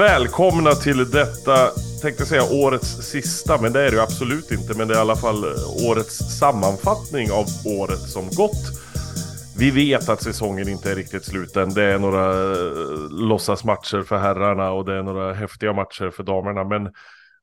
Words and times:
Välkomna 0.00 0.70
till 0.70 1.10
detta, 1.10 1.70
tänkte 2.02 2.26
säga 2.26 2.42
årets 2.42 2.88
sista, 2.88 3.62
men 3.62 3.72
det 3.72 3.80
är 3.80 3.90
det 3.90 3.96
ju 3.96 4.02
absolut 4.02 4.50
inte. 4.50 4.78
Men 4.78 4.88
det 4.88 4.94
är 4.94 4.98
i 4.98 5.00
alla 5.00 5.16
fall 5.16 5.44
eh, 5.44 5.88
årets 5.88 6.38
sammanfattning 6.38 7.30
av 7.32 7.44
året 7.80 7.98
som 7.98 8.28
gått. 8.36 8.64
Vi 9.58 9.70
vet 9.70 10.08
att 10.08 10.22
säsongen 10.22 10.68
inte 10.68 10.90
är 10.90 10.94
riktigt 10.94 11.24
slut 11.24 11.56
än. 11.56 11.74
Det 11.74 11.84
är 11.84 11.98
några 11.98 12.52
eh, 12.52 13.10
låtsasmatcher 13.10 14.02
för 14.02 14.18
herrarna 14.18 14.70
och 14.70 14.84
det 14.84 14.94
är 14.94 15.02
några 15.02 15.32
häftiga 15.32 15.72
matcher 15.72 16.10
för 16.10 16.22
damerna. 16.22 16.64
Men 16.64 16.92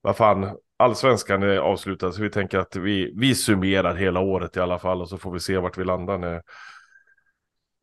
vad 0.02 0.18
fan, 0.18 0.56
allsvenskan 0.80 1.44
eh, 1.44 1.50
är 1.50 1.58
avslutad 1.58 2.12
så 2.12 2.22
vi 2.22 2.30
tänker 2.30 2.58
att 2.58 2.76
vi, 2.76 3.14
vi 3.16 3.36
summerar 3.36 3.96
hela 3.96 4.20
året 4.20 4.58
i 4.58 4.60
alla 4.60 4.80
fall 4.80 5.02
och 5.02 5.10
så 5.10 5.18
får 5.18 5.32
vi 5.32 5.40
se 5.40 5.58
vart 5.58 5.78
vi 5.78 5.84
landar 5.84 6.18
när 6.18 6.42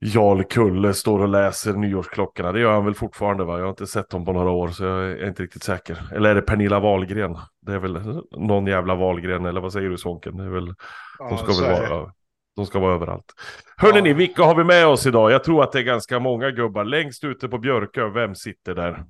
Jarl 0.07 0.43
Kulle 0.45 0.95
står 0.95 1.21
och 1.21 1.29
läser 1.29 1.73
nyårsklockorna. 1.73 2.53
Det 2.53 2.61
gör 2.61 2.73
han 2.73 2.85
väl 2.85 2.95
fortfarande 2.95 3.45
va? 3.45 3.57
Jag 3.59 3.65
har 3.65 3.71
inte 3.71 3.87
sett 3.87 4.13
honom 4.13 4.27
på 4.27 4.33
några 4.33 4.51
år 4.51 4.69
så 4.69 4.85
jag 4.85 5.11
är 5.11 5.29
inte 5.29 5.43
riktigt 5.43 5.63
säker. 5.63 6.09
Eller 6.15 6.31
är 6.31 6.35
det 6.35 6.43
Pernilla 6.43 6.81
Wahlgren? 6.81 7.39
Det 7.61 7.73
är 7.73 7.79
väl 7.79 8.23
någon 8.31 8.67
jävla 8.67 8.95
Wahlgren 8.95 9.45
eller 9.45 9.61
vad 9.61 9.73
säger 9.73 9.89
du 9.91 9.99
Svånken? 9.99 10.37
Det 10.37 10.45
är 10.45 10.49
väl, 10.49 10.75
Ja, 11.19 11.29
de 11.29 11.39
ska 11.39 11.63
väl 11.63 11.89
vara, 11.91 12.13
de 12.57 12.67
ska 12.67 12.79
vara 12.79 12.95
överallt. 12.95 13.33
Hörrni 13.77 13.99
Ja. 13.99 14.03
ni, 14.05 14.13
vilka 14.13 14.43
har 14.43 14.55
vi 14.55 14.65
med 14.65 14.87
oss 14.87 15.07
idag? 15.07 15.31
Jag 15.33 15.45
tror 15.45 15.63
att 15.63 15.73
det 15.73 15.79
är 15.79 15.83
ganska 15.83 16.19
många 16.19 16.51
gubbar. 16.51 16.85
Längst 16.85 17.25
ute 17.25 17.49
på 17.49 17.59
Björkö, 17.59 18.09
vem 18.09 18.35
sitter 18.35 18.75
där? 18.75 19.05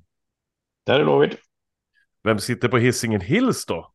Där 0.85 0.99
är 0.99 1.05
David. 1.05 1.35
Vem 2.23 2.39
sitter 2.39 2.67
på 2.67 2.77
Hisingen 2.77 3.21
Hills 3.21 3.65
då? 3.65 3.91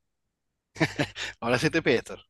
Ja, 1.40 1.48
där 1.50 1.56
sitter 1.56 1.80
Peter. 1.80 2.20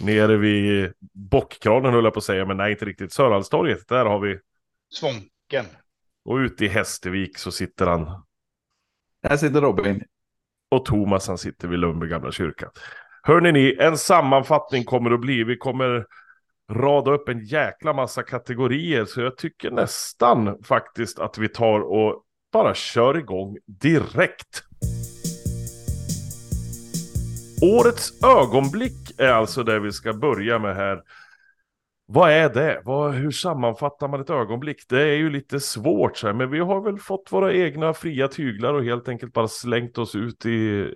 Nere 0.00 0.36
vid 0.36 0.92
bockkranen 1.12 1.92
höll 1.92 2.04
jag 2.04 2.12
på 2.12 2.18
att 2.18 2.24
säga, 2.24 2.46
men 2.46 2.56
nej 2.56 2.72
inte 2.72 2.84
riktigt. 2.84 3.12
Sörhalstorget, 3.12 3.88
där 3.88 4.04
har 4.04 4.20
vi. 4.20 4.38
Svånken. 4.92 5.64
Och 6.24 6.36
ute 6.36 6.64
i 6.64 6.68
Hästervik 6.68 7.38
så 7.38 7.50
sitter 7.50 7.86
han. 7.86 8.22
Här 9.22 9.36
sitter 9.36 9.60
Robin. 9.60 10.04
Och 10.70 10.84
Thomas 10.84 11.28
han 11.28 11.38
sitter 11.38 11.68
vid 11.68 11.78
Lundby 11.78 12.06
gamla 12.06 12.32
kyrka. 12.32 12.70
Hörrni 13.22 13.52
ni, 13.52 13.76
en 13.80 13.98
sammanfattning 13.98 14.84
kommer 14.84 15.10
att 15.10 15.20
bli. 15.20 15.44
Vi 15.44 15.56
kommer 15.56 16.06
rada 16.70 17.10
upp 17.10 17.28
en 17.28 17.44
jäkla 17.44 17.92
massa 17.92 18.22
kategorier. 18.22 19.04
Så 19.04 19.20
jag 19.20 19.36
tycker 19.36 19.70
nästan 19.70 20.62
faktiskt 20.62 21.18
att 21.18 21.38
vi 21.38 21.48
tar 21.48 21.80
och 21.80 22.22
bara 22.52 22.74
kör 22.74 23.16
igång 23.16 23.58
direkt. 23.66 24.64
Årets 27.62 28.24
ögonblick 28.24 29.10
är 29.18 29.28
alltså 29.28 29.62
det 29.62 29.80
vi 29.80 29.92
ska 29.92 30.12
börja 30.12 30.58
med 30.58 30.76
här. 30.76 31.02
Vad 32.06 32.30
är 32.30 32.48
det? 32.48 32.82
Vad, 32.84 33.14
hur 33.14 33.30
sammanfattar 33.30 34.08
man 34.08 34.20
ett 34.20 34.30
ögonblick? 34.30 34.88
Det 34.88 35.02
är 35.02 35.16
ju 35.16 35.30
lite 35.30 35.60
svårt 35.60 36.16
så 36.16 36.26
här, 36.26 36.34
men 36.34 36.50
vi 36.50 36.58
har 36.58 36.80
väl 36.80 36.98
fått 36.98 37.32
våra 37.32 37.54
egna 37.54 37.94
fria 37.94 38.28
tyglar 38.28 38.74
och 38.74 38.84
helt 38.84 39.08
enkelt 39.08 39.32
bara 39.32 39.48
slängt 39.48 39.98
oss 39.98 40.14
ut 40.14 40.46
i 40.46 40.88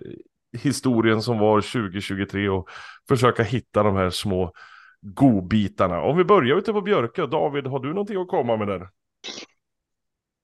historien 0.57 1.21
som 1.21 1.39
var 1.39 1.61
2023 1.61 2.49
och 2.49 2.69
försöka 3.07 3.43
hitta 3.43 3.83
de 3.83 3.95
här 3.95 4.09
små 4.09 4.51
godbitarna. 5.01 6.01
Om 6.01 6.17
vi 6.17 6.23
börjar 6.23 6.57
ute 6.57 6.73
på 6.73 6.81
Björkö, 6.81 7.25
David, 7.27 7.67
har 7.67 7.79
du 7.79 7.89
någonting 7.89 8.21
att 8.21 8.27
komma 8.27 8.57
med 8.57 8.67
där? 8.67 8.89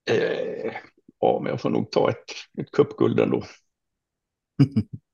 Eh, 0.09 0.73
ja, 1.19 1.39
men 1.43 1.49
jag 1.49 1.61
får 1.61 1.69
nog 1.69 1.91
ta 1.91 2.09
ett, 2.09 2.25
ett 2.61 2.71
cupguld 2.71 3.19
ändå. 3.19 3.43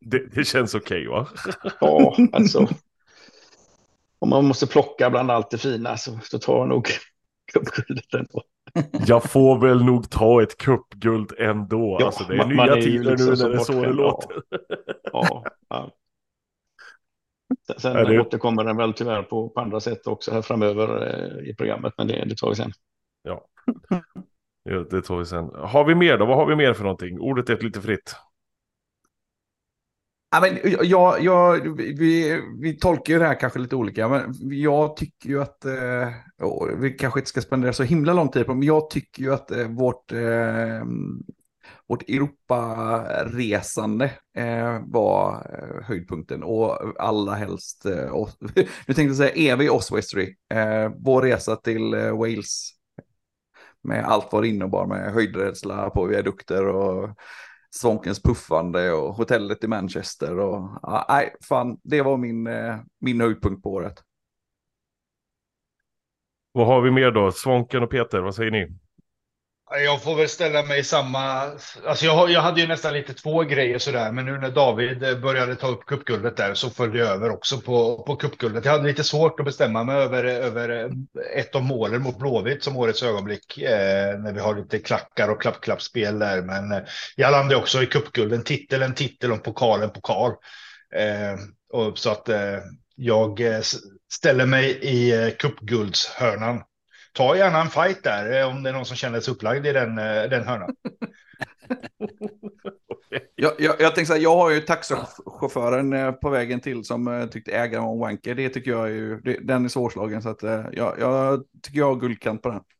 Det, 0.00 0.34
det 0.34 0.44
känns 0.44 0.74
okej 0.74 1.06
va? 1.06 1.26
Ja, 1.80 2.16
alltså. 2.32 2.68
Om 4.18 4.28
man 4.28 4.44
måste 4.44 4.66
plocka 4.66 5.10
bland 5.10 5.30
allt 5.30 5.50
det 5.50 5.58
fina 5.58 5.96
så, 5.96 6.18
så 6.22 6.38
tar 6.38 6.56
jag 6.58 6.68
nog 6.68 6.88
cupguldet 7.52 8.14
ändå. 8.14 8.42
Jag 9.06 9.24
får 9.30 9.58
väl 9.58 9.84
nog 9.84 10.10
ta 10.10 10.42
ett 10.42 10.56
cupguld 10.58 11.32
ändå. 11.38 11.96
Ja, 12.00 12.06
alltså, 12.06 12.24
det 12.24 12.34
är 12.34 12.38
man- 12.38 12.48
nya 12.48 12.56
man 12.56 12.68
är 12.68 12.82
tider 12.82 13.10
liksom 13.10 13.30
nu 13.30 13.36
när 13.36 13.48
det 13.48 13.54
är 13.54 13.58
så 13.58 13.72
det 13.72 13.92
låter. 13.92 14.42
Ja, 15.12 15.44
ja. 15.68 15.90
Sen, 17.78 17.96
Är 17.96 18.04
det- 18.04 18.20
återkommer 18.20 18.64
den 18.64 18.76
väl 18.76 18.92
tyvärr 18.92 19.22
på, 19.22 19.48
på 19.48 19.60
andra 19.60 19.80
sätt 19.80 20.06
också 20.06 20.32
här 20.32 20.42
framöver 20.42 21.06
eh, 21.42 21.48
i 21.50 21.54
programmet, 21.54 21.94
men 21.96 22.06
det, 22.06 22.24
det 22.24 22.36
tar 22.36 22.48
vi 22.48 22.54
sen. 22.54 22.72
Ja, 23.22 23.46
det 24.90 25.02
tar 25.02 25.16
vi 25.18 25.24
sen. 25.26 25.50
Har 25.54 25.84
vi 25.84 25.94
mer 25.94 26.18
då? 26.18 26.26
Vad 26.26 26.36
har 26.36 26.46
vi 26.46 26.56
mer 26.56 26.74
för 26.74 26.82
någonting? 26.82 27.20
Ordet 27.20 27.50
är 27.50 27.58
lite 27.60 27.80
fritt. 27.80 28.16
Ja, 30.30 30.40
men 30.40 30.58
jag, 30.88 31.20
jag, 31.22 31.76
vi, 31.76 32.42
vi 32.60 32.78
tolkar 32.78 33.12
ju 33.12 33.18
det 33.18 33.26
här 33.26 33.40
kanske 33.40 33.58
lite 33.58 33.76
olika, 33.76 34.08
men 34.08 34.34
jag 34.40 34.96
tycker 34.96 35.28
ju 35.28 35.42
att, 35.42 35.64
eh, 35.64 36.08
vi 36.78 36.90
kanske 36.90 37.20
inte 37.20 37.30
ska 37.30 37.40
spendera 37.40 37.72
så 37.72 37.82
himla 37.82 38.12
lång 38.12 38.28
tid 38.28 38.46
på 38.46 38.54
men 38.54 38.62
jag 38.66 38.90
tycker 38.90 39.22
ju 39.22 39.34
att 39.34 39.50
eh, 39.50 39.68
vårt, 39.68 40.12
eh, 40.12 40.84
vårt 41.86 42.02
Europaresande 42.08 44.04
eh, 44.36 44.80
var 44.86 45.46
eh, 45.52 45.84
höjdpunkten 45.84 46.42
och 46.42 47.02
allra 47.02 47.34
helst, 47.34 47.86
eh, 47.86 48.12
nu 48.54 48.64
tänkte 48.86 49.02
jag 49.02 49.16
säga 49.16 49.52
evig 49.52 49.72
Oswestry, 49.72 50.36
eh, 50.54 50.92
vår 50.96 51.22
resa 51.22 51.56
till 51.56 51.94
eh, 51.94 52.18
Wales 52.18 52.70
med 53.82 54.04
allt 54.04 54.28
vad 54.32 54.42
det 54.42 54.48
innebar 54.48 54.86
med 54.86 55.12
höjdrädsla 55.12 55.90
på 55.90 56.04
viadukter 56.04 56.66
och 56.66 57.10
Svonkens 57.70 58.22
puffande 58.22 58.92
och 58.92 59.14
hotellet 59.14 59.64
i 59.64 59.68
Manchester. 59.68 60.38
Och, 60.38 60.70
nej, 61.08 61.34
fan, 61.48 61.80
det 61.82 62.02
var 62.02 62.16
min, 62.16 62.46
eh, 62.46 62.76
min 63.00 63.20
höjdpunkt 63.20 63.62
på 63.62 63.72
året. 63.72 64.02
Vad 66.52 66.66
har 66.66 66.80
vi 66.80 66.90
mer 66.90 67.10
då? 67.10 67.32
Svånken 67.32 67.82
och 67.82 67.90
Peter, 67.90 68.20
vad 68.20 68.34
säger 68.34 68.50
ni? 68.50 68.78
Jag 69.70 70.02
får 70.02 70.14
väl 70.14 70.28
ställa 70.28 70.62
mig 70.62 70.80
i 70.80 70.84
samma... 70.84 71.52
Alltså 71.86 72.04
jag, 72.04 72.30
jag 72.30 72.40
hade 72.40 72.60
ju 72.60 72.66
nästan 72.66 72.92
lite 72.92 73.14
två 73.14 73.42
grejer 73.42 73.78
sådär, 73.78 74.12
men 74.12 74.24
nu 74.24 74.38
när 74.38 74.50
David 74.50 75.02
eh, 75.02 75.18
började 75.18 75.56
ta 75.56 75.68
upp 75.68 75.86
cupguldet 75.86 76.36
där 76.36 76.54
så 76.54 76.70
följde 76.70 76.98
jag 76.98 77.08
över 77.08 77.30
också 77.30 77.60
på, 77.60 78.02
på 78.02 78.16
cupguldet. 78.16 78.64
Jag 78.64 78.72
hade 78.72 78.88
lite 78.88 79.04
svårt 79.04 79.40
att 79.40 79.46
bestämma 79.46 79.84
mig 79.84 79.96
över, 79.96 80.24
över 80.24 80.84
eh, 80.84 80.90
ett 81.40 81.54
av 81.54 81.62
målen 81.62 82.02
mot 82.02 82.18
Blåvitt 82.18 82.64
som 82.64 82.76
årets 82.76 83.02
ögonblick, 83.02 83.58
eh, 83.58 84.18
när 84.18 84.32
vi 84.32 84.40
har 84.40 84.56
lite 84.56 84.78
klackar 84.78 85.28
och 85.28 85.42
klapp-klappspel 85.42 86.18
där. 86.18 86.42
Men 86.42 86.72
eh, 86.72 86.80
jag 87.16 87.32
landade 87.32 87.56
också 87.56 87.82
i 87.82 87.86
kuppgulden, 87.86 88.44
titel, 88.44 88.82
en 88.82 88.94
titel 88.94 89.32
och 89.32 89.42
pokal, 89.42 89.82
en 89.82 89.90
pokal. 89.90 90.32
Eh, 90.94 91.38
och 91.72 91.98
så 91.98 92.10
att 92.10 92.28
eh, 92.28 92.58
jag 92.96 93.40
eh, 93.40 93.60
ställer 94.12 94.46
mig 94.46 94.70
i 94.70 95.24
eh, 95.24 95.30
cupguldshörnan. 95.30 96.62
Ta 97.12 97.36
gärna 97.36 97.60
en 97.60 97.70
fight 97.70 98.02
där 98.02 98.40
eh, 98.40 98.48
om 98.48 98.62
det 98.62 98.70
är 98.70 98.74
någon 98.74 98.86
som 98.86 98.96
känner 98.96 99.20
sig 99.20 99.34
upplagd 99.34 99.66
i 99.66 99.72
den, 99.72 99.98
eh, 99.98 100.22
den 100.30 100.44
hörnan. 100.44 100.74
Jag, 103.34 103.52
jag, 103.58 103.80
jag 103.80 103.94
tänkte 103.94 104.06
så 104.06 104.12
här, 104.12 104.20
jag 104.20 104.36
har 104.36 104.50
ju 104.50 104.60
taxichauffören 104.60 105.92
eh, 105.92 106.12
på 106.12 106.30
vägen 106.30 106.60
till 106.60 106.84
som 106.84 107.28
tyckte 107.32 107.52
ägaren 107.52 107.84
var 107.84 107.96
wanker. 107.96 108.34
Det 108.34 108.48
tycker 108.48 108.70
jag 108.70 108.84
är 108.84 108.92
ju, 108.92 109.20
det, 109.20 109.38
den 109.42 109.64
är 109.64 109.68
svårslagen 109.68 110.22
så 110.22 110.28
att 110.28 110.42
jag, 110.72 110.96
jag 111.00 111.44
tycker 111.62 111.78
jag 111.78 111.94
har 111.94 112.00
guldkant 112.00 112.42
på 112.42 112.48
den. 112.48 112.60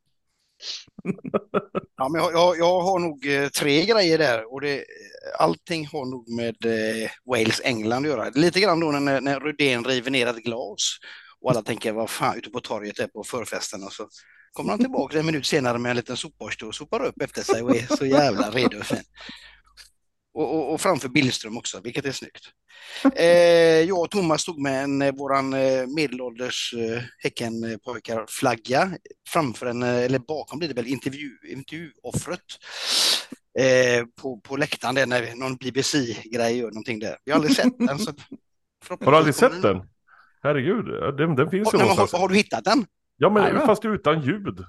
Ja, 1.97 2.09
men 2.09 2.21
jag, 2.21 2.33
jag, 2.33 2.57
jag 2.57 2.79
har 2.81 2.99
nog 2.99 3.25
tre 3.59 3.85
grejer 3.85 4.17
där 4.17 4.53
och 4.53 4.61
det, 4.61 4.83
allting 5.39 5.87
har 5.87 6.05
nog 6.05 6.29
med 6.29 6.65
eh, 6.65 7.09
Wales-England 7.25 8.05
att 8.05 8.11
göra. 8.11 8.29
Lite 8.29 8.59
grann 8.59 8.79
då 8.79 8.91
när, 8.91 9.21
när 9.21 9.39
Rydén 9.39 9.83
river 9.83 10.11
ner 10.11 10.27
ett 10.27 10.43
glas 10.43 10.97
och 11.41 11.51
alla 11.51 11.61
tänker 11.61 11.91
vad 11.91 12.09
fan 12.09 12.37
ute 12.37 12.49
på 12.49 12.59
torget 12.59 12.95
där 12.95 13.07
på 13.07 13.23
förfesten 13.23 13.83
och 13.83 13.93
så 13.93 14.09
kommer 14.51 14.69
han 14.69 14.79
tillbaka 14.79 15.19
en 15.19 15.25
minut 15.25 15.45
senare 15.45 15.77
med 15.77 15.89
en 15.89 15.95
liten 15.95 16.17
sopborste 16.17 16.65
och 16.65 16.75
sopar 16.75 17.05
upp 17.05 17.21
efter 17.21 17.41
sig 17.41 17.61
och 17.61 17.75
är 17.75 17.95
så 17.95 18.05
jävla 18.05 18.49
redo 18.49 18.77
och. 18.77 18.85
Och, 20.33 20.55
och, 20.55 20.73
och 20.73 20.81
framför 20.81 21.09
Billström 21.09 21.57
också, 21.57 21.81
vilket 21.83 22.05
är 22.05 22.11
snyggt. 22.11 22.45
Eh, 23.15 23.81
jag 23.87 23.99
och 23.99 24.11
Thomas 24.11 24.41
stod 24.41 24.59
med 24.59 24.83
en, 24.83 25.01
eh, 25.01 25.15
våran 25.15 25.53
eh, 25.53 25.87
medelålders 25.87 26.73
eh, 26.77 27.01
Häckenpojkar-flagga 27.17 28.97
framför 29.29 29.65
en, 29.65 29.83
eller 29.83 30.19
bakom 30.19 30.59
blir 30.59 30.69
det 30.69 30.75
väl 30.75 30.87
intervju, 30.87 31.31
intervjuoffret 31.47 32.39
eh, 33.59 34.05
på, 34.21 34.39
på 34.39 34.57
läktaren 34.57 34.95
där 34.95 35.05
när 35.05 35.35
någon 35.35 35.55
BBC-grej 35.55 36.57
gör 36.57 36.67
någonting 36.67 36.99
där. 36.99 37.17
Vi 37.25 37.31
har 37.31 37.35
aldrig 37.35 37.55
sett 37.55 37.77
den. 37.77 37.99
Så 37.99 38.13
Har 38.89 39.11
du 39.11 39.17
aldrig 39.17 39.35
sett 39.35 39.61
den? 39.61 39.81
Herregud, 40.43 40.85
ja, 41.01 41.11
den, 41.11 41.35
den 41.35 41.49
finns 41.49 41.73
ju 41.73 41.77
men 41.77 41.81
någonstans. 41.87 42.11
har, 42.11 42.19
har 42.19 42.27
du 42.29 42.35
hittat 42.35 42.63
den? 42.63 42.85
Ja, 43.17 43.29
men 43.29 43.43
Jajamän. 43.43 43.65
fast 43.67 43.85
utan 43.85 44.21
ljud. 44.21 44.63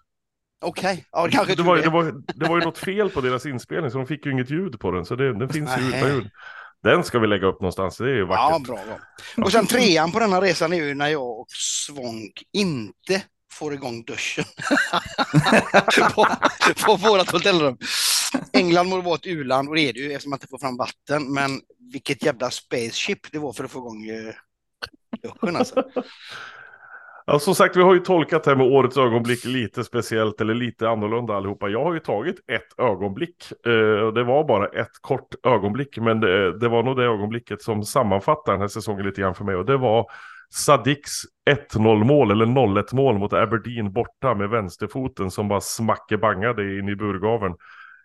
Okej, 0.65 1.07
ja, 1.13 1.25
det 1.27 1.33
kanske 1.33 1.55
Det 1.55 1.63
var, 1.63 1.77
är. 1.77 1.83
det, 1.83 1.91
var, 1.91 2.15
det 2.35 2.49
var 2.49 2.59
ju 2.59 2.65
något 2.65 2.79
fel 2.79 3.11
på 3.11 3.21
deras 3.21 3.47
inspelning 3.47 3.91
så 3.91 3.99
de 3.99 4.07
fick 4.07 4.27
ju 4.27 4.33
inget 4.33 4.51
ljud 4.51 4.81
på 4.81 4.91
den. 4.91 5.05
Så 5.05 5.17
det, 5.17 5.39
den 5.39 5.49
finns 5.49 5.71
ju 5.79 5.89
utan 5.89 6.09
ljud. 6.15 6.31
Den 6.83 7.05
ska 7.05 7.19
vi 7.19 7.27
lägga 7.27 7.47
upp 7.47 7.61
någonstans, 7.61 7.97
det 7.97 8.05
är 8.05 8.09
ju 8.09 8.19
Ja, 8.19 8.27
vackert. 8.27 8.67
bra, 8.67 8.79
bra. 8.87 9.45
Och 9.45 9.53
sen 9.53 9.67
trean 9.67 10.13
på 10.13 10.19
denna 10.19 10.41
resan 10.41 10.73
är 10.73 10.77
ju 10.77 10.95
när 10.95 11.09
jag 11.09 11.41
och 11.41 11.47
Svånk 11.87 12.43
inte 12.53 13.23
får 13.53 13.75
igång 13.75 14.03
duschen 14.05 14.45
på, 16.15 16.27
på 16.87 16.97
vårat 16.97 17.31
hotellrum. 17.31 17.77
England 18.53 18.89
må 18.89 19.01
vara 19.01 19.15
ett 19.15 19.27
u-land 19.27 19.69
och 19.69 19.75
det 19.75 19.81
är 19.81 19.93
det 19.93 19.99
ju 20.01 20.13
eftersom 20.13 20.31
man 20.31 20.37
inte 20.37 20.47
får 20.49 20.59
fram 20.59 20.77
vatten. 20.77 21.33
Men 21.33 21.61
vilket 21.93 22.25
jävla 22.25 22.51
spaceship 22.51 23.33
det 23.33 23.39
var 23.39 23.53
för 23.53 23.65
att 23.65 23.71
få 23.71 23.79
igång 23.79 24.05
eh, 24.09 24.35
duschen 25.23 25.57
alltså. 25.57 25.85
Ja, 27.27 27.39
som 27.39 27.55
sagt, 27.55 27.77
vi 27.77 27.83
har 27.83 27.95
ju 27.95 28.01
tolkat 28.01 28.45
det 28.45 28.51
här 28.51 28.57
med 28.57 28.67
årets 28.67 28.97
ögonblick 28.97 29.45
lite 29.45 29.85
speciellt 29.85 30.41
eller 30.41 30.55
lite 30.55 30.89
annorlunda 30.89 31.35
allihopa. 31.35 31.69
Jag 31.69 31.85
har 31.85 31.95
ju 31.95 32.01
tagit 32.01 32.37
ett 32.37 32.79
ögonblick. 32.79 33.67
Eh, 33.67 34.05
och 34.05 34.15
det 34.15 34.25
var 34.25 34.45
bara 34.45 34.67
ett 34.67 34.93
kort 35.01 35.35
ögonblick, 35.47 35.99
men 35.99 36.21
det, 36.21 36.59
det, 36.59 36.69
var 36.69 36.83
nog 36.83 36.97
det 36.97 37.05
ögonblicket 37.05 37.63
som 37.63 37.83
sammanfattar 37.83 38.53
den 38.53 38.61
här 38.61 38.69
säsongen 38.69 39.07
lite 39.07 39.21
grann 39.21 39.35
för 39.35 39.45
mig. 39.45 39.57
Och 39.57 39.65
det 39.65 39.77
var 39.77 40.07
Sadiks 40.51 41.11
1-0 41.75 42.05
mål, 42.05 42.31
eller 42.31 42.47
0-1 42.47 42.95
mål 42.95 43.19
mot 43.19 43.33
Aberdeen 43.33 43.93
borta 43.93 44.35
med 44.35 44.49
vänsterfoten 44.49 45.31
som 45.31 45.49
bara 45.49 45.61
smackebangade 45.61 46.79
in 46.79 46.89
i 46.89 46.97
burgaven. 46.97 47.53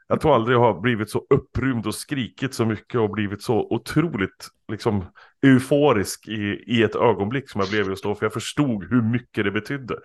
Jag 0.08 0.22
tror 0.22 0.36
aldrig 0.36 0.56
jag 0.56 0.62
har 0.62 0.82
blivit 0.82 1.10
så 1.10 1.26
upprymd 1.30 1.88
och 1.88 1.96
skrikit 1.96 2.54
så 2.54 2.66
mycket 2.66 3.00
och 3.00 3.10
blivit 3.10 3.42
så 3.42 3.68
otroligt 3.70 4.48
liksom 4.68 5.06
euforisk 5.46 6.28
i, 6.28 6.64
i 6.68 6.84
ett 6.84 6.96
ögonblick 6.96 7.50
som 7.50 7.62
jag 7.62 7.70
blev 7.70 7.88
just 7.90 8.04
då. 8.04 8.16
För 8.16 8.26
jag 8.26 8.34
förstod 8.34 8.90
hur 8.90 9.02
mycket 9.02 9.46
det 9.46 9.52
betydde. 9.52 9.96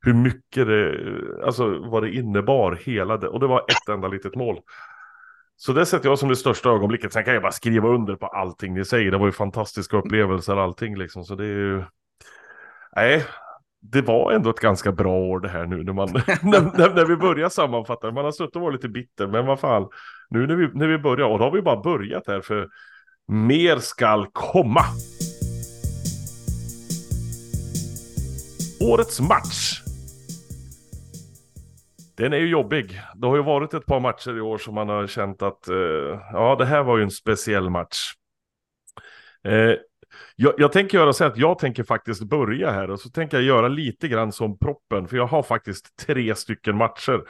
Hur 0.00 0.14
mycket 0.14 0.66
det, 0.66 0.94
alltså 1.44 1.78
vad 1.78 2.02
det 2.02 2.14
innebar 2.14 2.78
hela 2.84 3.16
det. 3.16 3.28
Och 3.28 3.40
det 3.40 3.46
var 3.46 3.60
ett 3.60 3.88
enda 3.88 4.08
litet 4.08 4.34
mål. 4.34 4.60
Så 5.56 5.72
det 5.72 5.86
sätter 5.86 6.08
jag 6.08 6.18
som 6.18 6.28
det 6.28 6.36
största 6.36 6.70
ögonblicket. 6.70 7.12
Sen 7.12 7.24
kan 7.24 7.34
jag 7.34 7.42
bara 7.42 7.52
skriva 7.52 7.88
under 7.88 8.16
på 8.16 8.26
allting 8.26 8.74
ni 8.74 8.84
säger. 8.84 9.10
Det 9.10 9.18
var 9.18 9.26
ju 9.26 9.32
fantastiska 9.32 9.96
upplevelser 9.96 10.56
allting 10.56 10.98
liksom. 10.98 11.24
Så 11.24 11.34
det 11.34 11.44
är 11.44 11.48
ju... 11.48 11.84
Nej, 12.96 13.24
det 13.92 14.02
var 14.02 14.32
ändå 14.32 14.50
ett 14.50 14.60
ganska 14.60 14.92
bra 14.92 15.16
år 15.16 15.40
det 15.40 15.48
här 15.48 15.66
nu 15.66 15.84
när, 15.84 15.92
man, 15.92 16.08
när, 16.42 16.94
när, 16.94 17.04
vi 17.04 17.16
börjar 17.16 17.48
sammanfatta. 17.48 18.12
Man 18.12 18.24
har 18.24 18.32
suttit 18.32 18.56
och 18.56 18.62
varit 18.62 18.74
lite 18.74 18.88
bitter, 18.88 19.26
men 19.26 19.46
vad 19.46 19.60
fan. 19.60 19.88
Nu 20.30 20.46
när 20.46 20.56
vi, 20.56 20.68
när 20.74 20.86
vi 20.86 20.98
börjar, 20.98 21.26
och 21.26 21.38
då 21.38 21.44
har 21.44 21.52
vi 21.52 21.62
bara 21.62 21.82
börjat 21.82 22.26
här 22.26 22.40
för 22.40 22.68
mer 23.28 23.78
skall 23.78 24.26
komma. 24.32 24.80
Årets 28.80 29.20
match. 29.20 29.82
Den 32.16 32.32
är 32.32 32.38
ju 32.38 32.48
jobbig. 32.48 33.00
Det 33.14 33.26
har 33.26 33.36
ju 33.36 33.42
varit 33.42 33.74
ett 33.74 33.86
par 33.86 34.00
matcher 34.00 34.36
i 34.36 34.40
år 34.40 34.58
som 34.58 34.74
man 34.74 34.88
har 34.88 35.06
känt 35.06 35.42
att 35.42 35.68
eh, 35.68 36.20
ja, 36.32 36.56
det 36.58 36.64
här 36.64 36.82
var 36.82 36.96
ju 36.96 37.02
en 37.02 37.10
speciell 37.10 37.70
match. 37.70 38.12
Eh, 39.44 39.74
jag, 40.36 40.54
jag, 40.58 40.72
tänker 40.72 40.98
göra 40.98 41.12
så 41.12 41.24
att 41.24 41.36
jag 41.36 41.58
tänker 41.58 41.84
faktiskt 41.84 42.22
börja 42.22 42.70
här 42.70 42.90
och 42.90 43.00
så 43.00 43.10
tänker 43.10 43.36
jag 43.36 43.44
göra 43.44 43.68
lite 43.68 44.08
grann 44.08 44.32
som 44.32 44.58
proppen. 44.58 45.08
För 45.08 45.16
jag 45.16 45.26
har 45.26 45.42
faktiskt 45.42 45.96
tre 46.06 46.34
stycken 46.34 46.76
matcher. 46.76 47.22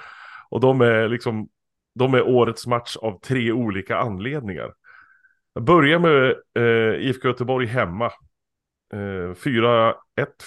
Och 0.49 0.61
de 0.61 0.81
är 0.81 1.09
liksom, 1.09 1.49
de 1.95 2.15
är 2.15 2.29
årets 2.29 2.67
match 2.67 2.97
av 2.97 3.21
tre 3.21 3.53
olika 3.53 3.99
anledningar. 3.99 4.73
Jag 5.55 5.65
börjar 5.65 5.99
med 5.99 6.35
eh, 6.59 7.09
IFK 7.09 7.29
Göteborg 7.29 7.67
hemma. 7.67 8.07
Eh, 8.93 9.35
4-1, 9.35 9.95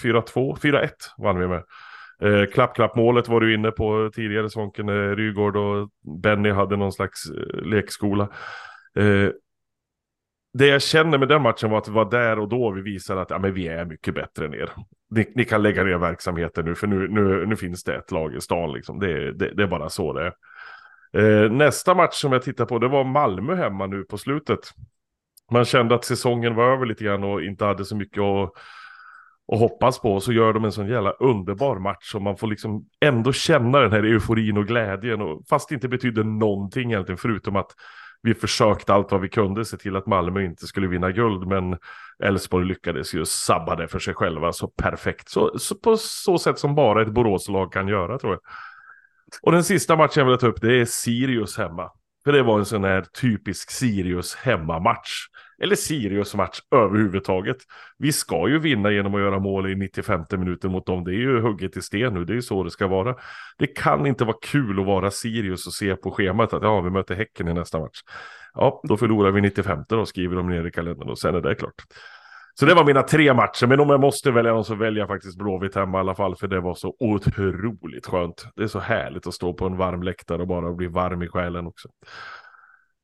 4-2, 0.02 0.56
4-1 0.56 0.90
vann 1.18 1.38
vi 1.38 1.46
med. 1.46 1.62
Eh, 2.22 2.46
Klapp-klapp-målet 2.46 3.28
var 3.28 3.40
du 3.40 3.54
inne 3.54 3.70
på 3.70 4.10
tidigare, 4.14 4.50
Svånken, 4.50 4.88
eh, 4.88 5.16
Rygård 5.16 5.56
och 5.56 5.88
Benny 6.22 6.50
hade 6.50 6.76
någon 6.76 6.92
slags 6.92 7.30
eh, 7.30 7.62
lekskola. 7.62 8.28
Eh, 8.96 9.28
det 10.52 10.66
jag 10.66 10.82
känner 10.82 11.18
med 11.18 11.28
den 11.28 11.42
matchen 11.42 11.70
var 11.70 11.78
att 11.78 11.84
det 11.84 11.90
var 11.90 12.10
där 12.10 12.38
och 12.38 12.48
då 12.48 12.70
vi 12.70 12.82
visade 12.82 13.20
att 13.20 13.30
ja, 13.30 13.38
men 13.38 13.54
vi 13.54 13.68
är 13.68 13.84
mycket 13.84 14.14
bättre 14.14 14.44
än 14.44 14.54
er. 14.54 14.70
Ni, 15.10 15.32
ni 15.34 15.44
kan 15.44 15.62
lägga 15.62 15.84
ner 15.84 15.98
verksamheten 15.98 16.64
nu, 16.64 16.74
för 16.74 16.86
nu, 16.86 17.08
nu, 17.08 17.46
nu 17.46 17.56
finns 17.56 17.84
det 17.84 17.94
ett 17.94 18.10
lag 18.10 18.34
i 18.34 18.40
stan. 18.40 18.72
Liksom. 18.72 18.98
Det, 18.98 19.32
det, 19.32 19.54
det 19.54 19.62
är 19.62 19.66
bara 19.66 19.88
så 19.88 20.12
det 20.12 20.26
är. 20.26 20.32
Eh, 21.12 21.50
nästa 21.50 21.94
match 21.94 22.14
som 22.14 22.32
jag 22.32 22.42
tittar 22.42 22.64
på, 22.66 22.78
det 22.78 22.88
var 22.88 23.04
Malmö 23.04 23.54
hemma 23.54 23.86
nu 23.86 24.04
på 24.04 24.18
slutet. 24.18 24.58
Man 25.50 25.64
kände 25.64 25.94
att 25.94 26.04
säsongen 26.04 26.54
var 26.54 26.72
över 26.72 26.86
lite 26.86 27.04
grann 27.04 27.24
och 27.24 27.42
inte 27.42 27.64
hade 27.64 27.84
så 27.84 27.96
mycket 27.96 28.22
att, 28.22 28.52
att 29.52 29.58
hoppas 29.58 30.00
på. 30.00 30.20
Så 30.20 30.32
gör 30.32 30.52
de 30.52 30.64
en 30.64 30.72
sån 30.72 30.88
jävla 30.88 31.10
underbar 31.10 31.78
match 31.78 32.14
och 32.14 32.22
man 32.22 32.36
får 32.36 32.46
liksom 32.46 32.84
ändå 33.00 33.32
känna 33.32 33.80
den 33.80 33.92
här 33.92 34.02
euforin 34.02 34.56
och 34.56 34.66
glädjen. 34.66 35.20
Och, 35.20 35.42
fast 35.48 35.68
det 35.68 35.74
inte 35.74 35.88
betyder 35.88 36.24
någonting 36.24 36.92
egentligen, 36.92 37.18
förutom 37.18 37.56
att 37.56 37.70
vi 38.22 38.34
försökte 38.34 38.94
allt 38.94 39.12
vad 39.12 39.20
vi 39.20 39.28
kunde 39.28 39.64
se 39.64 39.76
till 39.76 39.96
att 39.96 40.06
Malmö 40.06 40.42
inte 40.42 40.66
skulle 40.66 40.86
vinna 40.86 41.10
guld, 41.10 41.46
men 41.46 41.78
Elfsborg 42.24 42.66
lyckades 42.66 43.14
ju 43.14 43.24
sabba 43.24 43.76
det 43.76 43.88
för 43.88 43.98
sig 43.98 44.14
själva 44.14 44.52
så 44.52 44.68
perfekt. 44.68 45.28
Så, 45.28 45.58
så, 45.58 45.74
på 45.74 45.96
så 45.96 46.38
sätt 46.38 46.58
som 46.58 46.74
bara 46.74 47.02
ett 47.02 47.12
Boråslag 47.12 47.72
kan 47.72 47.88
göra 47.88 48.18
tror 48.18 48.32
jag. 48.32 48.40
Och 49.42 49.52
den 49.52 49.64
sista 49.64 49.96
matchen 49.96 50.20
jag 50.20 50.30
vill 50.30 50.38
ta 50.38 50.46
upp 50.46 50.60
det 50.60 50.80
är 50.80 50.84
Sirius 50.84 51.58
hemma. 51.58 51.90
För 52.24 52.32
det 52.32 52.42
var 52.42 52.58
en 52.58 52.64
sån 52.64 52.84
här 52.84 53.02
typisk 53.20 53.70
Sirius 53.70 54.34
hemmamatch. 54.34 55.26
Eller 55.60 55.76
Sirius 55.76 56.34
match 56.34 56.60
överhuvudtaget. 56.70 57.56
Vi 57.98 58.12
ska 58.12 58.48
ju 58.48 58.58
vinna 58.58 58.90
genom 58.90 59.14
att 59.14 59.20
göra 59.20 59.38
mål 59.38 59.70
i 59.70 59.74
95 59.74 60.24
minuter 60.30 60.68
mot 60.68 60.86
dem. 60.86 61.04
Det 61.04 61.10
är 61.10 61.18
ju 61.18 61.40
hugget 61.40 61.76
i 61.76 61.82
sten 61.82 62.14
nu, 62.14 62.24
det 62.24 62.32
är 62.32 62.34
ju 62.34 62.42
så 62.42 62.62
det 62.62 62.70
ska 62.70 62.86
vara. 62.86 63.14
Det 63.58 63.66
kan 63.66 64.06
inte 64.06 64.24
vara 64.24 64.36
kul 64.42 64.80
att 64.80 64.86
vara 64.86 65.10
Sirius 65.10 65.66
och 65.66 65.72
se 65.72 65.96
på 65.96 66.10
schemat 66.10 66.52
att 66.52 66.62
ja, 66.62 66.80
vi 66.80 66.90
möter 66.90 67.14
Häcken 67.14 67.48
i 67.48 67.54
nästa 67.54 67.78
match. 67.78 68.00
Ja, 68.54 68.80
då 68.84 68.96
förlorar 68.96 69.30
vi 69.30 69.40
95 69.40 69.78
då, 69.88 70.06
skriver 70.06 70.36
de 70.36 70.48
ner 70.48 70.66
i 70.66 70.70
kalendern 70.70 71.08
och 71.08 71.18
sen 71.18 71.34
är 71.34 71.40
det 71.40 71.54
klart. 71.54 71.74
Så 72.54 72.66
det 72.66 72.74
var 72.74 72.84
mina 72.84 73.02
tre 73.02 73.34
matcher, 73.34 73.66
men 73.66 73.80
om 73.80 73.90
jag 73.90 74.00
måste 74.00 74.30
välja 74.30 74.52
någon 74.52 74.64
så 74.64 74.74
väljer 74.74 75.00
jag 75.00 75.08
faktiskt 75.08 75.38
Blåvitt 75.38 75.74
hemma 75.74 75.98
i 75.98 76.00
alla 76.00 76.14
fall, 76.14 76.36
för 76.36 76.48
det 76.48 76.60
var 76.60 76.74
så 76.74 76.96
otroligt 77.00 78.06
skönt. 78.06 78.46
Det 78.56 78.62
är 78.62 78.66
så 78.66 78.78
härligt 78.78 79.26
att 79.26 79.34
stå 79.34 79.54
på 79.54 79.66
en 79.66 79.76
varm 79.76 80.02
läktare 80.02 80.42
och 80.42 80.48
bara 80.48 80.72
bli 80.72 80.86
varm 80.86 81.22
i 81.22 81.28
själen 81.28 81.66
också. 81.66 81.88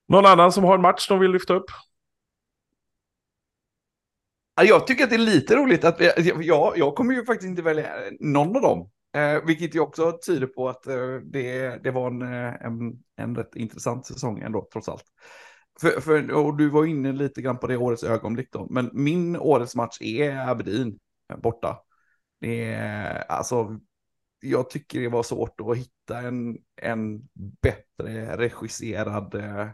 Någon 0.09 0.27
annan 0.27 0.53
som 0.53 0.65
har 0.65 0.75
en 0.75 0.81
match 0.83 1.09
de 1.09 1.19
vill 1.19 1.31
lyfta 1.31 1.55
upp? 1.55 1.71
Jag 4.63 4.87
tycker 4.87 5.05
att 5.05 5.11
det 5.11 5.17
är 5.17 5.19
lite 5.19 5.57
roligt 5.57 5.85
att 5.85 6.01
eh, 6.01 6.09
jag, 6.27 6.79
jag 6.79 6.95
kommer 6.95 7.15
ju 7.15 7.25
faktiskt 7.25 7.49
inte 7.49 7.63
välja 7.63 8.07
eh, 8.07 8.13
någon 8.21 8.57
av 8.57 8.63
dem. 8.63 8.91
Eh, 9.17 9.45
vilket 9.47 9.75
ju 9.75 9.81
också 9.81 10.19
tyder 10.27 10.47
på 10.47 10.69
att 10.69 10.87
eh, 10.87 11.15
det, 11.25 11.79
det 11.83 11.91
var 11.91 12.07
en, 12.07 12.23
eh, 12.23 12.55
en, 12.67 13.03
en 13.17 13.37
rätt 13.37 13.57
intressant 13.57 14.07
säsong 14.07 14.39
ändå, 14.39 14.69
trots 14.73 14.89
allt. 14.89 15.05
För, 15.81 16.01
för, 16.01 16.33
och 16.33 16.57
du 16.57 16.69
var 16.69 16.85
inne 16.85 17.13
lite 17.13 17.43
grann 17.43 17.59
på 17.59 17.67
det 17.67 17.77
årets 17.77 18.05
ögonblick 18.05 18.49
då, 18.53 18.67
men 18.71 18.91
min 18.93 19.37
årets 19.37 19.77
match 19.77 19.99
är 20.01 20.49
Aberdeen 20.49 20.99
borta. 21.37 21.79
Det 22.41 22.65
är, 22.65 23.25
alltså, 23.29 23.81
jag 24.41 24.71
tycker 24.71 25.01
det 25.01 25.09
var 25.09 25.23
svårt 25.23 25.61
att 25.61 25.77
hitta 25.77 26.19
en, 26.19 26.59
en 26.77 27.29
bättre 27.63 28.37
regisserad 28.37 29.35
eh, 29.35 29.69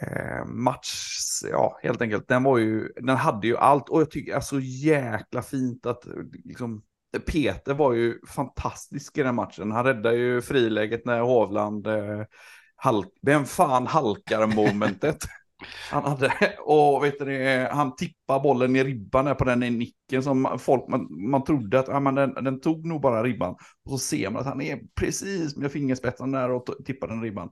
eh, 0.00 0.44
match. 0.44 1.16
Ja, 1.50 1.78
helt 1.82 2.02
enkelt. 2.02 2.28
Den 2.28 2.42
var 2.42 2.58
ju, 2.58 2.88
den 2.96 3.16
hade 3.16 3.46
ju 3.46 3.56
allt 3.56 3.88
och 3.88 4.00
jag 4.00 4.10
tycker 4.10 4.40
så 4.40 4.60
jäkla 4.60 5.42
fint 5.42 5.86
att 5.86 6.02
liksom 6.44 6.82
Peter 7.26 7.74
var 7.74 7.92
ju 7.92 8.20
fantastisk 8.26 9.18
i 9.18 9.22
den 9.22 9.34
matchen. 9.34 9.72
Han 9.72 9.84
räddade 9.84 10.16
ju 10.16 10.42
friläget 10.42 11.04
när 11.04 11.20
Hovland 11.20 11.86
eh, 11.86 12.22
halk, 12.76 13.08
vem 13.22 13.44
fan 13.44 13.86
halkar 13.86 14.46
momentet? 14.46 15.18
Han 15.90 16.04
hade, 16.04 16.32
och 16.58 17.04
vet 17.04 17.18
du, 17.18 17.68
han 17.70 17.96
tippade 17.96 18.40
bollen 18.40 18.76
i 18.76 18.84
ribban 18.84 19.36
på 19.36 19.44
den 19.44 19.62
i 19.62 19.70
nicken 19.70 20.22
som 20.22 20.58
folk, 20.58 20.88
man, 20.88 21.30
man 21.30 21.44
trodde 21.44 21.78
att 21.78 21.88
ja, 21.88 22.00
men 22.00 22.14
den, 22.14 22.34
den 22.34 22.60
tog 22.60 22.86
nog 22.86 23.00
bara 23.00 23.22
ribban. 23.22 23.56
Och 23.84 23.90
så 23.90 23.98
ser 23.98 24.30
man 24.30 24.40
att 24.40 24.46
han 24.46 24.60
är 24.60 24.80
precis 25.00 25.56
med 25.56 25.72
fingerspetsen 25.72 26.32
där 26.32 26.50
och 26.50 26.66
tippar 26.84 27.08
den 27.08 27.22
ribban. 27.22 27.50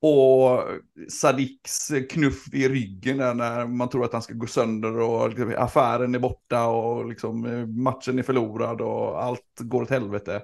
Och 0.00 0.62
Sadiks 1.08 1.92
knuff 2.10 2.54
i 2.54 2.68
ryggen 2.68 3.16
när 3.16 3.66
man 3.66 3.88
tror 3.88 4.04
att 4.04 4.12
han 4.12 4.22
ska 4.22 4.34
gå 4.34 4.46
sönder 4.46 4.98
och 5.00 5.28
liksom, 5.28 5.54
affären 5.58 6.14
är 6.14 6.18
borta 6.18 6.66
och 6.66 7.06
liksom, 7.06 7.46
eh, 7.46 7.66
matchen 7.66 8.18
är 8.18 8.22
förlorad 8.22 8.80
och 8.80 9.24
allt 9.24 9.60
går 9.60 9.82
åt 9.82 9.90
helvete. 9.90 10.42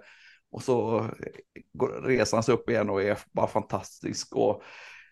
Och 0.51 0.63
så 0.63 1.07
reser 2.03 2.37
han 2.37 2.45
sig 2.45 2.55
upp 2.55 2.71
igen 2.71 2.91
och 2.91 3.03
är 3.03 3.19
bara 3.33 3.47
fantastisk. 3.47 4.37
Och, 4.37 4.63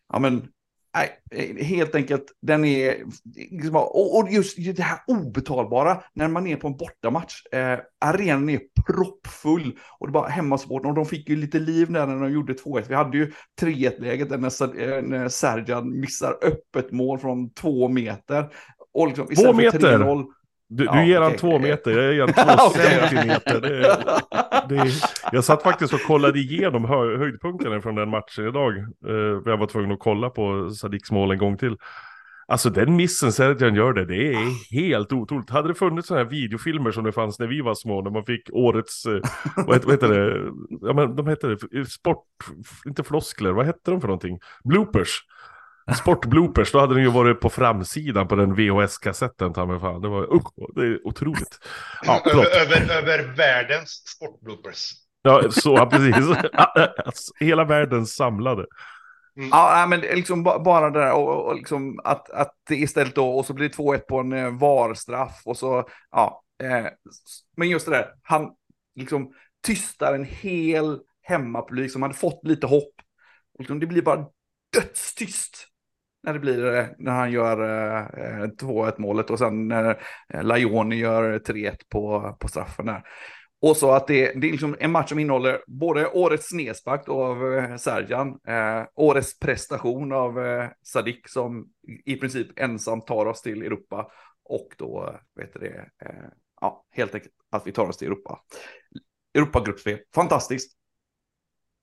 ja, 0.08 0.18
men, 0.18 0.48
nej, 0.94 1.64
helt 1.64 1.94
enkelt, 1.94 2.24
den 2.42 2.64
är... 2.64 2.96
Liksom, 3.34 3.76
och 3.76 4.28
just 4.30 4.76
det 4.76 4.82
här 4.82 4.98
obetalbara, 5.06 6.02
när 6.14 6.28
man 6.28 6.46
är 6.46 6.56
på 6.56 6.66
en 6.66 6.76
bortamatch. 6.76 7.34
Eh, 7.52 7.78
arenan 8.00 8.48
är 8.48 8.60
proppfull 8.86 9.78
och 9.98 10.06
det 10.06 10.10
är 10.10 10.12
bara 10.12 10.28
hemmasport. 10.28 10.86
Och 10.86 10.94
de 10.94 11.06
fick 11.06 11.28
ju 11.28 11.36
lite 11.36 11.58
liv 11.58 11.90
när 11.90 12.06
de 12.06 12.32
gjorde 12.32 12.52
2-1. 12.52 12.84
Vi 12.88 12.94
hade 12.94 13.18
ju 13.18 13.32
3-1-läget 13.60 14.30
när, 14.30 14.82
eh, 14.82 15.02
när 15.02 15.28
Serjan 15.28 16.00
missar 16.00 16.38
öppet 16.42 16.92
mål 16.92 17.18
från 17.18 17.52
två 17.52 17.88
meter. 17.88 18.52
Och 18.92 19.08
liksom, 19.08 19.26
två 19.26 19.52
meter? 19.52 19.98
Du, 20.72 20.84
ja, 20.84 20.92
du 20.92 21.06
ger 21.06 21.18
okay. 21.18 21.30
han 21.30 21.38
två 21.38 21.58
meter, 21.58 21.90
jag 21.90 22.14
ger 22.14 22.20
han 22.20 22.58
två 22.58 22.70
centimeter. 22.70 23.60
Det, 23.60 24.74
det, 24.74 24.90
jag 25.32 25.44
satt 25.44 25.62
faktiskt 25.62 25.94
och 25.94 26.00
kollade 26.00 26.38
igenom 26.38 26.84
hö, 26.84 27.16
höjdpunkterna 27.18 27.80
från 27.80 27.94
den 27.94 28.10
matchen 28.10 28.48
idag. 28.48 28.76
Uh, 29.08 29.42
jag 29.44 29.56
var 29.56 29.66
tvungen 29.66 29.92
att 29.92 29.98
kolla 29.98 30.30
på 30.30 30.70
Sadiks 30.70 31.10
mål 31.10 31.30
en 31.30 31.38
gång 31.38 31.56
till. 31.56 31.76
Alltså 32.48 32.70
den 32.70 32.96
missen 32.96 33.32
Sergian 33.32 33.74
gör 33.74 33.92
det, 33.92 34.04
det 34.04 34.32
är 34.34 34.74
helt 34.74 35.12
otroligt. 35.12 35.50
Hade 35.50 35.68
det 35.68 35.74
funnits 35.74 36.08
sådana 36.08 36.24
här 36.24 36.30
videofilmer 36.30 36.90
som 36.90 37.04
det 37.04 37.12
fanns 37.12 37.38
när 37.38 37.46
vi 37.46 37.60
var 37.60 37.74
små, 37.74 38.02
när 38.02 38.10
man 38.10 38.24
fick 38.24 38.50
årets, 38.52 39.06
uh, 39.06 39.20
vad, 39.56 39.84
vad 39.84 39.94
heter 39.94 40.08
det, 40.08 40.52
ja 40.80 40.92
men 40.92 41.16
de 41.16 41.26
hette 41.26 41.48
det, 41.48 41.86
sport, 41.86 42.26
inte 42.86 43.02
floskler, 43.02 43.50
vad 43.50 43.66
hette 43.66 43.90
de 43.90 44.00
för 44.00 44.08
någonting? 44.08 44.38
Bloopers. 44.64 45.22
Sportbloopers, 45.94 46.72
då 46.72 46.80
hade 46.80 46.94
den 46.94 47.02
ju 47.02 47.10
varit 47.10 47.40
på 47.40 47.50
framsidan 47.50 48.28
på 48.28 48.36
den 48.36 48.54
VHS-kassetten. 48.54 49.52
ta 49.52 49.66
mig 49.66 49.80
fan. 49.80 50.00
Det 50.00 50.08
var 50.08 50.34
usch, 50.34 50.52
det 50.74 50.80
är 50.80 51.06
otroligt. 51.06 51.58
Ja, 52.02 52.22
över, 52.26 52.60
över, 52.60 52.96
över 52.98 53.36
världens 53.36 53.90
sportbloopers. 53.90 54.92
Ja, 55.22 55.50
så, 55.50 55.74
ja, 55.74 55.86
precis. 55.86 56.36
Hela 57.40 57.64
världen 57.64 58.06
samlade. 58.06 58.66
Ja, 59.34 59.72
nej, 59.74 59.88
men 59.88 60.00
liksom 60.16 60.42
ba- 60.42 60.58
bara 60.58 60.90
det 60.90 61.00
där 61.00 61.12
och, 61.12 61.46
och 61.46 61.56
liksom 61.56 62.00
att, 62.04 62.30
att 62.30 62.54
det 62.68 62.76
istället 62.76 63.14
då, 63.14 63.30
och 63.30 63.46
så 63.46 63.52
blir 63.54 63.68
det 63.68 63.74
2-1 63.76 63.98
på 63.98 64.18
en 64.18 64.32
eh, 64.32 64.58
VAR-straff 64.58 65.42
och 65.44 65.56
så, 65.56 65.88
ja. 66.10 66.42
Eh, 66.62 66.86
men 67.56 67.68
just 67.68 67.86
det 67.86 67.92
där, 67.92 68.06
han 68.22 68.50
liksom 68.94 69.32
tystar 69.66 70.14
en 70.14 70.24
hel 70.24 70.98
hemmapublik 71.22 71.92
som 71.92 72.02
hade 72.02 72.14
fått 72.14 72.40
lite 72.46 72.66
hopp. 72.66 72.94
Och 73.54 73.60
liksom, 73.60 73.80
det 73.80 73.86
blir 73.86 74.02
bara 74.02 74.26
dödstyst 74.72 75.66
när 76.22 76.32
det 76.32 76.38
blir 76.38 76.74
eh, 76.74 76.86
när 76.98 77.12
han 77.12 77.32
gör 77.32 77.60
eh, 77.60 78.42
eh 78.42 78.46
2-1 78.46 78.94
målet 78.98 79.30
och 79.30 79.38
sen 79.38 79.68
när 79.68 80.02
eh, 80.34 80.42
Lajoni 80.42 80.96
gör 80.96 81.38
3-1 81.38 81.76
på, 81.88 82.36
på 82.40 82.48
straffen 82.48 82.86
där. 82.86 83.02
Och 83.62 83.76
så 83.76 83.92
att 83.92 84.06
det, 84.06 84.32
det 84.40 84.46
är 84.46 84.52
liksom 84.52 84.76
en 84.80 84.90
match 84.90 85.08
som 85.08 85.18
innehåller 85.18 85.62
både 85.66 86.08
årets 86.08 86.48
snedspark 86.48 87.08
av 87.08 87.54
eh, 87.54 87.76
Serjan, 87.76 88.38
eh, 88.46 88.84
årets 88.94 89.38
prestation 89.38 90.12
av 90.12 90.46
eh, 90.46 90.68
Sadik 90.82 91.28
som 91.28 91.68
i 92.04 92.16
princip 92.16 92.58
ensam 92.60 93.00
tar 93.00 93.26
oss 93.26 93.42
till 93.42 93.62
Europa 93.62 94.10
och 94.44 94.68
då, 94.78 95.20
vet 95.34 95.52
du 95.52 95.58
det, 95.58 95.90
eh, 96.04 96.28
ja, 96.60 96.86
helt 96.90 97.14
enkelt 97.14 97.34
att 97.50 97.66
vi 97.66 97.72
tar 97.72 97.88
oss 97.88 97.96
till 97.96 98.06
Europa. 98.06 98.40
Europagruppspel, 99.34 99.98
fantastiskt. 100.14 100.76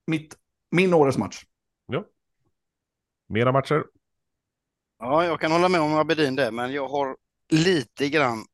Mitt, 0.07 0.35
min 0.71 0.93
årets 0.93 1.17
match. 1.17 1.43
Ja. 1.85 2.05
Mera 3.29 3.51
matcher. 3.51 3.83
Ja, 4.99 5.25
jag 5.25 5.39
kan 5.39 5.51
hålla 5.51 5.69
med 5.69 5.81
om 5.81 5.93
Abedin 5.95 6.35
där, 6.35 6.51
men 6.51 6.73
jag 6.73 6.87
har 6.87 7.17
lite 7.51 8.09
grann 8.09 8.45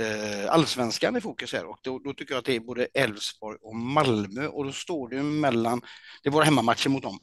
eh, 0.00 0.52
allsvenskan 0.52 1.16
i 1.16 1.20
fokus 1.20 1.52
här 1.52 1.64
och 1.64 1.78
då, 1.82 1.98
då 1.98 2.14
tycker 2.14 2.34
jag 2.34 2.38
att 2.38 2.44
det 2.44 2.56
är 2.56 2.60
både 2.60 2.88
Elfsborg 2.94 3.58
och 3.62 3.76
Malmö 3.76 4.46
och 4.46 4.64
då 4.64 4.72
står 4.72 5.08
det 5.08 5.16
ju 5.16 5.22
mellan, 5.22 5.80
det 6.22 6.28
är 6.28 6.32
våra 6.32 6.44
hemmamatcher 6.44 6.88
mot 6.88 7.02
dem. 7.02 7.18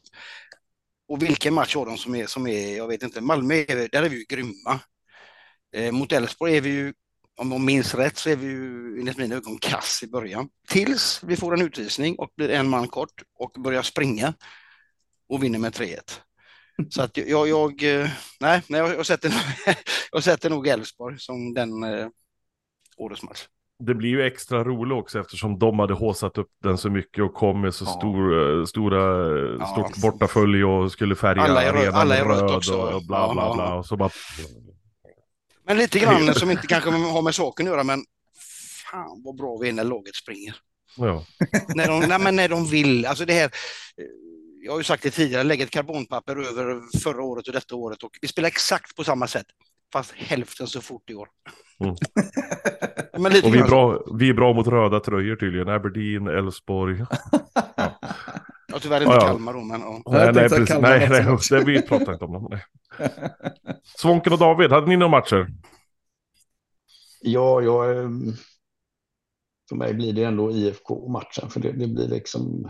Och 1.07 1.23
vilken 1.23 1.53
match 1.53 1.75
av 1.75 1.85
dem 1.85 1.97
som 1.97 2.15
är, 2.15 2.25
som 2.25 2.47
är, 2.47 2.77
jag 2.77 2.87
vet 2.87 3.03
inte, 3.03 3.21
Malmö, 3.21 3.55
är, 3.55 3.89
där 3.91 4.03
är 4.03 4.09
vi 4.09 4.17
ju 4.17 4.25
grymma. 4.29 4.79
Eh, 5.75 5.91
mot 5.91 6.11
Elfsborg 6.11 6.57
är 6.57 6.61
vi 6.61 6.69
ju, 6.69 6.93
om 7.37 7.51
jag 7.51 7.61
minns 7.61 7.95
rätt, 7.95 8.17
så 8.17 8.29
är 8.29 8.35
vi 8.35 8.47
ju 8.47 8.99
enligt 8.99 9.17
mina 9.17 9.35
ögon 9.35 9.57
kass 9.57 10.03
i 10.03 10.07
början. 10.07 10.49
Tills 10.67 11.23
vi 11.23 11.37
får 11.37 11.53
en 11.53 11.61
utvisning 11.61 12.15
och 12.15 12.29
blir 12.37 12.49
en 12.49 12.69
man 12.69 12.87
kort 12.87 13.23
och 13.39 13.51
börjar 13.61 13.81
springa 13.81 14.33
och 15.29 15.43
vinner 15.43 15.59
med 15.59 15.73
3-1. 15.73 16.19
Så 16.89 17.01
att 17.01 17.17
jag, 17.17 17.47
jag 17.49 17.83
eh, 18.01 18.09
nej, 18.39 18.61
nej, 18.69 18.81
jag, 18.81 19.05
sätter, 19.05 19.33
jag 20.11 20.23
sätter 20.23 20.49
nog 20.49 20.67
Elfsborg 20.67 21.19
som 21.19 21.53
den 21.53 21.83
eh, 21.83 22.07
årets 22.97 23.23
match. 23.23 23.47
Det 23.83 23.93
blir 23.95 24.09
ju 24.09 24.23
extra 24.27 24.63
roligt 24.63 24.93
också 25.03 25.19
eftersom 25.19 25.59
de 25.59 25.79
hade 25.79 25.93
håsat 25.93 26.37
upp 26.37 26.49
den 26.63 26.77
så 26.77 26.89
mycket 26.89 27.23
och 27.23 27.33
kom 27.33 27.61
med 27.61 27.73
så 27.73 27.85
Ja. 27.85 27.89
stor, 27.91 28.59
eh, 28.59 28.65
stora, 28.65 29.27
eh, 29.27 29.55
Ja. 29.59 29.65
stort 29.67 30.01
bortafölj 30.01 30.63
och 30.63 30.91
skulle 30.91 31.15
färga 31.15 31.41
Alla 31.41 31.63
är 31.63 31.73
röd- 31.73 31.93
alla 31.93 32.17
är 32.17 32.25
röd 32.25 32.55
också. 32.55 32.73
och 32.81 33.05
bla 33.05 33.33
bla 33.33 33.53
bla. 33.53 33.63
ja. 33.63 33.75
Och 33.75 33.85
så 33.85 33.97
bara... 33.97 34.09
Men 35.67 35.77
lite 35.77 35.99
grann 35.99 36.33
som 36.33 36.51
inte 36.51 36.67
kanske 36.67 36.89
har 36.89 37.21
med 37.21 37.35
saken 37.35 37.67
att 37.67 37.73
göra, 37.73 37.83
men 37.83 38.05
fan 38.91 39.21
vad 39.25 39.35
bra 39.35 39.57
vi 39.61 39.69
är 39.69 39.73
när 39.73 39.83
laget 39.83 40.15
springer. 40.15 40.55
Ja. 40.97 41.23
när, 41.75 41.87
de, 41.87 41.99
nej, 42.07 42.19
men 42.19 42.35
när 42.35 42.49
de 42.49 42.65
vill. 42.65 43.05
Alltså 43.05 43.25
det 43.25 43.33
här, 43.33 43.51
jag 44.65 44.71
har 44.71 44.77
ju 44.77 44.83
sagt 44.83 45.03
det 45.03 45.11
tidigare, 45.11 45.43
lägga 45.43 45.63
ett 45.63 45.71
karbonpapper 45.71 46.35
över 46.35 46.99
förra 46.99 47.23
året 47.23 47.47
och 47.47 47.53
detta 47.53 47.75
året 47.75 48.03
och 48.03 48.11
vi 48.21 48.27
spelar 48.27 48.47
exakt 48.47 48.95
på 48.95 49.03
samma 49.03 49.27
sätt, 49.27 49.45
fast 49.93 50.11
hälften 50.11 50.67
så 50.67 50.81
fort 50.81 51.09
i 51.09 51.15
år. 51.15 51.27
Mm. 51.79 51.95
men 53.23 53.33
lite 53.33 53.47
Och 53.47 53.55
vi 53.55 53.59
är, 53.59 53.67
bra, 53.67 54.03
vi 54.13 54.29
är 54.29 54.33
bra 54.33 54.53
mot 54.53 54.67
röda 54.67 54.99
tröjor 54.99 55.35
tydligen. 55.35 55.69
Aberdeen, 55.69 56.27
Elfsborg. 56.27 57.05
Ja, 58.67 58.79
tyvärr 58.81 59.01
inte 59.01 59.13
Ja, 59.13 59.19
ja. 59.21 59.27
Kalmar 59.27 59.53
då, 59.53 59.61
men 59.61 59.81
ja. 59.81 60.01
Nej, 60.05 60.33
nej, 60.33 60.49
precis. 60.49 60.77
Nej, 60.81 61.09
nej, 61.09 61.37
det, 61.49 61.63
vi 61.65 61.81
pratar 61.81 62.13
inte 62.13 62.25
om 62.25 62.33
dem. 62.33 62.59
Svånken 63.83 64.33
och 64.33 64.39
David, 64.39 64.71
hade 64.71 64.87
ni 64.87 64.97
några 64.97 65.11
matcher? 65.11 65.47
Ja, 67.21 67.61
jag, 67.61 67.85
för 69.69 69.75
mig 69.75 69.93
blir 69.93 70.13
det 70.13 70.23
ändå 70.23 70.51
IFK-matchen, 70.51 71.49
för 71.49 71.59
det, 71.59 71.71
det 71.71 71.87
blir 71.87 72.07
liksom 72.07 72.69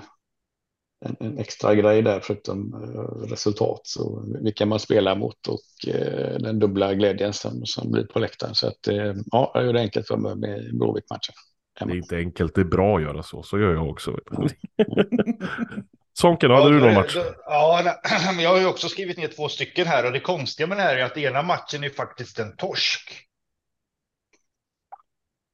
en, 1.06 1.16
en 1.20 1.38
extra 1.38 1.76
grej 1.76 2.02
där 2.02 2.20
förutom 2.20 2.74
eh, 2.74 3.28
resultat. 3.30 3.82
Så 3.84 4.24
vilka 4.44 4.66
man 4.66 4.80
spelar 4.80 5.16
mot 5.16 5.48
och 5.48 5.94
eh, 5.96 6.38
den 6.40 6.60
dubbla 6.60 6.94
glädjen 6.94 7.34
som, 7.34 7.66
som 7.66 7.92
blir 7.92 8.04
på 8.04 8.20
läktaren. 8.20 8.56
Så 8.56 8.68
att, 8.68 8.88
eh, 8.88 9.14
ja, 9.32 9.52
jag 9.54 9.66
gör 9.66 9.74
det 9.74 9.80
enkelt 9.80 10.08
för 10.08 10.18
mig 10.18 10.36
med 10.36 10.78
Blåvitt-matchen. 10.78 11.36
Det 11.80 11.92
är 11.92 11.96
inte 11.98 12.16
enkelt, 12.18 12.56
det 12.56 12.62
är 12.62 12.66
bra 12.66 12.96
att 12.98 13.04
göra 13.04 13.24
så. 13.24 13.44
Så 13.44 13.60
gör 13.60 13.74
jag 13.74 13.90
också. 13.90 14.20
Svånken, 16.20 16.52
hade 16.52 16.70
du 16.70 16.76
Ja, 16.76 16.86
någon 16.86 16.94
då- 16.94 17.00
match? 17.02 17.16
Ja, 17.46 17.96
men 18.36 18.40
jag 18.44 18.50
har 18.50 18.60
ju 18.60 18.66
också 18.66 18.90
skrivit 18.90 19.18
ner 19.18 19.28
två 19.28 19.50
stycken 19.50 19.88
här 19.88 20.06
och 20.06 20.12
det 20.12 20.20
konstiga 20.20 20.68
med 20.68 20.78
det 20.78 20.82
här 20.82 20.98
är 20.98 21.04
att 21.04 21.18
ena 21.18 21.42
matchen 21.42 21.84
är 21.84 21.90
faktiskt 21.90 22.40
en 22.40 22.56
torsk. 22.56 23.22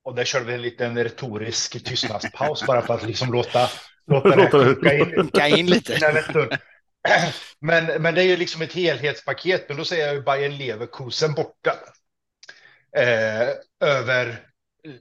Och 0.03 0.15
där 0.15 0.23
kör 0.25 0.41
vi 0.41 0.53
en 0.53 0.61
liten 0.61 0.97
retorisk 1.03 1.83
tystnadspaus 1.85 2.65
bara 2.67 2.81
för 2.81 2.93
att 2.93 3.07
liksom 3.07 3.31
låta, 3.33 3.67
låta 4.11 4.29
det 4.29 4.35
här 4.35 4.43
Låta 4.43 4.63
det- 4.63 5.15
koka 5.15 5.47
in, 5.47 5.57
in 5.57 5.65
lite. 5.67 6.21
Men, 7.59 8.01
men 8.01 8.15
det 8.15 8.21
är 8.21 8.25
ju 8.25 8.37
liksom 8.37 8.61
ett 8.61 8.73
helhetspaket, 8.73 9.65
men 9.67 9.77
då 9.77 9.85
säger 9.85 10.05
jag 10.05 10.15
ju 10.15 10.21
Bayern 10.21 10.57
Leverkusen 10.57 11.33
borta. 11.33 11.75
Eh, 12.97 13.49
över, 13.89 14.39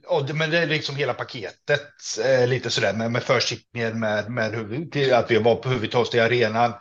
och 0.07 0.25
det, 0.25 0.33
men 0.33 0.49
det 0.49 0.57
är 0.57 0.65
liksom 0.67 0.95
hela 0.95 1.13
paketet, 1.13 1.87
eh, 2.25 2.47
lite 2.47 2.69
sådär 2.69 2.93
med, 2.93 3.11
med 3.11 3.23
försiktningen 3.23 3.99
med, 3.99 4.31
med 4.31 4.51
hur, 4.55 4.63
vi- 4.63 4.89
till 4.89 5.13
att 5.13 5.31
vi 5.31 5.37
var 5.37 5.55
på 5.55 5.97
oss 5.99 6.09
till 6.09 6.21
arenan. 6.21 6.73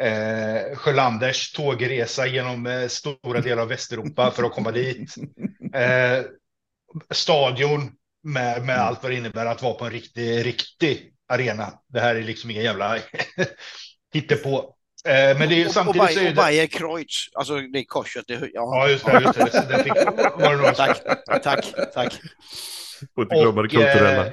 Eh, 0.00 0.76
Sjölanders 0.76 1.52
tågresa 1.52 2.26
genom 2.26 2.66
eh, 2.66 2.88
stora 2.88 3.40
delar 3.40 3.62
av 3.62 3.68
Västeuropa 3.68 4.30
för 4.30 4.42
att 4.44 4.52
komma 4.52 4.70
dit. 4.70 5.14
Eh, 5.74 6.24
stadion 7.10 7.90
med, 8.24 8.64
med 8.64 8.78
allt 8.78 9.02
vad 9.02 9.12
det 9.12 9.16
innebär 9.16 9.46
att 9.46 9.62
vara 9.62 9.74
på 9.74 9.84
en 9.84 9.90
riktig, 9.90 10.46
riktig 10.46 11.12
arena. 11.32 11.72
Det 11.88 12.00
här 12.00 12.14
är 12.14 12.22
liksom 12.22 12.50
ingen 12.50 12.62
jävla 12.64 12.98
hittepå. 14.12 14.74
Eh, 15.08 15.38
men 15.38 15.48
det 15.48 15.54
är 15.54 15.60
och, 15.60 15.66
och, 15.66 15.72
samtidigt 15.72 16.10
så 16.12 16.20
är 16.20 16.24
Bayer, 16.24 16.28
och 16.30 16.34
det... 16.34 16.42
Bayer 16.42 16.66
Kreutz, 16.66 17.28
alltså 17.34 17.56
det 17.60 17.78
är 17.78 17.84
korset. 17.84 18.24
Det, 18.28 18.34
ja, 18.34 18.48
Ja, 18.52 18.88
just 18.88 19.04
det. 19.06 19.22
Just 19.22 19.52
det, 19.52 19.66
det 19.76 19.84
fick, 19.84 19.92
Tack, 20.76 21.42
tack, 21.42 21.92
tack. 21.94 22.14
Får 23.14 23.24
inte 23.24 23.34
glömma 23.34 23.62
det 23.62 23.66
Och, 23.66 23.70
kulturella. 23.70 24.26
eh, 24.26 24.32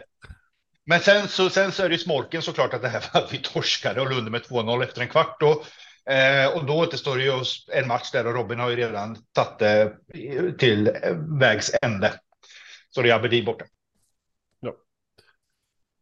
Men 0.85 0.99
sen 0.99 1.27
så, 1.27 1.49
sen 1.49 1.71
så 1.71 1.83
är 1.83 1.89
det 1.89 1.95
ju 1.95 1.99
smolken 2.01 2.41
såklart 2.41 2.73
att 2.73 2.81
det 2.81 2.89
här 2.89 3.05
var 3.13 3.21
att 3.21 3.33
vi 3.33 3.37
torskade 3.37 4.01
och 4.01 4.09
Lunde 4.09 4.31
med 4.31 4.41
2-0 4.41 4.83
efter 4.83 5.01
en 5.01 5.07
kvart 5.07 5.39
då. 5.39 5.63
Eh, 6.13 6.47
och 6.57 6.65
då 6.65 6.77
återstår 6.77 7.17
det 7.17 7.23
ju 7.23 7.31
en 7.73 7.87
match 7.87 8.11
där 8.11 8.27
och 8.27 8.33
Robin 8.33 8.59
har 8.59 8.69
ju 8.69 8.75
redan 8.75 9.17
tagit 9.33 9.59
det 9.59 9.93
till 10.57 10.87
eh, 10.87 10.93
vägs 11.39 11.71
ände. 11.81 12.13
Så 12.89 13.01
det 13.01 13.09
är 13.09 13.13
Aberdeen 13.13 13.45
borta. 13.45 13.65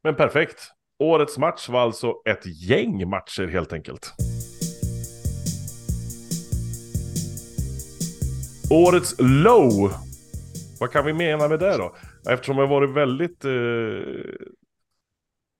Men 0.03 0.15
perfekt. 0.15 0.71
Årets 0.99 1.37
match 1.37 1.69
var 1.69 1.81
alltså 1.81 2.13
ett 2.25 2.45
gäng 2.69 3.09
matcher 3.09 3.47
helt 3.47 3.73
enkelt. 3.73 4.13
Årets 8.71 9.15
low. 9.19 9.91
Vad 10.79 10.91
kan 10.91 11.05
vi 11.05 11.13
mena 11.13 11.47
med 11.47 11.59
det 11.59 11.77
då? 11.77 11.95
Eftersom 12.29 12.55
vi 12.55 12.61
har 12.61 12.69
varit 12.69 12.89
väldigt 12.89 13.45
eh, 13.45 13.51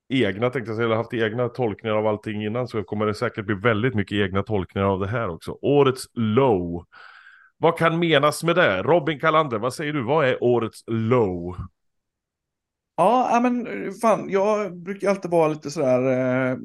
egna, 0.09 0.49
tänkte 0.49 0.69
jag 0.69 0.75
säga, 0.75 0.85
eller 0.85 0.95
haft 0.95 1.13
egna 1.13 1.49
tolkningar 1.49 1.95
av 1.95 2.07
allting 2.07 2.45
innan 2.45 2.67
så 2.67 2.83
kommer 2.83 3.05
det 3.05 3.13
säkert 3.13 3.45
bli 3.45 3.55
väldigt 3.55 3.95
mycket 3.95 4.15
egna 4.15 4.43
tolkningar 4.43 4.87
av 4.87 4.99
det 4.99 5.07
här 5.07 5.29
också. 5.29 5.57
Årets 5.61 6.05
low. 6.13 6.85
Vad 7.57 7.77
kan 7.77 7.99
menas 7.99 8.43
med 8.43 8.55
det? 8.55 8.83
Robin 8.83 9.19
Kalander, 9.19 9.57
vad 9.57 9.73
säger 9.73 9.93
du? 9.93 10.03
Vad 10.03 10.27
är 10.27 10.43
årets 10.43 10.83
low? 10.87 11.55
Ja, 12.97 13.39
men 13.43 13.67
fan, 14.01 14.29
jag 14.29 14.77
brukar 14.83 15.09
alltid 15.09 15.31
vara 15.31 15.47
lite 15.47 15.71
sådär, 15.71 16.01
eh, 16.51 16.57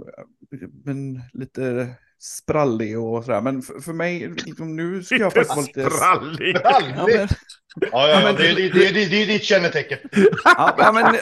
men 0.84 1.22
lite 1.32 1.88
sprallig 2.18 2.98
och 3.00 3.24
sådär. 3.24 3.40
Men 3.40 3.62
för, 3.62 3.80
för 3.80 3.92
mig, 3.92 4.28
liksom, 4.46 4.76
nu 4.76 5.02
ska 5.02 5.16
jag 5.16 5.32
faktiskt 5.32 5.56
vara 5.56 5.66
lite... 5.66 5.90
sprallig. 5.90 6.56
Ja, 6.64 6.80
men, 7.06 7.28
Ja, 7.92 8.08
ja, 8.08 8.20
Ja, 8.22 8.32
det, 8.32 8.48
är- 8.48 8.54
det, 8.56 8.68
det, 8.68 8.90
det, 8.92 9.06
det 9.06 9.22
är 9.22 9.26
ditt 9.26 9.42
kännetecken. 9.44 9.98
ja, 10.44 10.92
men, 10.94 11.16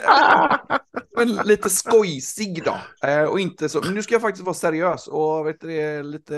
men 1.17 1.47
lite 1.47 1.69
skojsig 1.69 2.63
då. 2.65 3.07
Eh, 3.07 3.23
och 3.23 3.39
inte 3.39 3.69
så, 3.69 3.81
men 3.85 3.93
nu 3.93 4.03
ska 4.03 4.13
jag 4.15 4.21
faktiskt 4.21 4.45
vara 4.45 4.53
seriös 4.53 5.07
och 5.07 5.47
vet 5.47 5.61
du, 5.61 5.67
det, 5.67 6.03
lite, 6.03 6.35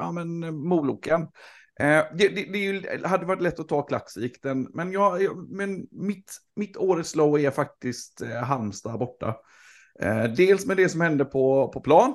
ja 0.00 0.12
men 0.12 0.56
moloken. 0.68 1.20
Eh, 1.80 2.04
det, 2.14 2.28
det, 2.28 2.72
det 2.72 3.06
hade 3.06 3.26
varit 3.26 3.42
lätt 3.42 3.60
att 3.60 3.68
ta 3.68 3.82
klacksikten, 3.82 4.68
men, 4.74 4.92
jag, 4.92 5.36
men 5.48 5.86
mitt, 5.90 6.36
mitt 6.56 6.76
årets 6.76 7.10
slow 7.10 7.38
är 7.38 7.50
faktiskt 7.50 8.22
eh, 8.22 8.42
Halmstad 8.42 8.98
borta. 8.98 9.36
Eh, 10.00 10.24
dels 10.24 10.66
med 10.66 10.76
det 10.76 10.88
som 10.88 11.00
hände 11.00 11.24
på, 11.24 11.68
på 11.68 11.80
plan, 11.80 12.14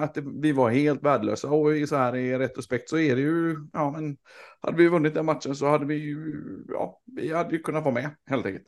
att 0.00 0.14
det, 0.14 0.24
vi 0.42 0.52
var 0.52 0.70
helt 0.70 1.02
värdelösa 1.02 1.48
och 1.48 1.76
i 1.76 1.86
så 1.86 1.96
här 1.96 2.16
i 2.16 2.38
retrospekt 2.38 2.88
så 2.88 2.98
är 2.98 3.16
det 3.16 3.22
ju, 3.22 3.56
ja 3.72 3.90
men 3.90 4.16
hade 4.60 4.76
vi 4.76 4.88
vunnit 4.88 5.14
den 5.14 5.26
matchen 5.26 5.56
så 5.56 5.68
hade 5.68 5.86
vi 5.86 5.94
ju, 5.94 6.34
ja, 6.68 7.00
vi 7.16 7.32
hade 7.32 7.56
ju 7.56 7.62
kunnat 7.62 7.84
vara 7.84 7.94
med 7.94 8.10
helt 8.26 8.46
enkelt. 8.46 8.66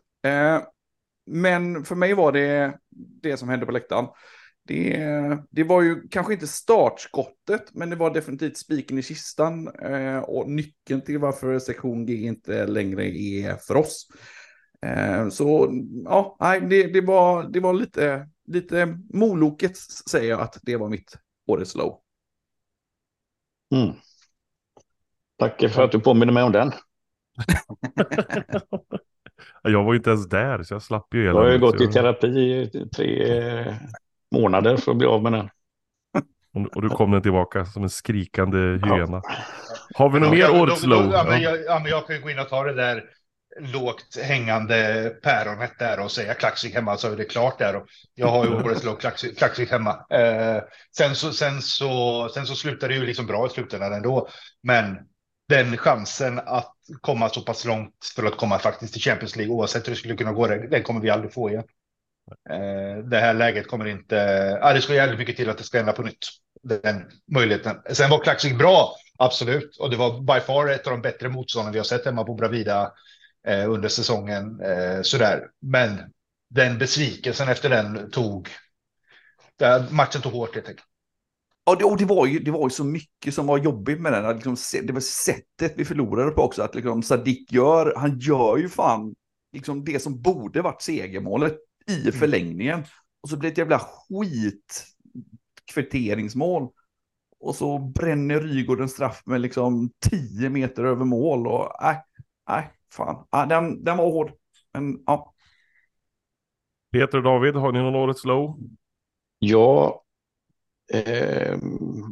Men 1.27 1.85
för 1.85 1.95
mig 1.95 2.15
var 2.15 2.33
det 2.33 2.79
det 3.23 3.37
som 3.37 3.49
hände 3.49 3.67
på 3.67 3.73
läktaren. 3.73 4.07
Det, 4.69 5.39
det 5.51 5.65
var 5.65 5.83
ju 5.83 6.09
kanske 6.09 6.33
inte 6.33 6.47
startskottet, 6.47 7.75
men 7.75 7.91
det 7.91 7.97
var 7.97 8.15
definitivt 8.15 8.57
spiken 8.57 8.99
i 8.99 9.03
kistan 9.03 9.69
eh, 9.69 10.19
och 10.19 10.51
nyckeln 10.51 11.01
till 11.01 11.19
varför 11.19 11.59
sektion 11.59 12.07
G 12.07 12.15
inte 12.15 12.67
längre 12.67 13.05
är 13.19 13.57
för 13.57 13.77
oss. 13.77 14.09
Eh, 14.87 15.29
så 15.29 15.73
ja, 16.05 16.37
det, 16.41 16.83
det, 16.93 17.01
var, 17.01 17.49
det 17.49 17.61
var 17.61 17.73
lite, 17.73 18.29
lite 18.47 18.99
Moloket 19.15 19.77
säger 20.11 20.31
jag 20.31 20.41
att 20.41 20.59
det 20.63 20.77
var 20.77 20.89
mitt 20.89 21.19
årets 21.47 21.75
low. 21.75 22.01
Mm. 23.75 23.95
Tack 25.39 25.71
för 25.71 25.83
att 25.83 25.93
du 25.93 26.01
påminner 26.01 26.33
mig 26.33 26.43
om 26.43 26.53
den. 26.53 26.73
jag 29.63 29.85
var 29.85 29.93
ju 29.93 29.97
inte 29.97 30.11
ens 30.11 30.29
där 30.29 30.63
så 30.63 30.75
jag 30.75 30.83
slapp 30.83 31.15
ju 31.15 31.27
hela. 31.27 31.39
Jag 31.39 31.47
har 31.47 31.53
ju 31.53 31.59
gått 31.59 31.81
i 31.81 31.87
terapi 31.87 32.29
i 32.29 32.89
tre 32.97 33.79
månader 34.33 34.77
för 34.77 34.93
att 34.93 34.99
bli 34.99 35.07
av 35.07 35.23
med 35.23 35.33
den. 35.33 35.51
Och 36.75 36.83
du 36.83 36.89
kom 36.89 37.11
den 37.11 37.23
tillbaka 37.23 37.65
som 37.65 37.83
en 37.83 37.91
skrikande 37.91 38.59
hyena. 38.59 39.23
Ja. 39.25 39.37
Har 39.95 40.11
vi 40.11 40.21
något 40.21 40.39
ja, 40.39 40.53
mer 40.53 40.61
årets 40.61 40.83
low? 40.83 41.11
Ja, 41.13 41.25
men 41.29 41.43
jag, 41.43 41.65
ja, 41.65 41.79
men 41.83 41.91
jag 41.91 42.07
kan 42.07 42.21
gå 42.21 42.31
in 42.31 42.39
och 42.39 42.49
ta 42.49 42.65
det 42.65 42.75
där 42.75 43.05
lågt 43.61 44.19
hängande 44.23 45.11
päronet 45.23 45.79
där 45.79 46.01
och 46.01 46.11
säga 46.11 46.35
klaxig 46.35 46.71
hemma 46.71 46.97
så 46.97 47.13
är 47.13 47.17
det 47.17 47.25
klart 47.25 47.59
där. 47.59 47.77
Och 47.77 47.87
jag 48.15 48.27
har 48.27 48.45
ju 48.45 48.55
årets 48.55 48.85
low 48.85 48.97
klaxig, 49.37 49.67
hemma. 49.67 50.07
Eh, 50.11 50.63
sen, 50.97 51.15
så, 51.15 51.33
sen, 51.33 51.63
så, 51.63 52.29
sen 52.35 52.47
så 52.47 52.55
slutar 52.55 52.89
det 52.89 52.95
ju 52.95 53.07
liksom 53.07 53.27
bra 53.27 53.47
i 53.47 53.51
slutändan 53.51 53.93
ändå. 53.93 54.29
Men 54.63 54.99
den 55.49 55.77
chansen 55.77 56.39
att 56.39 56.75
komma 57.01 57.29
så 57.29 57.41
pass 57.41 57.65
långt 57.65 58.13
för 58.17 58.25
att 58.25 58.37
komma 58.37 58.59
faktiskt 58.59 58.93
till 58.93 59.03
Champions 59.03 59.37
League 59.37 59.55
oavsett 59.55 59.87
hur 59.87 59.93
det 59.93 59.99
skulle 59.99 60.17
kunna 60.17 60.33
gå, 60.33 60.47
den 60.47 60.83
kommer 60.83 61.01
vi 61.01 61.11
aldrig 61.11 61.33
få 61.33 61.51
igen. 61.51 61.65
Eh, 62.51 63.05
det 63.05 63.19
här 63.19 63.35
läget 63.35 63.69
kommer 63.69 63.87
inte, 63.87 64.17
ja, 64.61 64.73
det 64.73 64.81
ska 64.81 64.95
jävligt 64.95 65.19
mycket 65.19 65.37
till 65.37 65.51
att 65.51 65.59
det 65.59 65.65
ska 65.65 65.79
hända 65.79 65.93
på 65.93 66.03
nytt. 66.03 66.27
Den 66.63 67.05
möjligheten. 67.33 67.77
Sen 67.93 68.11
var 68.11 68.19
Klaxvik 68.19 68.59
bra, 68.59 68.95
absolut. 69.19 69.77
Och 69.77 69.91
det 69.91 69.97
var 69.97 70.21
by 70.21 70.41
far 70.41 70.69
ett 70.69 70.87
av 70.87 70.93
de 70.93 71.03
bättre 71.03 71.29
motstånden 71.29 71.73
vi 71.73 71.79
har 71.79 71.85
sett 71.85 72.05
hemma 72.05 72.25
på 72.25 72.35
Bravida 72.35 72.93
eh, 73.47 73.71
under 73.71 73.89
säsongen. 73.89 74.61
Eh, 74.61 75.03
sådär. 75.03 75.43
Men 75.61 75.99
den 76.51 76.79
besvikelsen 76.79 77.49
efter 77.49 77.71
den 77.71 78.11
tog, 78.11 78.49
där 79.59 79.85
matchen 79.91 80.23
tog 80.23 80.33
hårt 80.33 80.55
helt 80.55 80.69
enkelt. 80.69 80.87
Ja, 81.65 81.75
det, 81.75 81.85
och 81.85 81.99
det 81.99 82.05
var, 82.05 82.27
ju, 82.27 82.39
det 82.39 82.51
var 82.51 82.67
ju 82.67 82.71
så 82.71 82.85
mycket 82.85 83.35
som 83.35 83.47
var 83.47 83.59
jobbigt 83.59 84.01
med 84.01 84.13
den. 84.13 84.37
Liksom, 84.37 84.57
det 84.87 84.93
var 84.93 85.01
sättet 85.01 85.73
vi 85.77 85.85
förlorade 85.85 86.31
på 86.31 86.43
också. 86.43 86.63
Att 86.63 86.75
liksom, 86.75 87.03
Sadik 87.03 87.53
gör, 87.53 87.95
han 87.97 88.19
gör 88.19 88.57
ju 88.57 88.69
fan 88.69 89.15
liksom, 89.53 89.85
det 89.85 90.03
som 90.03 90.23
borde 90.23 90.63
varit 90.63 90.83
segermålet 90.83 91.59
i 91.89 92.01
mm. 92.01 92.13
förlängningen. 92.13 92.85
Och 93.23 93.29
så 93.29 93.37
blir 93.37 93.51
det 93.51 93.53
ett 93.53 93.59
jävla 93.59 93.79
skit 93.79 94.87
kvitteringsmål. 95.75 96.69
Och 97.41 97.55
så 97.55 97.79
bränner 97.79 98.41
Rygård 98.41 98.81
en 98.81 98.89
straff 98.89 99.23
med 99.27 99.41
liksom 99.41 99.91
10 100.11 100.51
meter 100.51 100.85
över 100.85 101.05
mål. 101.05 101.47
Och 101.47 101.73
nej, 101.81 101.95
äh, 101.95 102.01
nej, 102.49 102.63
äh, 102.63 102.71
fan. 102.93 103.27
Äh, 103.37 103.49
den, 103.49 103.85
den 103.85 103.97
var 103.97 104.05
hård. 104.05 104.33
Men 104.73 105.03
ja. 105.07 105.35
Peter 106.93 107.19
och 107.19 107.25
David, 107.25 107.55
har 107.55 107.73
ni 107.73 107.79
någon 107.79 107.95
årets 107.95 108.25
low? 108.25 108.59
Ja, 109.39 110.03
eh, 110.93 111.59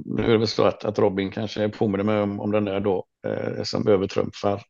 nu 0.05 0.23
är 0.25 0.29
det 0.29 0.39
väl 0.39 0.49
så 0.49 0.65
att, 0.65 0.85
att 0.85 0.99
Robin 0.99 1.31
kanske 1.31 1.69
påminner 1.69 2.05
mig 2.05 2.23
om, 2.23 2.41
om 2.41 2.51
den 2.51 2.65
där 2.65 2.81
då 2.81 3.05
eh, 3.27 3.63
som 3.63 3.89
övertrumfar 3.89 4.63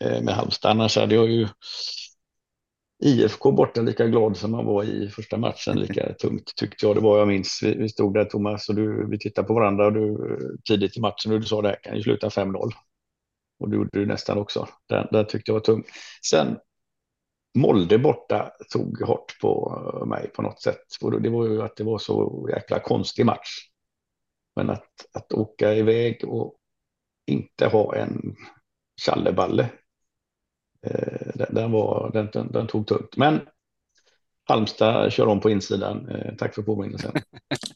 eh, 0.00 0.22
med 0.22 0.34
Halmstad. 0.34 0.70
Annars 0.70 0.96
hade 0.96 1.14
jag 1.14 1.30
ju 1.30 1.48
IFK 3.04 3.52
borta 3.52 3.82
lika 3.82 4.06
glad 4.06 4.36
som 4.36 4.50
man 4.50 4.66
var 4.66 4.84
i 4.84 5.08
första 5.08 5.36
matchen, 5.36 5.80
lika 5.80 6.14
tungt 6.20 6.56
tyckte 6.56 6.86
jag 6.86 6.96
det 6.96 7.00
var. 7.00 7.18
Jag 7.18 7.28
minns, 7.28 7.60
vi, 7.62 7.74
vi 7.74 7.88
stod 7.88 8.14
där 8.14 8.24
Thomas 8.24 8.68
och 8.68 8.74
du, 8.74 9.06
vi 9.10 9.18
tittade 9.18 9.48
på 9.48 9.54
varandra 9.54 9.86
och 9.86 9.92
du, 9.92 10.38
tidigt 10.68 10.96
i 10.96 11.00
matchen 11.00 11.32
och 11.32 11.40
du 11.40 11.46
sa 11.46 11.62
det 11.62 11.68
här 11.68 11.78
kan 11.82 11.96
ju 11.96 12.02
sluta 12.02 12.28
5-0. 12.28 12.70
Och 13.60 13.70
det 13.70 13.76
gjorde 13.76 13.90
du 13.92 14.06
nästan 14.06 14.38
också. 14.38 14.68
Den, 14.88 15.06
den 15.10 15.26
tyckte 15.26 15.50
jag 15.50 15.54
var 15.54 15.60
tung. 15.60 15.84
Sen 16.30 16.56
Molde 17.58 17.98
borta 17.98 18.52
tog 18.72 19.00
hårt 19.00 19.38
på 19.40 20.04
mig 20.06 20.28
på 20.28 20.42
något 20.42 20.62
sätt. 20.62 20.86
Och 21.00 21.22
det 21.22 21.30
var 21.30 21.46
ju 21.46 21.62
att 21.62 21.76
det 21.76 21.84
var 21.84 21.98
så 21.98 22.48
jäkla 22.54 22.78
konstig 22.78 23.26
match. 23.26 23.68
Men 24.56 24.70
att, 24.70 25.06
att 25.14 25.32
åka 25.32 25.74
iväg 25.74 26.24
och 26.24 26.56
inte 27.26 27.66
ha 27.66 27.94
en 27.94 28.36
Challeballe 29.06 29.70
den, 31.34 31.54
den, 31.54 31.70
var, 31.70 32.10
den, 32.12 32.28
den, 32.32 32.52
den, 32.52 32.66
tog 32.66 32.86
tungt. 32.86 33.16
Men 33.16 33.40
Halmstad 34.44 35.12
kör 35.12 35.26
om 35.26 35.40
på 35.40 35.50
insidan. 35.50 36.08
Eh, 36.08 36.34
tack 36.34 36.54
för 36.54 36.62
påminnelsen. 36.62 37.12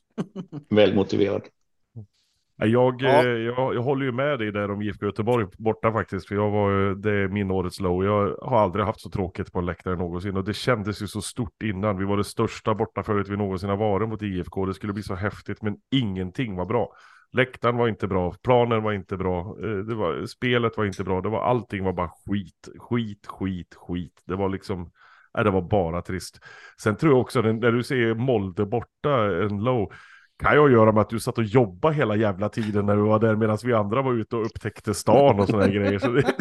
Väl 0.70 0.94
motiverad. 0.94 1.42
Jag, 2.56 3.02
ja. 3.02 3.08
Eh, 3.08 3.28
jag, 3.28 3.74
jag 3.74 3.82
håller 3.82 4.06
ju 4.06 4.12
med 4.12 4.38
dig 4.38 4.52
där 4.52 4.70
om 4.70 4.82
IFK 4.82 5.06
Göteborg 5.06 5.46
borta 5.58 5.92
faktiskt. 5.92 6.28
För 6.28 6.34
jag 6.34 6.50
var, 6.50 6.94
det 6.94 7.10
är 7.10 7.28
min 7.28 7.50
årets 7.50 7.80
low. 7.80 8.04
Jag 8.04 8.36
har 8.42 8.58
aldrig 8.58 8.84
haft 8.84 9.00
så 9.00 9.10
tråkigt 9.10 9.52
på 9.52 9.58
en 9.58 9.66
läktare 9.66 9.96
någonsin. 9.96 10.36
Och 10.36 10.44
det 10.44 10.54
kändes 10.54 11.02
ju 11.02 11.06
så 11.06 11.22
stort 11.22 11.62
innan. 11.62 11.98
Vi 11.98 12.04
var 12.04 12.16
det 12.16 12.24
största 12.24 12.74
bortaföret 12.74 13.28
vi 13.28 13.36
någonsin 13.36 13.68
har 13.68 13.76
varit 13.76 14.08
mot 14.08 14.22
IFK. 14.22 14.66
Det 14.66 14.74
skulle 14.74 14.92
bli 14.92 15.02
så 15.02 15.14
häftigt 15.14 15.62
men 15.62 15.76
ingenting 15.90 16.56
var 16.56 16.64
bra. 16.64 16.92
Läktaren 17.32 17.76
var 17.76 17.88
inte 17.88 18.06
bra, 18.06 18.34
planen 18.42 18.82
var 18.82 18.92
inte 18.92 19.16
bra, 19.16 19.56
eh, 19.62 19.76
det 19.76 19.94
var, 19.94 20.26
spelet 20.26 20.76
var 20.76 20.84
inte 20.84 21.04
bra, 21.04 21.20
det 21.20 21.28
var, 21.28 21.42
allting 21.42 21.84
var 21.84 21.92
bara 21.92 22.10
skit, 22.26 22.68
skit, 22.78 23.26
skit, 23.26 23.74
skit. 23.74 24.22
Det 24.24 24.36
var 24.36 24.48
liksom, 24.48 24.90
nej, 25.34 25.44
det 25.44 25.50
var 25.50 25.62
bara 25.62 26.02
trist. 26.02 26.40
Sen 26.82 26.96
tror 26.96 27.12
jag 27.12 27.20
också, 27.20 27.42
när 27.42 27.72
du 27.72 27.82
ser 27.82 28.14
Molde 28.14 28.66
borta, 28.66 29.42
en 29.42 29.64
low, 29.64 29.92
kan 30.38 30.54
jag 30.54 30.72
göra 30.72 30.92
med 30.92 31.00
att 31.00 31.10
du 31.10 31.20
satt 31.20 31.38
och 31.38 31.44
jobbade 31.44 31.94
hela 31.94 32.16
jävla 32.16 32.48
tiden 32.48 32.86
när 32.86 32.96
du 32.96 33.02
var 33.02 33.18
där 33.18 33.36
medan 33.36 33.58
vi 33.64 33.72
andra 33.72 34.02
var 34.02 34.14
ute 34.14 34.36
och 34.36 34.46
upptäckte 34.46 34.94
stan 34.94 35.40
och 35.40 35.46
sådana 35.46 35.68
grejer. 35.68 35.98
Så 35.98 36.10
det, 36.10 36.34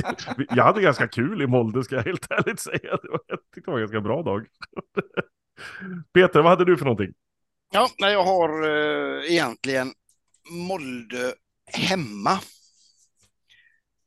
jag 0.50 0.64
hade 0.64 0.82
ganska 0.82 1.08
kul 1.08 1.42
i 1.42 1.48
Molde 1.48 1.84
ska 1.84 1.96
jag 1.96 2.04
helt 2.04 2.32
ärligt 2.32 2.60
säga. 2.60 2.98
Det 3.02 3.10
var, 3.10 3.20
jag 3.28 3.40
tyckte 3.56 3.72
det 3.72 3.72
var 3.72 3.78
en 3.78 3.82
ganska 3.82 4.02
bra 4.02 4.24
dag. 4.24 4.46
Peter, 6.14 6.42
vad 6.42 6.50
hade 6.50 6.66
du 6.66 6.78
för 6.78 6.86
någonting? 6.86 7.14
Ja, 7.74 7.88
jag 7.98 8.24
har 8.24 8.64
eh, 8.64 9.32
egentligen 9.32 9.88
Molde 10.50 11.36
hemma. 11.74 12.40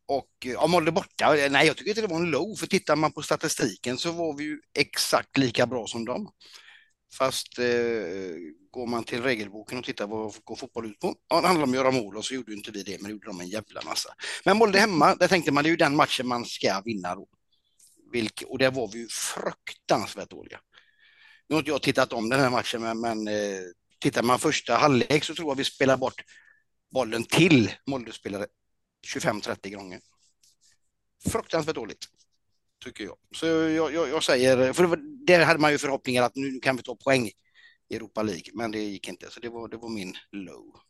Och 0.06 0.46
eh, 0.46 0.52
ja, 0.52 0.66
Molde 0.66 0.92
borta, 0.92 1.34
nej 1.50 1.66
jag 1.66 1.76
tycker 1.76 1.90
inte 1.90 2.00
det 2.00 2.06
var 2.06 2.16
en 2.16 2.30
low, 2.30 2.56
för 2.56 2.66
tittar 2.66 2.96
man 2.96 3.12
på 3.12 3.22
statistiken 3.22 3.98
så 3.98 4.12
var 4.12 4.36
vi 4.36 4.44
ju 4.44 4.60
exakt 4.78 5.38
lika 5.38 5.66
bra 5.66 5.86
som 5.86 6.04
dem. 6.04 6.30
Fast 7.18 7.58
eh, 7.58 7.64
går 8.70 8.86
man 8.86 9.04
till 9.04 9.22
regelboken 9.22 9.78
och 9.78 9.84
tittar 9.84 10.06
vad 10.06 10.34
går 10.44 10.56
fotboll 10.56 10.86
ut 10.86 10.98
på, 10.98 11.14
ja, 11.28 11.40
det 11.40 11.46
handlar 11.46 11.64
om 11.64 11.70
att 11.70 11.76
göra 11.76 11.90
mål 11.90 12.16
och 12.16 12.24
så 12.24 12.34
gjorde 12.34 12.52
inte 12.52 12.70
vi 12.70 12.82
det, 12.82 13.00
men 13.00 13.04
det 13.04 13.10
gjorde 13.10 13.26
de 13.26 13.40
en 13.40 13.48
jävla 13.48 13.82
massa. 13.82 14.14
Men 14.44 14.56
Molde 14.56 14.78
hemma, 14.78 15.14
där 15.14 15.28
tänkte 15.28 15.52
man 15.52 15.64
det 15.64 15.68
är 15.68 15.70
ju 15.70 15.76
den 15.76 15.96
matchen 15.96 16.26
man 16.26 16.44
ska 16.44 16.82
vinna 16.84 17.14
då. 17.14 17.28
Vilke, 18.12 18.44
och 18.44 18.58
där 18.58 18.70
var 18.70 18.90
vi 18.92 18.98
ju 18.98 19.08
fruktansvärt 19.08 20.30
dåliga. 20.30 20.60
Nu 21.48 21.54
har 21.54 21.60
inte 21.60 21.70
jag 21.70 21.82
tittat 21.82 22.12
om 22.12 22.28
den 22.28 22.40
här 22.40 22.50
matchen, 22.50 22.82
men, 22.82 23.00
men 23.00 23.28
eh, 23.28 23.60
tittar 23.98 24.22
man 24.22 24.38
första 24.38 24.74
halvlek 24.74 25.24
så 25.24 25.34
tror 25.34 25.50
jag 25.50 25.56
vi 25.56 25.64
spelar 25.64 25.96
bort 25.96 26.22
bollen 26.90 27.24
till 27.24 27.72
Molde-spelare 27.86 28.46
25-30 29.06 29.74
gånger. 29.74 30.00
Fruktansvärt 31.30 31.74
dåligt, 31.74 32.04
tycker 32.84 33.04
jag. 33.04 33.16
Så 33.36 33.46
jag, 33.46 33.94
jag, 33.94 34.08
jag 34.08 34.22
säger, 34.22 34.72
för 34.72 34.98
där 35.26 35.44
hade 35.44 35.60
man 35.60 35.72
ju 35.72 35.78
förhoppningar 35.78 36.22
att 36.22 36.36
nu 36.36 36.60
kan 36.60 36.76
vi 36.76 36.82
ta 36.82 36.96
poäng 36.96 37.30
i 37.88 37.96
Europa 37.96 38.22
League, 38.22 38.50
men 38.54 38.70
det 38.70 38.78
gick 38.78 39.08
inte. 39.08 39.30
Så 39.30 39.40
det 39.40 39.48
var, 39.48 39.68
det 39.68 39.76
var 39.76 39.88
min 39.88 40.14
low. 40.32 40.80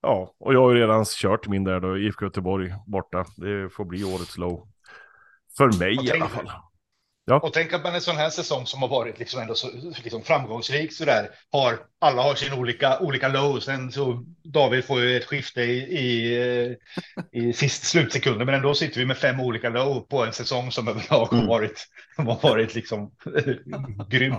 Ja, 0.00 0.34
och 0.38 0.54
jag 0.54 0.60
har 0.60 0.74
ju 0.74 0.80
redan 0.80 1.04
kört 1.04 1.48
min 1.48 1.64
där 1.64 1.80
då, 1.80 1.98
IFK 1.98 2.24
Göteborg 2.24 2.74
borta. 2.86 3.26
Det 3.36 3.70
får 3.70 3.84
bli 3.84 4.04
årets 4.04 4.38
low. 4.38 4.68
För 5.56 5.78
mig 5.78 6.06
i 6.06 6.10
alla 6.12 6.28
fall. 6.28 6.50
Ja. 7.24 7.40
Och 7.40 7.52
tänk 7.52 7.72
att 7.72 7.84
man 7.84 7.94
en 7.94 8.00
sån 8.00 8.16
här 8.16 8.30
säsong 8.30 8.66
som 8.66 8.82
har 8.82 8.88
varit 8.88 9.18
liksom 9.18 9.40
ändå 9.40 9.54
så 9.54 9.70
liksom 10.04 10.22
framgångsrik 10.22 10.92
så 10.92 11.04
där 11.04 11.30
har 11.52 11.78
alla 11.98 12.22
har 12.22 12.34
sin 12.34 12.52
olika 12.52 12.98
olika 12.98 13.28
low. 13.28 13.60
Sen 13.60 13.92
så 13.92 14.24
David 14.42 14.84
får 14.84 15.00
ju 15.00 15.16
ett 15.16 15.24
skifte 15.24 15.62
i 15.62 15.78
i, 15.98 16.76
i 17.32 17.52
sist 17.52 17.84
slutsekunder, 17.84 18.44
men 18.44 18.54
ändå 18.54 18.74
sitter 18.74 19.00
vi 19.00 19.06
med 19.06 19.16
fem 19.16 19.40
olika 19.40 19.68
low 19.68 20.00
på 20.00 20.24
en 20.24 20.32
säsong 20.32 20.72
som 20.72 20.88
överlag 20.88 21.26
har 21.26 21.36
mm. 21.36 21.46
varit 21.46 21.88
som 22.16 22.26
har 22.26 22.38
varit 22.42 22.74
liksom 22.74 23.10
grym. 24.08 24.34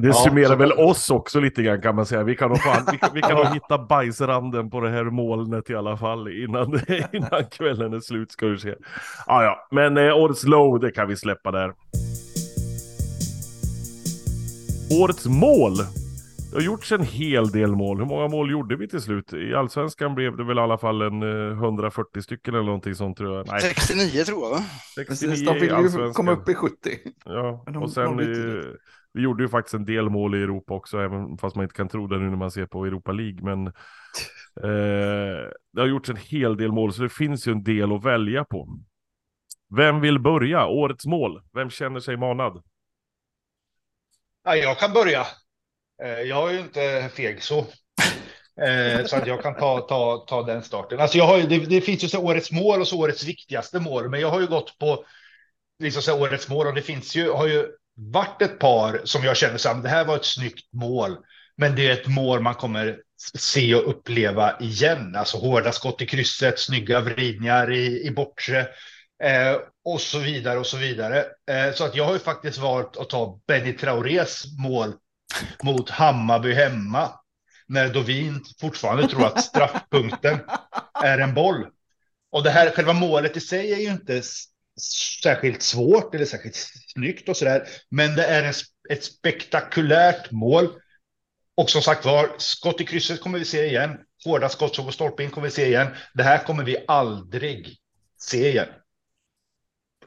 Det 0.00 0.06
ja, 0.06 0.12
summerar 0.12 0.48
så... 0.48 0.56
väl 0.56 0.72
oss 0.72 1.10
också 1.10 1.40
lite 1.40 1.62
grann 1.62 1.80
kan 1.80 1.96
man 1.96 2.06
säga. 2.06 2.22
Vi 2.22 2.36
kan 2.36 2.48
nog, 2.48 2.58
fan, 2.58 2.86
vi, 2.92 2.98
vi 3.14 3.20
kan 3.20 3.36
nog 3.36 3.46
hitta 3.46 3.78
bajsranden 3.78 4.70
på 4.70 4.80
det 4.80 4.90
här 4.90 5.04
molnet 5.04 5.70
i 5.70 5.74
alla 5.74 5.96
fall 5.96 6.28
innan, 6.28 6.80
innan 7.12 7.44
kvällen 7.50 7.92
är 7.92 8.00
slut 8.00 8.32
ska 8.32 8.46
du 8.46 8.58
se. 8.58 8.74
Ah, 9.26 9.42
ja, 9.42 9.68
men 9.70 9.96
eh, 9.96 10.16
årets 10.16 10.44
low, 10.44 10.80
det 10.80 10.90
kan 10.90 11.08
vi 11.08 11.16
släppa 11.16 11.50
där. 11.50 11.72
Årets 15.02 15.26
mål. 15.26 15.76
Det 16.50 16.56
har 16.56 16.64
gjorts 16.64 16.92
en 16.92 17.02
hel 17.02 17.50
del 17.50 17.76
mål. 17.76 17.98
Hur 17.98 18.06
många 18.06 18.28
mål 18.28 18.50
gjorde 18.50 18.76
vi 18.76 18.88
till 18.88 19.00
slut? 19.00 19.32
I 19.32 19.54
Allsvenskan 19.54 20.14
blev 20.14 20.36
det 20.36 20.44
väl 20.44 20.58
i 20.58 20.60
alla 20.60 20.78
fall 20.78 21.02
en 21.02 21.22
eh, 21.22 21.52
140 21.52 22.22
stycken 22.22 22.54
eller 22.54 22.64
någonting 22.64 22.94
sånt 22.94 23.16
tror 23.16 23.36
jag. 23.36 23.46
Nej, 23.46 23.60
69 23.60 24.24
tror 24.24 24.42
jag 24.42 24.50
va? 24.50 24.64
69 24.94 25.30
Precis, 25.30 25.46
de 25.46 25.54
vill 25.54 26.06
ju 26.06 26.12
komma 26.12 26.32
upp 26.32 26.48
i 26.48 26.54
70. 26.54 26.74
Ja, 27.24 27.64
och 27.82 27.90
sen 27.90 28.20
vi 29.14 29.22
gjorde 29.22 29.42
ju 29.42 29.48
faktiskt 29.48 29.74
en 29.74 29.84
del 29.84 30.10
mål 30.10 30.34
i 30.34 30.42
Europa 30.42 30.74
också, 30.74 30.98
även 31.00 31.38
fast 31.38 31.56
man 31.56 31.62
inte 31.64 31.74
kan 31.76 31.88
tro 31.88 32.06
det 32.06 32.18
nu 32.18 32.30
när 32.30 32.36
man 32.36 32.50
ser 32.50 32.66
på 32.66 32.86
Europa 32.86 33.12
League. 33.12 33.38
Men 33.42 33.66
eh, 34.62 35.50
det 35.72 35.80
har 35.80 35.86
gjorts 35.86 36.10
en 36.10 36.16
hel 36.16 36.56
del 36.56 36.72
mål, 36.72 36.92
så 36.92 37.02
det 37.02 37.08
finns 37.08 37.48
ju 37.48 37.52
en 37.52 37.64
del 37.64 37.92
att 37.92 38.04
välja 38.04 38.44
på. 38.44 38.78
Vem 39.76 40.00
vill 40.00 40.18
börja? 40.20 40.66
Årets 40.66 41.06
mål? 41.06 41.42
Vem 41.54 41.70
känner 41.70 42.00
sig 42.00 42.16
manad? 42.16 42.62
Ja, 44.44 44.56
jag 44.56 44.78
kan 44.78 44.92
börja. 44.92 45.26
Eh, 46.04 46.20
Jag 46.20 46.50
är 46.50 46.54
ju 46.54 46.60
inte 46.60 47.10
feg 47.16 47.42
så. 47.42 47.58
Eh, 48.62 49.04
Så 49.06 49.16
att 49.16 49.26
jag 49.26 49.42
kan 49.42 49.56
ta, 49.56 49.80
ta, 49.80 50.24
ta 50.28 50.42
den 50.42 50.62
starten. 50.62 51.00
Alltså 51.00 51.18
jag 51.18 51.26
har 51.26 51.38
ju, 51.38 51.46
det, 51.46 51.58
det 51.66 51.80
finns 51.80 52.04
ju 52.04 52.08
så 52.08 52.22
årets 52.24 52.52
mål 52.52 52.80
och 52.80 52.88
så 52.88 52.98
årets 53.00 53.24
viktigaste 53.24 53.80
mål, 53.80 54.08
men 54.10 54.20
jag 54.20 54.30
har 54.30 54.40
ju 54.40 54.46
gått 54.46 54.78
på 54.78 55.04
liksom 55.78 56.02
så 56.02 56.20
årets 56.22 56.48
mål 56.48 56.66
och 56.66 56.74
det 56.74 56.82
finns 56.82 57.16
ju, 57.16 57.30
har 57.30 57.46
ju 57.48 57.68
varit 57.96 58.42
ett 58.42 58.58
par 58.58 59.00
som 59.04 59.24
jag 59.24 59.36
känner 59.36 59.66
att 59.66 59.82
det 59.82 59.88
här 59.88 60.04
var 60.04 60.16
ett 60.16 60.24
snyggt 60.24 60.72
mål, 60.72 61.16
men 61.56 61.76
det 61.76 61.88
är 61.88 61.92
ett 61.92 62.06
mål 62.06 62.40
man 62.40 62.54
kommer 62.54 62.98
se 63.38 63.74
och 63.74 63.90
uppleva 63.90 64.60
igen. 64.60 65.16
Alltså 65.16 65.38
hårda 65.38 65.72
skott 65.72 66.02
i 66.02 66.06
krysset, 66.06 66.58
snygga 66.58 67.00
vridningar 67.00 67.72
i, 67.72 68.06
i 68.06 68.10
bortre 68.10 68.60
eh, 69.22 69.56
och 69.84 70.00
så 70.00 70.18
vidare 70.18 70.58
och 70.58 70.66
så 70.66 70.76
vidare. 70.76 71.24
Eh, 71.50 71.74
så 71.74 71.84
att 71.84 71.94
jag 71.94 72.04
har 72.04 72.12
ju 72.12 72.18
faktiskt 72.18 72.58
valt 72.58 72.96
att 72.96 73.10
ta 73.10 73.40
Benny 73.46 73.72
Traores 73.72 74.44
mål 74.58 74.92
mot 75.62 75.90
Hammarby 75.90 76.52
hemma. 76.52 77.10
När 77.66 77.88
Dovin 77.88 78.44
fortfarande 78.60 79.08
tror 79.08 79.26
att 79.26 79.44
straffpunkten 79.44 80.38
är 81.04 81.18
en 81.18 81.34
boll. 81.34 81.66
Och 82.32 82.42
det 82.42 82.50
här 82.50 82.70
själva 82.70 82.92
målet 82.92 83.36
i 83.36 83.40
sig 83.40 83.72
är 83.72 83.78
ju 83.78 83.90
inte 83.90 84.22
särskilt 85.22 85.62
svårt 85.62 86.14
eller 86.14 86.24
särskilt 86.24 86.56
snyggt 86.94 87.28
och 87.28 87.36
sådär. 87.36 87.68
Men 87.90 88.16
det 88.16 88.24
är 88.24 88.42
en, 88.42 88.54
ett 88.90 89.04
spektakulärt 89.04 90.30
mål. 90.30 90.68
Och 91.56 91.70
som 91.70 91.82
sagt 91.82 92.04
var, 92.04 92.34
skott 92.38 92.80
i 92.80 92.84
krysset 92.84 93.20
kommer 93.20 93.38
vi 93.38 93.44
se 93.44 93.66
igen. 93.66 93.98
Hårda 94.24 94.48
skott 94.48 94.74
som 94.74 94.84
går 94.84 94.92
stolpe 94.92 95.22
in 95.22 95.30
kommer 95.30 95.46
vi 95.46 95.50
se 95.50 95.66
igen. 95.66 95.88
Det 96.14 96.22
här 96.22 96.38
kommer 96.38 96.64
vi 96.64 96.76
aldrig 96.88 97.76
se 98.20 98.48
igen. 98.48 98.68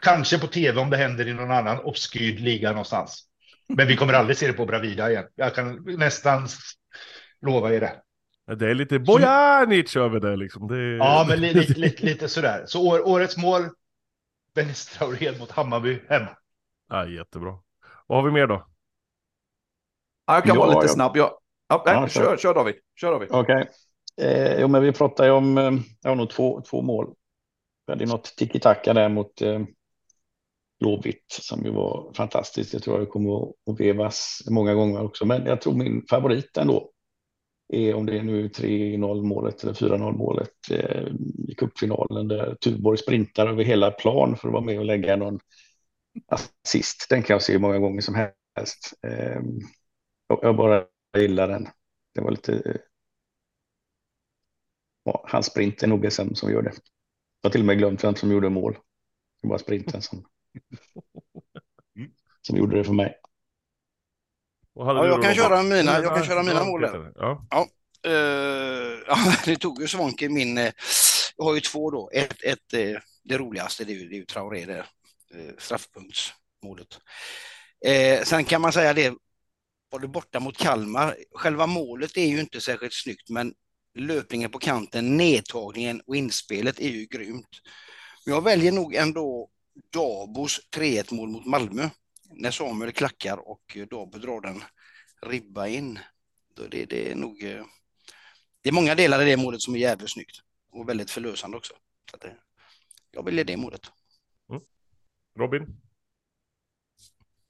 Kanske 0.02 0.40
på 0.40 0.48
tv 0.48 0.80
om 0.82 0.90
det 0.90 0.98
händer 0.98 1.28
i 1.28 1.34
någon 1.34 1.52
annan 1.52 1.80
obskyr 1.80 2.38
liga 2.38 2.70
någonstans. 2.70 3.24
Men 3.68 3.88
vi 3.88 3.96
kommer 3.96 4.14
aldrig 4.14 4.38
se 4.38 4.48
det 4.48 4.54
på 4.54 4.66
Bravida 4.66 5.12
igen. 5.12 5.26
Jag 5.36 5.56
kan 5.56 5.84
nästan 5.86 6.48
lova 7.42 7.74
er 7.74 7.80
det. 7.80 8.02
Det 8.56 8.70
är 8.70 8.74
lite 8.74 9.00
Bojanic 9.00 9.96
över 9.96 10.20
det 10.20 10.36
liksom. 10.36 10.68
Det... 10.68 10.96
Ja, 10.96 11.26
men 11.30 11.42
li, 11.42 11.54
li, 11.54 11.66
li, 11.68 11.96
lite 12.00 12.30
sådär. 12.30 12.64
Så 12.68 12.88
år, 12.88 13.08
årets 13.08 13.38
mål, 13.38 13.70
Dennis 14.58 14.86
Traoré 14.86 15.40
mot 15.40 15.52
Hammarby 15.52 16.00
hemma. 16.10 16.38
Ja, 16.90 17.08
jättebra. 17.08 17.58
Vad 18.08 18.18
har 18.18 18.26
vi 18.26 18.32
mer 18.34 18.48
då? 18.48 18.68
Ja, 20.28 20.34
jag 20.34 20.44
kan 20.44 20.56
Ja, 20.56 20.60
vara 20.62 20.70
lite 20.70 20.84
jag- 20.86 20.90
snabb. 20.90 21.18
Jag... 21.18 21.32
Ja, 21.68 21.84
nej, 21.86 21.96
Ja, 21.96 22.08
kör. 22.08 22.24
kör, 22.24 22.38
kör 22.38 22.54
David. 22.54 22.76
Kör 23.02 23.12
David. 23.12 23.30
Okej. 23.32 23.70
Eh, 24.22 24.60
jo, 24.62 24.68
men 24.68 24.82
vi 24.84 24.92
pratar 24.92 25.26
ju 25.26 25.32
om, 25.32 25.58
eh, 25.58 25.72
jag 26.02 26.12
har 26.12 26.16
nog 26.16 26.30
två, 26.30 26.62
två 26.62 26.82
mål. 26.82 27.14
Vi 27.86 27.94
hade 27.94 28.06
något 28.06 28.34
tiki-taka 28.38 28.94
där 28.94 29.10
mot 29.10 29.42
eh, 29.42 29.62
Blåvitt 30.80 31.26
som 31.28 31.66
ju 31.66 31.72
var 31.72 32.12
fantastiskt. 32.14 32.74
Jag 32.74 32.84
tror 32.84 33.00
jag 33.00 33.10
kommer 33.10 33.44
att- 33.44 33.56
att 33.70 33.80
vevas 33.80 34.42
många 34.50 34.74
gånger 34.74 35.04
också. 35.04 35.26
Men 35.26 35.46
jag 35.46 35.62
tror 35.62 35.74
min 35.74 36.06
favorit 36.10 36.58
ändå 36.58 36.92
är 37.70 37.94
om 37.94 38.06
det 38.06 38.18
är 38.18 38.24
nu 38.24 38.48
3-0 38.48 39.22
målet 39.24 39.64
eller 39.64 39.74
4-0 39.74 40.18
målet 40.18 40.72
eh, 40.72 41.08
i 41.48 41.56
cupfinalen 41.58 42.28
där 42.28 42.56
Tuborg 42.56 42.98
sprintar 42.98 43.48
över 43.48 43.64
hela 43.64 43.92
plan 43.92 44.36
för 44.36 44.48
att 44.48 44.54
vara 44.54 44.64
med 44.64 44.80
och 44.80 44.86
lägga 44.86 45.16
någon 45.16 45.40
assist. 46.28 47.08
Den 47.10 47.24
kan 47.24 47.34
jag 47.34 47.42
se 47.42 47.60
många 47.60 47.80
gånger 47.80 48.02
som 48.02 48.16
helst. 48.16 48.94
Eh, 49.08 49.42
jag 50.28 50.56
bara 50.56 50.86
gillar 51.18 51.48
den. 51.48 51.68
Det 52.14 52.22
var 52.22 52.32
lite 52.32 52.54
eh, 52.54 52.76
ja, 55.04 55.26
hans 55.28 55.46
sprint 55.46 55.84
är 55.84 55.88
nog 55.88 56.02
det 56.02 56.12
som, 56.12 56.36
som 56.36 56.52
gör 56.52 56.62
det. 56.62 56.74
Jag 57.42 57.50
har 57.50 57.52
till 57.52 57.62
och 57.62 57.68
med 57.68 57.78
glömt 57.78 58.04
vem 58.04 58.16
som 58.16 58.32
gjorde 58.32 58.50
mål. 58.50 58.78
Det 59.42 59.48
var 59.48 59.58
sprinten 59.58 60.02
som, 60.02 60.26
som 62.42 62.58
gjorde 62.58 62.78
det 62.78 62.84
för 62.84 62.94
mig. 62.94 63.16
Ja, 64.78 65.08
jag 65.08 65.24
kan 65.24 65.36
köra 65.36 65.64
mina- 65.64 65.94
jag 65.94 66.04
Ja, 66.06 66.16
kan 66.16 66.26
köra 66.26 66.44
mina 66.44 66.64
mål. 66.64 66.82
Ja. 67.16 67.48
Ja, 67.50 67.68
det 69.46 69.56
tog 69.56 69.82
ju 69.82 69.88
Svanke 69.88 70.30
min... 70.30 70.58
eh, 70.58 70.72
jag 71.38 71.46
har 71.46 71.56
ju 71.56 71.62
två 71.62 71.92
då. 71.92 72.10
Ett, 72.14 72.44
ett, 72.44 72.74
eh, 72.74 73.00
det 73.24 73.38
roligaste 73.38 73.84
det 73.84 73.92
är 73.94 73.96
ju, 73.96 74.08
det 74.10 74.16
är 74.16 74.20
ju 74.20 74.26
Traoré. 74.26 74.66
Uh, 74.66 75.52
straffpunktsmålet. 75.58 77.00
Eh, 77.86 78.24
sen 78.24 78.46
kan 78.46 78.62
man 78.62 78.74
säga 78.74 78.94
det, 78.94 79.14
var 79.92 80.00
det 80.00 80.08
borta 80.08 80.40
mot 80.40 80.58
Kalmar. 80.58 81.16
Själva 81.36 81.68
målet 81.68 82.18
är 82.18 82.26
ju 82.26 82.40
inte 82.40 82.62
särskilt 82.62 82.94
snyggt, 82.94 83.30
men 83.30 83.54
löpningen 83.98 84.52
på 84.52 84.60
kanten, 84.60 85.18
nedtagningen 85.18 86.02
och 86.08 86.16
inspelet 86.16 86.80
är 86.80 86.90
ju 86.90 87.06
grymt. 87.06 87.50
Men 88.26 88.34
jag 88.36 88.44
väljer 88.44 88.72
nog 88.72 88.96
ändå 88.96 89.50
Dabos 89.94 90.60
3-1 90.76 91.14
mål 91.14 91.30
mot 91.30 91.46
Malmö. 91.46 91.90
När 92.40 92.52
Samuel 92.52 92.92
klackar 92.92 93.38
och 93.50 93.78
Dabo 93.90 94.18
drar 94.18 94.42
den 94.42 94.64
ribba 95.22 95.68
in. 95.68 96.00
Då 96.56 96.68
det, 96.68 96.86
det 96.86 97.12
är 97.12 97.16
nog... 97.16 97.44
Eh, 97.44 97.66
det 98.62 98.70
är 98.70 98.74
många 98.74 98.96
delar 98.96 99.22
i 99.22 99.26
det 99.26 99.38
målet 99.38 99.62
som 99.62 99.76
är 99.76 99.80
jävligt 99.80 100.12
snyggt 100.12 100.38
och 100.72 100.90
väldigt 100.90 101.12
förlösande 101.12 101.58
också. 101.58 101.74
Så 102.10 102.16
att 102.16 102.22
det, 102.22 102.38
jag 103.12 103.26
väljer 103.26 103.46
det 103.46 103.58
målet. 103.58 103.92
Mm. 104.50 104.62
Robin? 105.40 105.82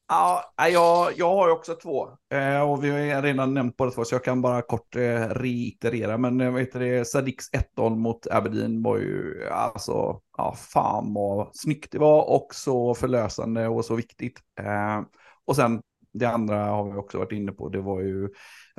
Ja, 0.10 0.54
jag, 0.58 1.14
jag 1.18 1.30
har 1.36 1.48
ju 1.48 1.54
också 1.54 1.76
två. 1.76 2.10
Eh, 2.30 2.62
och 2.62 2.84
vi 2.84 3.12
har 3.12 3.22
redan 3.22 3.54
nämnt 3.54 3.78
båda 3.78 3.92
två, 3.92 4.06
så 4.06 4.16
jag 4.16 4.24
kan 4.24 4.42
bara 4.42 4.62
kort 4.62 4.96
eh, 4.96 5.30
reiterera. 5.30 6.18
Men 6.18 6.42
eh, 6.42 6.52
vad 6.52 6.62
heter 6.62 6.80
det, 6.80 7.06
Sadiks 7.06 7.46
1-0 7.52 7.96
mot 7.96 8.28
Aberdeen 8.28 8.84
var 8.84 8.98
ju, 8.98 9.44
alltså, 9.52 10.22
ja, 10.38 10.56
fan 10.56 11.14
vad 11.14 11.56
snyggt 11.56 11.92
det 11.92 12.00
var 12.00 12.30
och 12.30 12.56
så 12.56 12.96
förlösande 12.96 13.68
och 13.68 13.86
så 13.86 13.96
viktigt. 13.96 14.40
Eh, 14.60 15.02
och 15.46 15.56
sen 15.56 15.82
det 16.14 16.26
andra 16.26 16.66
har 16.66 16.92
vi 16.92 16.98
också 16.98 17.18
varit 17.18 17.32
inne 17.32 17.52
på, 17.52 17.70
det 17.70 17.82
var 17.82 18.02
ju 18.02 18.30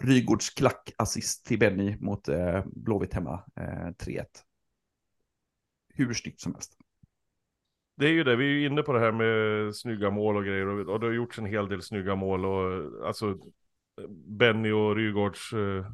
Rygårds 0.02 0.50
klackassist 0.50 1.46
till 1.46 1.58
Benny 1.58 1.96
mot 2.00 2.28
eh, 2.28 2.62
Blåvitt 2.66 3.14
hemma, 3.14 3.42
eh, 3.60 3.88
3-1. 3.98 4.26
Hur 5.94 6.14
snyggt 6.14 6.40
som 6.40 6.54
helst. 6.54 6.77
Det 7.98 8.06
är 8.06 8.12
ju 8.12 8.24
det, 8.24 8.36
vi 8.36 8.44
är 8.44 8.48
ju 8.48 8.66
inne 8.66 8.82
på 8.82 8.92
det 8.92 9.00
här 9.00 9.12
med 9.12 9.76
snygga 9.76 10.10
mål 10.10 10.36
och 10.36 10.44
grejer 10.44 10.66
och, 10.66 10.88
och 10.88 11.00
det 11.00 11.06
har 11.06 11.12
gjorts 11.12 11.38
en 11.38 11.46
hel 11.46 11.68
del 11.68 11.82
snygga 11.82 12.14
mål 12.14 12.44
och 12.44 13.06
alltså 13.06 13.38
Benny 14.38 14.70
och 14.70 14.96
Rygaards 14.96 15.52
eh, 15.52 15.86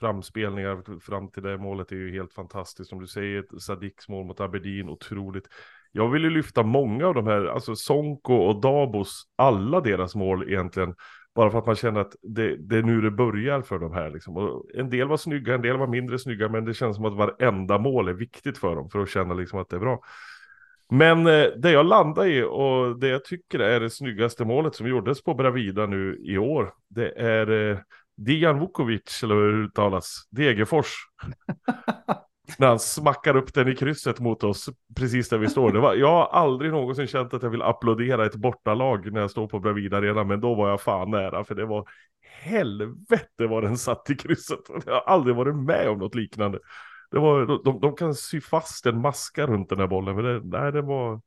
framspelningar 0.00 1.00
fram 1.00 1.30
till 1.30 1.42
det 1.42 1.58
målet 1.58 1.92
är 1.92 1.96
ju 1.96 2.12
helt 2.12 2.32
fantastiskt. 2.32 2.90
Som 2.90 3.00
du 3.00 3.06
säger, 3.06 3.38
ett 3.38 3.62
Sadiks 3.62 4.08
mål 4.08 4.26
mot 4.26 4.40
Aberdeen, 4.40 4.88
otroligt. 4.88 5.48
Jag 5.92 6.08
vill 6.08 6.22
ju 6.22 6.30
lyfta 6.30 6.62
många 6.62 7.06
av 7.06 7.14
de 7.14 7.26
här, 7.26 7.46
alltså 7.46 7.76
Sonko 7.76 8.34
och 8.34 8.60
Dabos, 8.60 9.22
alla 9.36 9.80
deras 9.80 10.14
mål 10.14 10.48
egentligen. 10.48 10.94
Bara 11.34 11.50
för 11.50 11.58
att 11.58 11.66
man 11.66 11.76
känner 11.76 12.00
att 12.00 12.16
det, 12.22 12.56
det 12.56 12.78
är 12.78 12.82
nu 12.82 13.00
det 13.00 13.10
börjar 13.10 13.62
för 13.62 13.78
de 13.78 13.92
här. 13.92 14.10
Liksom. 14.10 14.36
Och 14.36 14.66
en 14.74 14.90
del 14.90 15.08
var 15.08 15.16
snygga, 15.16 15.54
en 15.54 15.62
del 15.62 15.76
var 15.76 15.86
mindre 15.86 16.18
snygga, 16.18 16.48
men 16.48 16.64
det 16.64 16.74
känns 16.74 16.96
som 16.96 17.04
att 17.04 17.16
varenda 17.16 17.78
mål 17.78 18.08
är 18.08 18.12
viktigt 18.12 18.58
för 18.58 18.76
dem 18.76 18.90
för 18.90 18.98
att 18.98 19.08
känna 19.08 19.34
liksom 19.34 19.58
att 19.58 19.68
det 19.68 19.76
är 19.76 19.80
bra. 19.80 20.02
Men 20.90 21.26
eh, 21.26 21.46
det 21.56 21.70
jag 21.70 21.86
landar 21.86 22.26
i 22.26 22.42
och 22.42 22.98
det 22.98 23.08
jag 23.08 23.24
tycker 23.24 23.58
är 23.58 23.80
det 23.80 23.90
snyggaste 23.90 24.44
målet 24.44 24.74
som 24.74 24.88
gjordes 24.88 25.22
på 25.22 25.34
Bravida 25.34 25.86
nu 25.86 26.22
i 26.24 26.38
år, 26.38 26.72
det 26.88 27.10
är 27.10 27.70
eh, 27.70 27.78
Dijan 28.16 28.60
Vukovic, 28.60 29.22
eller 29.22 29.34
hur 29.34 29.52
det 29.52 29.64
uttalas, 29.64 30.28
Degerfors. 30.30 30.94
När 32.58 32.66
han 32.66 32.78
smackar 32.78 33.36
upp 33.36 33.54
den 33.54 33.68
i 33.68 33.76
krysset 33.76 34.20
mot 34.20 34.44
oss, 34.44 34.68
precis 34.96 35.28
där 35.28 35.38
vi 35.38 35.48
står. 35.48 35.72
Det 35.72 35.78
var, 35.78 35.94
jag 35.94 36.08
har 36.08 36.26
aldrig 36.26 36.70
någonsin 36.70 37.06
känt 37.06 37.34
att 37.34 37.42
jag 37.42 37.50
vill 37.50 37.62
applådera 37.62 38.26
ett 38.26 38.34
bortalag 38.34 39.12
när 39.12 39.20
jag 39.20 39.30
står 39.30 39.46
på 39.46 39.60
Bravida 39.60 40.00
redan, 40.00 40.28
men 40.28 40.40
då 40.40 40.54
var 40.54 40.68
jag 40.68 40.80
fan 40.80 41.10
nära, 41.10 41.44
för 41.44 41.54
det 41.54 41.66
var 41.66 41.88
helvete 42.42 43.46
vad 43.48 43.62
den 43.62 43.78
satt 43.78 44.10
i 44.10 44.14
krysset. 44.14 44.60
Jag 44.86 44.92
har 44.92 45.00
aldrig 45.00 45.36
varit 45.36 45.56
med 45.56 45.88
om 45.88 45.98
något 45.98 46.14
liknande. 46.14 46.58
Det 47.16 47.20
var, 47.20 47.64
de, 47.64 47.80
de, 47.80 47.96
kan 47.96 48.14
sy 48.14 48.40
fast 48.40 48.86
en 48.86 49.00
maska 49.00 49.46
runt 49.46 49.68
den 49.68 49.78
här 49.78 49.86
bollen, 49.86 50.16
men 50.16 50.24
det, 50.24 50.40
nej, 50.58 50.72
det 50.72 50.82
var... 50.82 51.20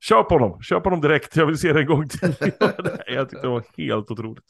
Kör 0.00 0.22
på 0.22 0.34
honom, 0.34 0.62
kör 0.62 0.80
på 0.80 0.84
honom 0.84 1.00
direkt, 1.00 1.36
jag 1.36 1.46
vill 1.46 1.58
se 1.58 1.72
det 1.72 1.80
en 1.80 1.86
gång 1.86 2.08
till. 2.08 2.34
jag 3.06 3.30
tyckte 3.30 3.46
det 3.46 3.48
var 3.48 3.64
helt 3.76 4.10
otroligt. 4.10 4.44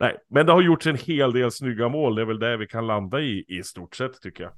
Nej, 0.00 0.16
men 0.30 0.46
det 0.46 0.52
har 0.52 0.62
gjorts 0.62 0.86
en 0.86 0.96
hel 0.96 1.32
del 1.32 1.50
snygga 1.50 1.88
mål, 1.88 2.14
det 2.14 2.22
är 2.22 2.26
väl 2.26 2.38
det 2.38 2.56
vi 2.56 2.66
kan 2.66 2.86
landa 2.86 3.20
i 3.20 3.44
i 3.48 3.62
stort 3.62 3.94
sett 3.94 4.22
tycker 4.22 4.44
jag. 4.44 4.52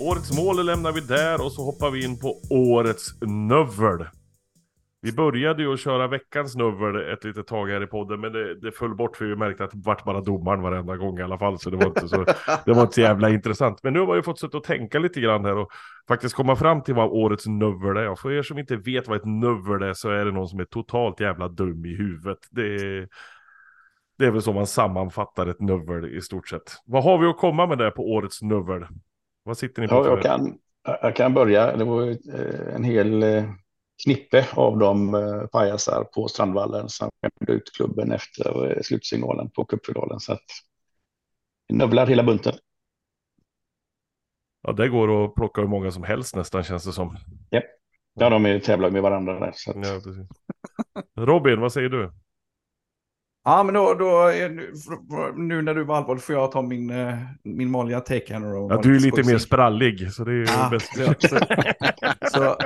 Årets 0.00 0.36
mål 0.36 0.66
lämnar 0.66 0.92
vi 0.92 1.00
där 1.00 1.44
och 1.44 1.52
så 1.52 1.62
hoppar 1.62 1.90
vi 1.90 2.04
in 2.04 2.18
på 2.18 2.40
årets 2.50 3.20
növel. 3.20 4.06
Vi 5.04 5.12
började 5.12 5.62
ju 5.62 5.72
att 5.72 5.80
köra 5.80 6.06
veckans 6.06 6.56
nubbel 6.56 7.12
ett 7.12 7.24
litet 7.24 7.46
tag 7.46 7.66
här 7.66 7.82
i 7.82 7.86
podden, 7.86 8.20
men 8.20 8.32
det, 8.32 8.54
det 8.54 8.72
föll 8.72 8.94
bort 8.94 9.16
för 9.16 9.24
vi 9.24 9.36
märkte 9.36 9.64
att 9.64 9.70
det 9.70 9.80
vart 9.84 10.04
bara 10.04 10.20
domaren 10.20 10.62
varenda 10.62 10.96
gång 10.96 11.18
i 11.18 11.22
alla 11.22 11.38
fall, 11.38 11.58
så 11.58 11.70
det 11.70 11.76
var 11.76 11.86
inte 11.86 12.08
så, 12.08 12.24
det 12.64 12.72
var 12.72 12.82
inte 12.82 12.94
så 12.94 13.00
jävla 13.00 13.30
intressant. 13.30 13.82
Men 13.82 13.92
nu 13.92 14.00
har 14.00 14.16
vi 14.16 14.22
fått 14.22 14.38
sätta 14.38 14.56
och 14.56 14.64
tänka 14.64 14.98
lite 14.98 15.20
grann 15.20 15.44
här 15.44 15.56
och 15.56 15.70
faktiskt 16.08 16.34
komma 16.34 16.56
fram 16.56 16.82
till 16.82 16.94
vad 16.94 17.10
årets 17.10 17.46
nubbel 17.46 17.96
är. 17.96 18.08
Och 18.08 18.18
för 18.18 18.32
er 18.32 18.42
som 18.42 18.58
inte 18.58 18.76
vet 18.76 19.08
vad 19.08 19.16
ett 19.16 19.24
nubbel 19.24 19.82
är 19.82 19.92
så 19.92 20.10
är 20.10 20.24
det 20.24 20.32
någon 20.32 20.48
som 20.48 20.60
är 20.60 20.64
totalt 20.64 21.20
jävla 21.20 21.48
dum 21.48 21.84
i 21.84 21.96
huvudet. 21.96 22.38
Det 22.50 22.74
är, 22.74 23.08
det 24.18 24.26
är 24.26 24.30
väl 24.30 24.42
så 24.42 24.52
man 24.52 24.66
sammanfattar 24.66 25.46
ett 25.46 25.60
nubbel 25.60 26.16
i 26.16 26.20
stort 26.20 26.48
sett. 26.48 26.72
Vad 26.86 27.04
har 27.04 27.18
vi 27.18 27.26
att 27.26 27.38
komma 27.38 27.66
med 27.66 27.78
där 27.78 27.90
på 27.90 28.12
årets 28.12 28.42
nubbel? 28.42 28.86
Vad 29.42 29.58
sitter 29.58 29.82
ni 29.82 29.88
på? 29.88 29.94
Ja, 29.94 30.06
jag, 30.06 30.22
kan, 30.22 30.58
jag 31.02 31.16
kan 31.16 31.34
börja. 31.34 31.76
Det 31.76 31.84
var 31.84 32.02
ju 32.02 32.10
eh, 32.10 32.74
en 32.74 32.84
hel 32.84 33.22
eh, 33.22 33.44
knippe 34.04 34.46
av 34.52 34.78
de 34.78 35.14
eh, 35.14 35.46
pajasar 35.46 36.04
på 36.04 36.28
Strandvallen 36.28 36.88
som 36.88 37.10
skämde 37.22 37.52
ut 37.52 37.72
klubben 37.76 38.12
efter 38.12 38.70
eh, 38.70 38.82
slutsignalen 38.82 39.50
på 39.50 39.64
cupfinalen. 39.64 40.20
Så 40.20 40.32
att 40.32 40.44
növlar 41.72 42.06
hela 42.06 42.22
bunten. 42.22 42.54
Ja, 44.62 44.72
det 44.72 44.88
går 44.88 45.24
att 45.24 45.34
plocka 45.34 45.60
hur 45.60 45.68
många 45.68 45.90
som 45.90 46.02
helst 46.02 46.36
nästan 46.36 46.64
känns 46.64 46.84
det 46.84 46.92
som. 46.92 47.16
Ja, 48.14 48.30
de 48.30 48.46
är 48.46 48.58
tävlar 48.58 48.90
med 48.90 49.02
varandra 49.02 49.40
där. 49.40 49.52
Så 49.54 49.70
att, 49.70 49.76
Ja. 49.76 51.24
Robin, 51.24 51.60
vad 51.60 51.72
säger 51.72 51.88
du? 51.88 52.12
Ja, 53.44 53.62
men 53.62 53.74
då, 53.74 53.94
då 53.94 54.30
nu, 55.36 55.62
när 55.62 55.74
du 55.74 55.84
var 55.84 55.96
allvarlig 55.96 56.22
får 56.22 56.34
jag 56.34 56.52
ta 56.52 56.62
min, 56.62 56.90
eh, 56.90 57.18
min 57.42 57.72
vanliga 57.72 58.00
take 58.00 58.32
här 58.32 58.40
nu. 58.40 58.46
Ja, 58.46 58.80
du 58.82 58.96
är 58.96 59.00
lite 59.00 59.22
mer 59.22 59.38
sprallig, 59.38 60.12
så 60.12 60.24
det 60.24 60.30
är 60.30 60.34
ju 60.34 60.44
Ja, 60.44 60.68
bäst. 60.70 60.90
ja, 60.96 61.14
så, 61.18 61.38
så, 62.30 62.56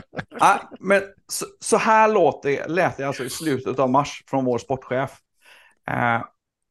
ja, 0.41 0.71
men 0.81 1.03
så, 1.29 1.47
så 1.61 1.77
här 1.77 2.09
låter, 2.13 2.69
lät 2.69 2.97
det 2.97 3.05
alltså 3.05 3.25
i 3.25 3.31
slutet 3.31 3.79
av 3.79 3.91
mars 3.91 4.25
från 4.31 4.45
vår 4.45 4.59
sportchef. 4.59 5.11
Eh, 5.91 6.23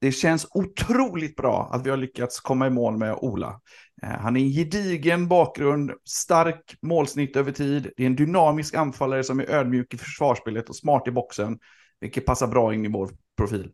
det 0.01 0.11
känns 0.11 0.47
otroligt 0.51 1.35
bra 1.35 1.69
att 1.73 1.85
vi 1.85 1.89
har 1.89 1.97
lyckats 1.97 2.39
komma 2.39 2.67
i 2.67 2.69
mål 2.69 2.97
med 2.97 3.13
Ola. 3.13 3.59
Eh, 4.03 4.09
han 4.09 4.37
är 4.37 4.41
en 4.41 4.49
gedigen 4.49 5.27
bakgrund, 5.27 5.91
stark 6.09 6.75
målsnitt 6.81 7.35
över 7.35 7.51
tid. 7.51 7.91
Det 7.97 8.03
är 8.03 8.07
en 8.07 8.15
dynamisk 8.15 8.75
anfallare 8.75 9.23
som 9.23 9.39
är 9.39 9.49
ödmjuk 9.49 9.93
i 9.93 9.97
försvarsspelet 9.97 10.69
och 10.69 10.75
smart 10.75 11.07
i 11.07 11.11
boxen, 11.11 11.59
vilket 12.01 12.25
passar 12.25 12.47
bra 12.47 12.73
in 12.73 12.85
i 12.85 12.87
vår 12.87 13.09
profil. 13.37 13.71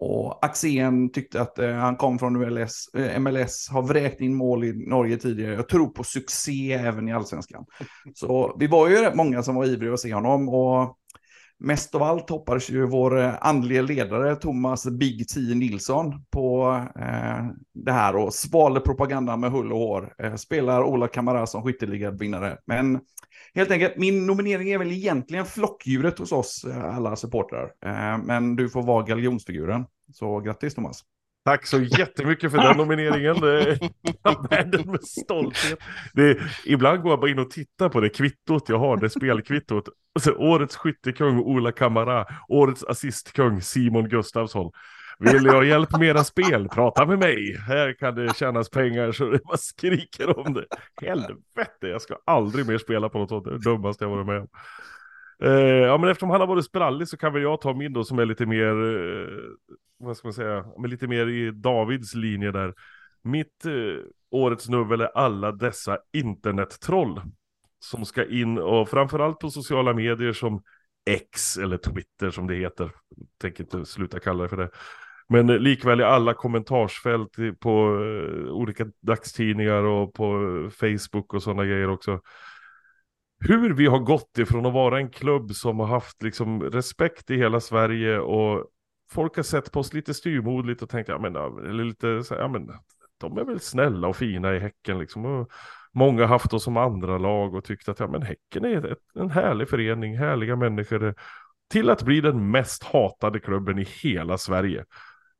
Och 0.00 0.44
Axén 0.44 1.12
tyckte 1.12 1.40
att 1.40 1.58
eh, 1.58 1.72
han 1.72 1.96
kom 1.96 2.18
från 2.18 2.32
MLS, 2.32 2.94
eh, 2.94 3.20
MLS, 3.20 3.68
har 3.70 3.82
vräkt 3.82 4.20
in 4.20 4.34
mål 4.34 4.64
i 4.64 4.88
Norge 4.88 5.16
tidigare. 5.16 5.54
Jag 5.54 5.68
tror 5.68 5.88
på 5.88 6.04
succé 6.04 6.72
även 6.72 7.08
i 7.08 7.12
allsvenskan. 7.12 7.64
Så 8.14 8.56
vi 8.58 8.66
var 8.66 8.88
ju 8.88 8.96
rätt 8.96 9.14
många 9.14 9.42
som 9.42 9.54
var 9.54 9.64
ivriga 9.64 9.92
att 9.92 10.00
se 10.00 10.14
honom. 10.14 10.48
Och 10.48 10.97
mest 11.58 11.94
av 11.94 12.02
allt 12.02 12.30
hoppades 12.30 12.70
ju 12.70 12.86
vår 12.86 13.20
eh, 13.20 13.34
andlige 13.40 13.82
ledare 13.82 14.36
Thomas 14.36 14.86
Big 14.86 15.28
T 15.28 15.40
Nilsson 15.40 16.24
på 16.30 16.76
eh, 16.96 17.46
det 17.74 17.92
här 17.92 18.16
och 18.16 18.34
svalde 18.34 18.80
propagandan 18.80 19.40
med 19.40 19.50
hull 19.50 19.72
och 19.72 19.78
hår. 19.78 20.14
Eh, 20.18 20.34
spelar 20.34 20.82
Ola 20.82 21.08
Kamara 21.08 21.46
som 21.46 21.62
skytteligavinnare. 21.62 22.58
Men 22.66 23.00
helt 23.54 23.70
enkelt, 23.70 23.96
min 23.96 24.26
nominering 24.26 24.70
är 24.70 24.78
väl 24.78 24.92
egentligen 24.92 25.46
flockdjuret 25.46 26.18
hos 26.18 26.32
oss 26.32 26.64
eh, 26.64 26.96
alla 26.96 27.16
supportrar. 27.16 27.72
Eh, 27.86 28.18
men 28.24 28.56
du 28.56 28.68
får 28.68 28.82
vara 28.82 29.04
galjonsfiguren. 29.04 29.86
Så 30.12 30.40
grattis 30.40 30.74
Thomas. 30.74 31.04
Tack 31.48 31.66
så 31.66 31.80
jättemycket 31.80 32.50
för 32.50 32.58
den 32.58 32.76
nomineringen. 32.76 33.36
Jag 34.22 34.48
bär 34.50 34.64
den 34.64 34.90
med 34.90 35.04
stolthet. 35.04 35.78
Det 36.12 36.38
ibland 36.64 37.02
går 37.02 37.12
jag 37.12 37.20
bara 37.20 37.30
in 37.30 37.38
och 37.38 37.50
tittar 37.50 37.88
på 37.88 38.00
det 38.00 38.08
kvittot 38.08 38.68
jag 38.68 38.78
har, 38.78 38.96
det 38.96 39.10
spelkvittot. 39.10 39.88
Alltså, 40.14 40.32
årets 40.32 40.76
skyttekung 40.76 41.38
Ola 41.38 41.72
Kamara, 41.72 42.26
årets 42.48 42.84
assistkung 42.84 43.60
Simon 43.62 44.08
Gustafsson. 44.08 44.70
Vill 45.18 45.42
du 45.42 45.50
ha 45.50 45.64
hjälp 45.64 45.98
med 45.98 46.08
era 46.08 46.24
spel? 46.24 46.68
Prata 46.68 47.06
med 47.06 47.18
mig. 47.18 47.56
Här 47.66 47.92
kan 47.92 48.14
det 48.14 48.36
tjänas 48.36 48.70
pengar 48.70 49.12
så 49.12 49.30
det 49.30 49.44
bara 49.44 49.56
skriker 49.56 50.38
om 50.38 50.54
det. 50.54 50.66
Helvete, 51.02 51.86
jag 51.86 52.02
ska 52.02 52.16
aldrig 52.26 52.66
mer 52.66 52.78
spela 52.78 53.08
på 53.08 53.18
något 53.18 53.28
sånt. 53.28 53.44
Det 53.44 53.50
är 53.50 53.54
det 53.54 53.70
dummaste 53.70 54.04
jag 54.04 54.10
varit 54.10 54.26
med 54.26 54.40
om. 54.40 54.48
Eh, 55.42 55.50
ja, 55.60 55.98
men 55.98 56.10
eftersom 56.10 56.30
han 56.30 56.40
har 56.40 56.46
varit 56.46 56.64
sprallig 56.64 57.08
så 57.08 57.16
kan 57.16 57.32
väl 57.32 57.42
jag 57.42 57.60
ta 57.60 57.74
min 57.74 57.92
då 57.92 58.04
som 58.04 58.18
är 58.18 58.24
lite 58.24 58.46
mer, 58.46 58.70
eh, 58.70 59.28
vad 59.98 60.16
ska 60.16 60.28
man 60.28 60.32
säga, 60.32 60.64
men 60.78 60.90
lite 60.90 61.06
mer 61.06 61.26
i 61.26 61.50
Davids 61.50 62.14
linje 62.14 62.52
där. 62.52 62.74
Mitt 63.22 63.64
eh, 63.64 64.04
årets 64.30 64.68
nubbel 64.68 65.00
är 65.00 65.18
alla 65.18 65.52
dessa 65.52 65.98
internettroll 66.12 67.20
som 67.78 68.04
ska 68.04 68.24
in 68.24 68.58
och 68.58 68.88
framförallt 68.88 69.38
på 69.38 69.50
sociala 69.50 69.94
medier 69.94 70.32
som 70.32 70.62
X 71.10 71.56
eller 71.56 71.76
Twitter 71.76 72.30
som 72.30 72.46
det 72.46 72.54
heter. 72.54 72.90
Tänker 73.40 73.64
inte 73.64 73.84
sluta 73.84 74.20
kalla 74.20 74.42
det 74.42 74.48
för 74.48 74.56
det. 74.56 74.70
Men 75.28 75.50
eh, 75.50 75.58
likväl 75.58 76.00
i 76.00 76.04
alla 76.04 76.34
kommentarsfält 76.34 77.36
på 77.60 77.70
eh, 78.04 78.52
olika 78.52 78.86
dagstidningar 79.00 79.82
och 79.82 80.14
på 80.14 80.24
eh, 80.24 80.70
Facebook 80.70 81.34
och 81.34 81.42
sådana 81.42 81.64
grejer 81.64 81.90
också. 81.90 82.20
Hur 83.40 83.74
vi 83.74 83.86
har 83.86 83.98
gått 83.98 84.38
ifrån 84.38 84.66
att 84.66 84.72
vara 84.72 84.98
en 84.98 85.10
klubb 85.10 85.50
som 85.50 85.78
har 85.78 85.86
haft 85.86 86.22
liksom 86.22 86.62
respekt 86.62 87.30
i 87.30 87.36
hela 87.36 87.60
Sverige 87.60 88.18
och 88.18 88.66
folk 89.10 89.36
har 89.36 89.42
sett 89.42 89.72
på 89.72 89.80
oss 89.80 89.92
lite 89.92 90.14
styrmodligt 90.14 90.82
och 90.82 90.88
tänkt, 90.88 91.08
ja 91.08 91.18
men, 91.18 91.36
eller 91.36 91.84
lite 91.84 92.24
så 92.24 92.34
här, 92.34 92.40
ja 92.40 92.48
men, 92.48 92.70
de 93.18 93.38
är 93.38 93.44
väl 93.44 93.60
snälla 93.60 94.08
och 94.08 94.16
fina 94.16 94.54
i 94.54 94.58
Häcken 94.58 94.98
liksom. 94.98 95.24
Och 95.24 95.50
många 95.92 96.22
har 96.22 96.28
haft 96.28 96.52
oss 96.52 96.64
som 96.64 96.76
andra 96.76 97.18
lag 97.18 97.54
och 97.54 97.64
tyckt 97.64 97.88
att, 97.88 98.00
ja 98.00 98.08
men 98.08 98.22
Häcken 98.22 98.64
är 98.64 98.92
ett, 98.92 98.98
en 99.14 99.30
härlig 99.30 99.68
förening, 99.68 100.18
härliga 100.18 100.56
människor. 100.56 101.14
Till 101.70 101.90
att 101.90 102.02
bli 102.02 102.20
den 102.20 102.50
mest 102.50 102.84
hatade 102.84 103.40
klubben 103.40 103.78
i 103.78 103.86
hela 104.02 104.38
Sverige. 104.38 104.84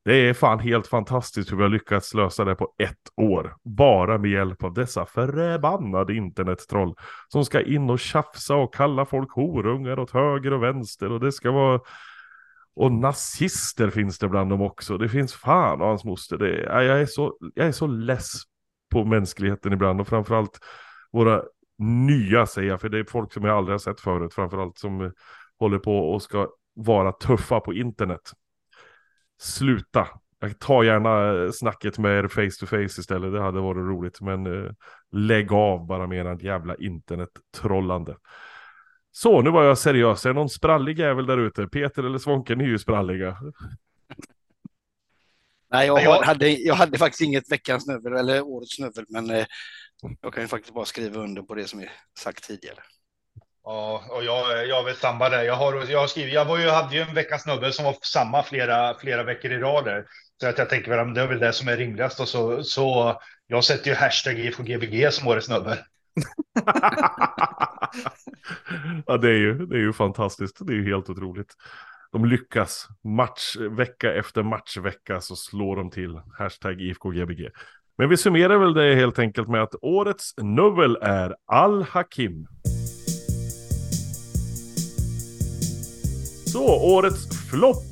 Det 0.09 0.29
är 0.29 0.35
fan 0.35 0.59
helt 0.59 0.87
fantastiskt 0.87 1.53
hur 1.53 1.57
vi 1.57 1.62
har 1.62 1.71
lyckats 1.71 2.14
lösa 2.14 2.44
det 2.44 2.55
på 2.55 2.75
ett 2.79 3.12
år. 3.16 3.57
Bara 3.64 4.18
med 4.18 4.31
hjälp 4.31 4.64
av 4.64 4.75
dessa 4.75 5.07
förbannade 5.07 6.14
internettroll. 6.14 6.94
Som 7.29 7.44
ska 7.44 7.61
in 7.61 7.90
och 7.90 7.99
tjafsa 7.99 8.55
och 8.55 8.75
kalla 8.75 9.05
folk 9.07 9.33
horungar 9.33 9.99
åt 9.99 10.11
höger 10.11 10.53
och 10.53 10.62
vänster. 10.62 11.12
Och 11.12 11.21
det 11.21 11.33
ska 11.33 11.51
vara... 11.51 11.81
Och 12.77 12.92
nazister 12.92 13.90
finns 13.90 14.18
det 14.18 14.29
bland 14.29 14.51
dem 14.51 14.62
också. 14.62 14.99
Det 14.99 15.09
finns 15.09 15.35
fan 15.35 15.81
och 15.81 15.87
hans 15.87 16.05
moster. 16.05 16.37
Det 16.37 16.49
är... 16.49 16.81
jag, 16.81 17.01
är 17.01 17.07
så, 17.07 17.37
jag 17.55 17.66
är 17.66 17.73
så 17.73 17.87
less 17.87 18.33
på 18.92 19.05
mänskligheten 19.05 19.73
ibland. 19.73 20.01
Och 20.01 20.09
framförallt 20.09 20.59
våra 21.12 21.42
nya 21.79 22.47
säger 22.47 22.68
jag. 22.68 22.81
För 22.81 22.88
det 22.88 22.99
är 22.99 23.05
folk 23.05 23.33
som 23.33 23.44
jag 23.44 23.57
aldrig 23.57 23.75
har 23.75 23.79
sett 23.79 24.01
förut. 24.01 24.35
Framförallt 24.35 24.79
som 24.79 25.12
håller 25.59 25.79
på 25.79 26.12
och 26.12 26.23
ska 26.23 26.49
vara 26.75 27.12
tuffa 27.12 27.61
på 27.61 27.75
internet 27.75 28.33
sluta. 29.38 30.09
Jag 30.40 30.59
tar 30.59 30.83
gärna 30.83 31.42
eh, 31.44 31.51
snacket 31.51 31.98
med 31.98 32.18
er 32.24 32.29
face 32.29 32.61
to 32.61 32.66
face 32.66 33.01
istället, 33.01 33.33
det 33.33 33.40
hade 33.40 33.61
varit 33.61 33.88
roligt. 33.88 34.20
Men 34.20 34.46
eh, 34.46 34.70
lägg 35.12 35.53
av 35.53 35.87
bara 35.87 36.07
med 36.07 36.27
ert 36.27 36.42
jävla 36.42 36.77
internettrollande. 36.77 38.16
Så, 39.12 39.42
nu 39.42 39.51
var 39.51 39.64
jag 39.64 39.79
seriös. 39.79 40.24
Är 40.27 40.31
det 40.31 40.35
någon 40.35 40.48
sprallig 40.48 40.98
jävel 40.98 41.27
där 41.27 41.38
ute? 41.38 41.66
Peter 41.66 42.03
eller 42.03 42.18
Svånke, 42.18 42.55
ni 42.55 42.64
är 42.64 42.68
ju 42.68 42.79
spralliga. 42.79 43.37
Nej, 45.70 45.87
jag, 45.87 46.03
Ja. 46.03 46.22
hade, 46.24 46.48
jag 46.48 46.74
hade 46.74 46.98
faktiskt 46.98 47.22
inget 47.22 47.53
veckans 47.53 47.85
snubbel 47.85 48.12
eller 48.12 48.42
årets 48.42 48.77
snubbel, 48.77 49.05
men 49.09 49.31
eh, 49.31 49.46
jag 50.20 50.35
kan 50.35 50.42
ju 50.42 50.48
faktiskt 50.48 50.74
bara 50.74 50.85
skriva 50.85 51.20
under 51.20 51.42
på 51.42 51.55
det 51.55 51.64
som 51.64 51.81
är 51.81 51.90
sagt 52.18 52.44
tidigare. 52.44 52.79
Ja, 53.71 54.03
och 54.11 54.25
jag, 54.25 54.67
jag 54.67 54.85
vet 54.85 54.97
samma 54.97 55.29
där. 55.29 55.43
Jag 55.43 55.55
har, 55.55 55.85
jag 55.91 56.01
har 56.01 56.07
skrivit, 56.07 56.35
jag 56.35 56.45
var 56.45 56.59
ju, 56.59 56.69
hade 56.69 56.95
ju 56.95 57.01
en 57.01 57.15
veckas 57.15 57.43
snubbel 57.43 57.73
som 57.73 57.85
var 57.85 57.97
samma 58.03 58.43
flera, 58.43 58.95
flera 58.95 59.23
veckor 59.23 59.53
i 59.53 59.59
rad 59.59 59.85
där. 59.85 60.05
Så 60.41 60.49
att 60.49 60.59
jag 60.59 60.69
tänker 60.69 60.91
väl, 60.91 61.15
det 61.15 61.21
är 61.21 61.27
väl 61.27 61.39
det 61.39 61.53
som 61.53 61.69
är 61.69 61.77
rimligast. 61.77 62.21
Och 62.21 62.29
så, 62.29 62.63
så 62.63 63.15
jag 63.47 63.65
sätter 63.65 63.91
ju 63.91 63.97
hashtag 63.97 64.39
IFKGBG 64.39 65.13
som 65.13 65.29
årets 65.29 65.47
snubbel. 65.47 65.77
ja, 69.07 69.17
det 69.17 69.29
är, 69.29 69.39
ju, 69.39 69.67
det 69.67 69.77
är 69.77 69.81
ju 69.81 69.93
fantastiskt. 69.93 70.67
Det 70.67 70.73
är 70.73 70.77
ju 70.77 70.95
helt 70.95 71.11
otroligt. 71.11 71.55
De 72.13 72.25
lyckas. 72.25 72.89
Match, 73.05 73.57
vecka 73.57 74.15
efter 74.15 74.43
matchvecka 74.43 75.21
så 75.21 75.37
slår 75.37 75.77
de 75.77 75.91
till. 75.91 76.21
Hashtag 76.39 76.81
IFKGBG. 76.81 77.49
Men 77.99 78.09
vi 78.09 78.17
summerar 78.17 78.59
väl 78.59 78.75
det 78.75 78.95
helt 78.95 79.19
enkelt 79.19 79.49
med 79.49 79.63
att 79.63 79.75
årets 79.83 80.35
nubbel 80.37 80.99
är 81.03 81.37
Al-Hakim. 81.47 82.47
Så, 86.53 86.97
årets 86.97 87.51
flopp. 87.51 87.85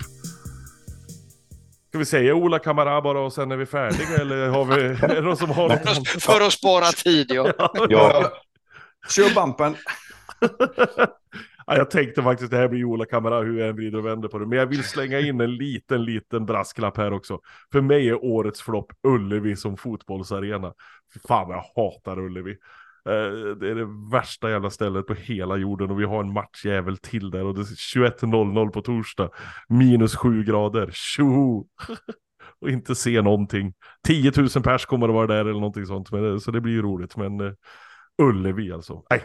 Ska 1.88 1.98
vi 1.98 2.04
säga 2.04 2.34
Ola 2.34 2.58
Kamara 2.58 3.02
bara 3.02 3.20
och 3.20 3.32
sen 3.32 3.52
är 3.52 3.56
vi 3.56 3.66
färdiga 3.66 4.16
eller 4.20 4.48
har 4.48 4.64
vi, 4.64 4.82
är 4.82 5.14
det 5.14 5.20
någon 5.20 5.36
som 5.36 5.50
har 5.50 5.68
något? 5.68 6.22
För, 6.22 6.46
att 6.46 6.52
spara 6.52 6.86
tid, 6.86 7.26
ja. 7.30 7.52
ja, 7.88 8.32
Kör 9.08 9.34
bumpen. 9.34 9.74
ja, 11.66 11.76
jag 11.76 11.90
tänkte 11.90 12.22
faktiskt 12.22 12.50
det 12.50 12.56
här 12.56 12.68
blir 12.68 12.84
Ola 12.84 13.04
Kamara 13.04 13.40
hur 13.40 13.58
jag 13.58 13.68
än 13.68 13.76
vrider 13.76 13.98
och 13.98 14.06
vänder 14.06 14.28
på 14.28 14.38
det. 14.38 14.46
Men 14.46 14.58
jag 14.58 14.66
vill 14.66 14.84
slänga 14.84 15.20
in 15.20 15.40
en 15.40 15.56
liten, 15.56 16.04
liten 16.04 16.46
brasklapp 16.46 16.96
här 16.96 17.12
också. 17.12 17.40
För 17.72 17.80
mig 17.80 18.08
är 18.08 18.24
årets 18.24 18.62
flopp 18.62 18.92
Ullevi 19.02 19.56
som 19.56 19.76
fotbollsarena. 19.76 20.72
Fan 21.28 21.50
jag 21.50 21.64
hatar 21.76 22.18
Ullevi. 22.18 22.56
Eh, 23.06 23.56
Det 23.60 23.70
är 23.70 23.74
det 23.74 24.10
värsta 24.12 24.50
jävla 24.50 24.70
stället 24.70 25.06
på 25.06 25.14
hela 25.14 25.56
jorden 25.56 25.90
och 25.90 26.00
vi 26.00 26.04
har 26.04 26.20
en 26.24 26.32
matchjävel 26.32 26.96
till 26.98 27.30
där 27.30 27.44
och 27.44 27.54
det 27.54 27.60
är 27.60 27.64
21.00 27.64 28.68
på 28.70 28.82
torsdag. 28.82 29.30
Minus 29.68 30.16
7 30.16 30.44
grader, 30.44 30.90
tjoho! 30.92 31.66
och 32.60 32.70
inte 32.70 32.94
se 32.94 33.22
någonting. 33.22 33.74
10 34.06 34.32
000 34.36 34.48
pers 34.64 34.86
kommer 34.86 35.08
att 35.08 35.14
vara 35.14 35.26
där 35.26 35.40
eller 35.40 35.52
någonting 35.52 35.86
sånt, 35.86 36.12
men, 36.12 36.22
det- 36.22 36.40
så 36.40 36.50
det 36.50 36.60
blir 36.60 36.72
ju 36.72 36.82
roligt. 36.82 37.16
Men 37.16 37.40
uh, 37.40 37.52
Ullevi 38.22 38.72
alltså. 38.72 39.02
Nej, 39.10 39.24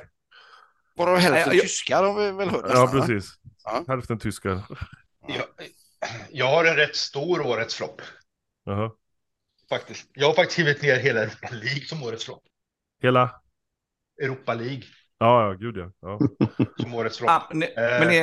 Varav 0.97 1.17
hälften 1.17 1.53
jag- 1.53 1.61
tyskar 1.61 2.03
har 2.03 2.19
vi 2.21 2.31
väl 2.37 2.49
hört 2.49 2.65
ja 2.73 2.89
precis. 2.91 3.33
Ja. 3.63 3.83
Hälften 3.87 4.19
tyskar. 4.19 4.61
Jag, 5.27 5.45
jag 6.31 6.45
har 6.47 6.65
en 6.65 6.75
rätt 6.75 6.95
stor 6.95 7.47
årets 7.47 7.75
flopp. 7.75 8.01
Jaha. 8.65 8.91
Faktiskt. 9.69 10.09
Jag 10.13 10.27
har 10.27 10.33
faktiskt 10.33 10.53
skrivit 10.53 10.81
ner 10.81 10.99
hela 10.99 11.19
Europa 11.21 11.49
League 11.51 11.85
som 11.85 12.03
årets 12.03 12.25
flopp. 12.25 12.43
Hela? 13.01 13.40
Europa 14.21 14.53
League 14.53 14.83
Ja, 15.21 15.47
ja, 15.47 15.53
gud 15.53 15.77
ja. 15.77 15.91
ja. 16.01 16.19
som 16.81 16.93
årets 16.93 17.17
flopp. 17.17 17.29
Ah, 17.29 17.47
ne, 17.53 17.67
men 17.75 18.07
det, 18.07 18.15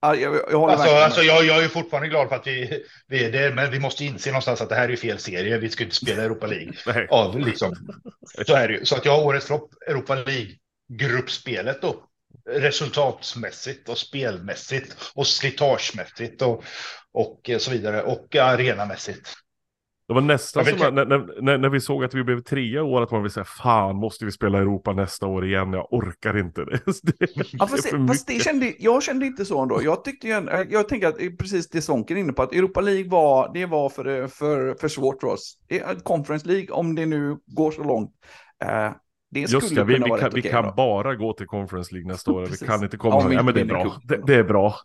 ja, 0.00 0.14
jag, 0.14 0.34
jag, 0.34 0.34
jag 0.50 0.58
håller 0.58 0.74
Alltså, 0.74 0.90
alltså 0.90 1.22
jag, 1.22 1.44
jag 1.44 1.64
är 1.64 1.68
fortfarande 1.68 2.08
glad 2.08 2.28
för 2.28 2.36
att 2.36 2.46
vi, 2.46 2.84
vi 3.06 3.24
är 3.24 3.32
det, 3.32 3.54
men 3.54 3.70
vi 3.70 3.80
måste 3.80 4.04
inse 4.04 4.30
någonstans 4.30 4.60
att 4.60 4.68
det 4.68 4.74
här 4.74 4.88
är 4.88 4.96
fel 4.96 5.18
serie. 5.18 5.58
Vi 5.58 5.68
ska 5.68 5.84
inte 5.84 5.96
spela 5.96 6.22
Europa 6.22 6.46
League. 6.46 6.72
Nej. 6.86 7.06
Av, 7.10 7.38
liksom. 7.38 7.74
Så 8.46 8.54
är 8.54 8.68
det 8.68 8.74
ju. 8.74 8.84
Så 8.84 8.96
att 8.96 9.04
jag 9.04 9.12
har 9.12 9.24
årets 9.24 9.46
flopp, 9.46 9.70
Europa 9.86 10.14
League, 10.14 10.50
gruppspelet 10.92 11.82
då. 11.82 12.04
Resultatsmässigt 12.50 13.88
och 13.88 13.98
spelmässigt 13.98 14.96
och 15.14 15.26
slitagemässigt 15.26 16.42
och, 16.42 16.64
och 17.12 17.50
så 17.58 17.70
vidare. 17.70 18.02
Och 18.02 18.36
arenamässigt. 18.36 19.34
Det 20.10 20.14
var 20.14 20.20
nästan 20.20 20.64
Jag 20.66 20.78
som 20.78 20.86
att, 20.88 20.94
när, 20.94 21.04
när- 21.06 21.42
när, 21.42 21.58
när 21.58 21.68
vi 21.68 21.80
såg 21.80 22.04
att 22.04 22.14
vi 22.14 22.24
blev 22.24 22.40
trea 22.40 22.82
år, 22.82 23.02
att 23.02 23.10
man 23.10 23.22
vill 23.22 23.30
säga 23.32 23.44
fan 23.44 23.96
måste 23.96 24.24
vi 24.24 24.32
spela 24.32 24.58
Europa 24.58 24.92
nästa 24.92 25.26
år 25.26 25.44
igen? 25.46 25.72
Jag 25.72 25.92
orkar 25.92 26.38
inte 26.38 26.64
det. 26.64 26.80
Ja, 27.52 27.66
fast, 27.66 27.90
det, 27.90 28.06
fast 28.08 28.26
det 28.26 28.40
kände, 28.42 28.72
jag 28.78 29.02
kände 29.02 29.26
inte 29.26 29.44
så 29.44 29.62
ändå. 29.62 29.82
Jag 29.82 30.04
tyckte 30.04 30.26
ju, 30.26 30.32
en- 30.32 30.50
jag 30.70 30.88
tänker 30.88 31.08
att 31.08 31.16
precis 31.38 31.68
det 31.68 31.82
Sonken 31.82 32.16
är 32.16 32.20
inne 32.20 32.32
på, 32.32 32.42
att 32.42 32.52
Europa 32.52 32.80
League 32.80 33.10
var, 33.10 33.50
det 33.54 33.66
var 33.66 33.88
för, 33.88 34.26
för, 34.28 34.74
för 34.74 34.88
svårt 34.88 35.20
för 35.20 35.28
oss. 35.28 35.58
Conference 36.02 36.48
League, 36.48 36.70
om 36.70 36.94
det 36.94 37.06
nu 37.06 37.36
går 37.46 37.70
så 37.70 37.82
långt, 37.84 38.10
eh, 38.64 38.68
det 39.30 39.46
skulle 39.48 39.60
Just 39.62 39.74
det, 39.74 39.84
vi, 39.84 39.94
vi, 39.94 40.10
kan, 40.20 40.30
vi 40.34 40.42
kan 40.42 40.74
bara 40.76 41.14
gå 41.14 41.32
till 41.32 41.46
Conference 41.46 41.94
League 41.94 42.12
nästa 42.12 42.32
år. 42.32 42.46
Vi 42.46 42.66
kan 42.66 42.82
inte 42.84 42.96
Om 42.96 43.00
komma... 43.00 43.28
vi 43.28 43.34
Ja, 43.34 43.40
inte 43.40 43.44
men 43.44 43.54
det 43.54 43.60
är 43.60 43.64
bra. 43.64 43.96
Det, 44.04 44.20
det 44.26 44.34
är 44.34 44.44
bra. 44.44 44.74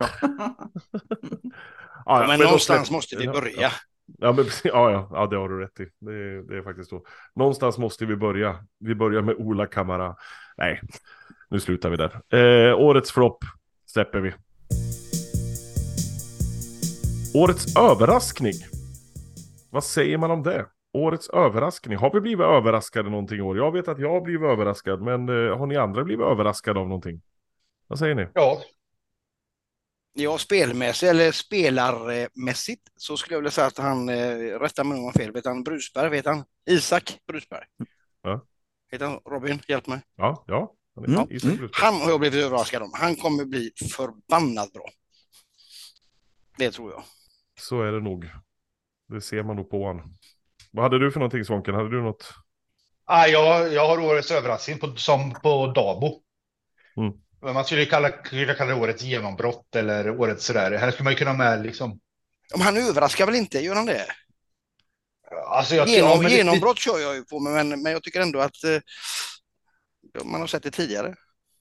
Ja, 2.08 2.24
Men 2.28 2.38
då 2.38 2.44
någonstans 2.44 2.88
släpp- 2.88 2.92
måste 2.92 3.16
vi 3.16 3.24
ja, 3.24 3.32
börja. 3.32 3.70
Ja, 4.18 4.32
men, 4.32 4.44
ja, 4.64 4.90
ja, 4.90 5.08
ja, 5.12 5.26
det 5.26 5.36
har 5.36 5.48
du 5.48 5.60
rätt 5.60 5.80
i. 5.80 5.86
Det, 6.00 6.12
är- 6.12 6.42
det 6.48 6.56
är 6.58 6.62
faktiskt 6.62 6.90
så. 6.90 7.02
Någonstans 7.34 7.78
måste 7.78 8.06
vi 8.06 8.16
börja. 8.16 8.64
Vi 8.78 8.94
börjar 8.94 9.22
med 9.22 9.34
Ola 9.38 9.66
Kamara. 9.66 10.16
Nej, 10.56 10.80
nu 11.50 11.60
slutar 11.60 11.90
vi 11.90 11.96
där. 11.96 12.20
Eh, 12.70 12.78
årets 12.80 13.12
flopp 13.12 13.38
släpper 13.86 14.20
vi. 14.20 14.32
Årets 17.34 17.76
överraskning. 17.76 18.52
Vad 19.70 19.84
säger 19.84 20.18
man 20.18 20.30
om 20.30 20.42
det? 20.42 20.66
Årets 20.92 21.28
överraskning. 21.30 21.98
Har 21.98 22.12
vi 22.14 22.20
blivit 22.20 22.46
överraskade 22.46 23.10
någonting 23.10 23.38
i 23.38 23.40
år? 23.40 23.56
Jag 23.56 23.72
vet 23.72 23.88
att 23.88 23.98
jag 23.98 24.10
har 24.10 24.20
blivit 24.20 24.42
överraskad, 24.48 25.02
men 25.02 25.28
eh, 25.28 25.58
har 25.58 25.66
ni 25.66 25.76
andra 25.76 26.04
blivit 26.04 26.26
överraskade 26.26 26.80
av 26.80 26.88
någonting? 26.88 27.20
Vad 27.88 27.98
säger 27.98 28.14
ni? 28.14 28.26
Ja, 28.34 28.58
Ja, 30.18 30.38
spelmässigt 30.38 31.10
eller 31.10 31.32
spelarmässigt 31.32 32.82
så 32.96 33.16
skulle 33.16 33.34
jag 33.34 33.40
vilja 33.40 33.50
säga 33.50 33.66
att 33.66 33.78
han, 33.78 34.08
eh, 34.08 34.36
rätta 34.60 34.84
mig 34.84 34.98
om 34.98 35.04
jag 35.04 35.14
fel, 35.14 35.32
vet 35.32 35.44
han 35.44 35.62
Brusberg, 35.64 36.10
vet 36.10 36.26
han? 36.26 36.44
Isak 36.66 37.18
Brusberg. 37.26 37.64
Ja. 38.22 38.46
Heter 38.92 39.06
han 39.06 39.20
Robin? 39.24 39.60
Hjälp 39.68 39.86
mig. 39.86 40.00
Ja, 40.16 40.44
ja. 40.46 40.74
Han 40.94 41.04
är 41.04 41.08
Mm, 41.08 41.26
Isak 41.30 41.44
mm. 41.44 41.56
Brusberg. 41.56 41.84
Han 41.84 42.00
har 42.00 42.10
jag 42.10 42.20
blivit 42.20 42.44
överraskad 42.44 42.82
om. 42.82 42.90
Han 42.94 43.16
kommer 43.16 43.44
bli 43.44 43.70
förbannat 43.96 44.72
bra. 44.72 44.88
Det 46.58 46.70
tror 46.70 46.92
jag. 46.92 47.02
Så 47.60 47.82
är 47.82 47.92
det 47.92 48.00
nog. 48.00 48.30
Det 49.08 49.20
ser 49.20 49.42
man 49.42 49.56
nog 49.56 49.70
på 49.70 49.84
honom. 49.84 50.14
Vad 50.70 50.84
hade 50.84 50.98
du 50.98 51.12
för 51.12 51.20
någonting 51.20 51.44
Svånken? 51.44 51.74
Hade 51.74 51.90
du 51.90 52.02
något? 52.02 52.32
ah, 53.04 53.26
jag, 53.26 53.72
jag 53.72 53.88
har 53.88 53.98
årets 53.98 54.30
överraskning 54.30 54.78
på, 54.78 54.96
som 54.96 55.32
på 55.32 55.66
Dabo. 55.66 56.22
Mm. 56.96 57.12
Men 57.42 57.54
Man 57.54 57.64
skulle 57.64 57.84
kalla, 57.84 58.10
kunna 58.10 58.54
kalla 58.54 58.74
det 58.74 58.80
årets 58.80 59.02
genombrott 59.02 59.76
eller 59.76 60.20
årets 60.20 60.44
sådär. 60.44 60.72
Här 60.78 60.90
skulle 60.90 61.04
man 61.04 61.12
ju 61.12 61.16
kunna 61.18 61.30
ha 61.30 61.38
med 61.38 61.62
liksom. 61.62 62.00
Men 62.52 62.60
han 62.62 62.76
överraskar 62.76 63.26
väl 63.26 63.34
inte, 63.34 63.58
gör 63.58 63.74
han 63.74 63.86
det? 63.86 64.06
Alltså 65.46 65.74
jag, 65.74 65.88
Genom, 65.88 66.10
ja, 66.10 66.16
men 66.16 66.24
det- 66.30 66.36
genombrott 66.36 66.78
kör 66.78 66.98
jag 66.98 67.14
ju 67.14 67.24
på, 67.24 67.40
men, 67.40 67.68
men 67.82 67.92
jag 67.92 68.02
tycker 68.02 68.20
ändå 68.20 68.40
att 68.40 68.64
eh, 68.64 68.80
man 70.24 70.40
har 70.40 70.46
sett 70.48 70.62
det 70.62 70.70
tidigare. 70.70 71.14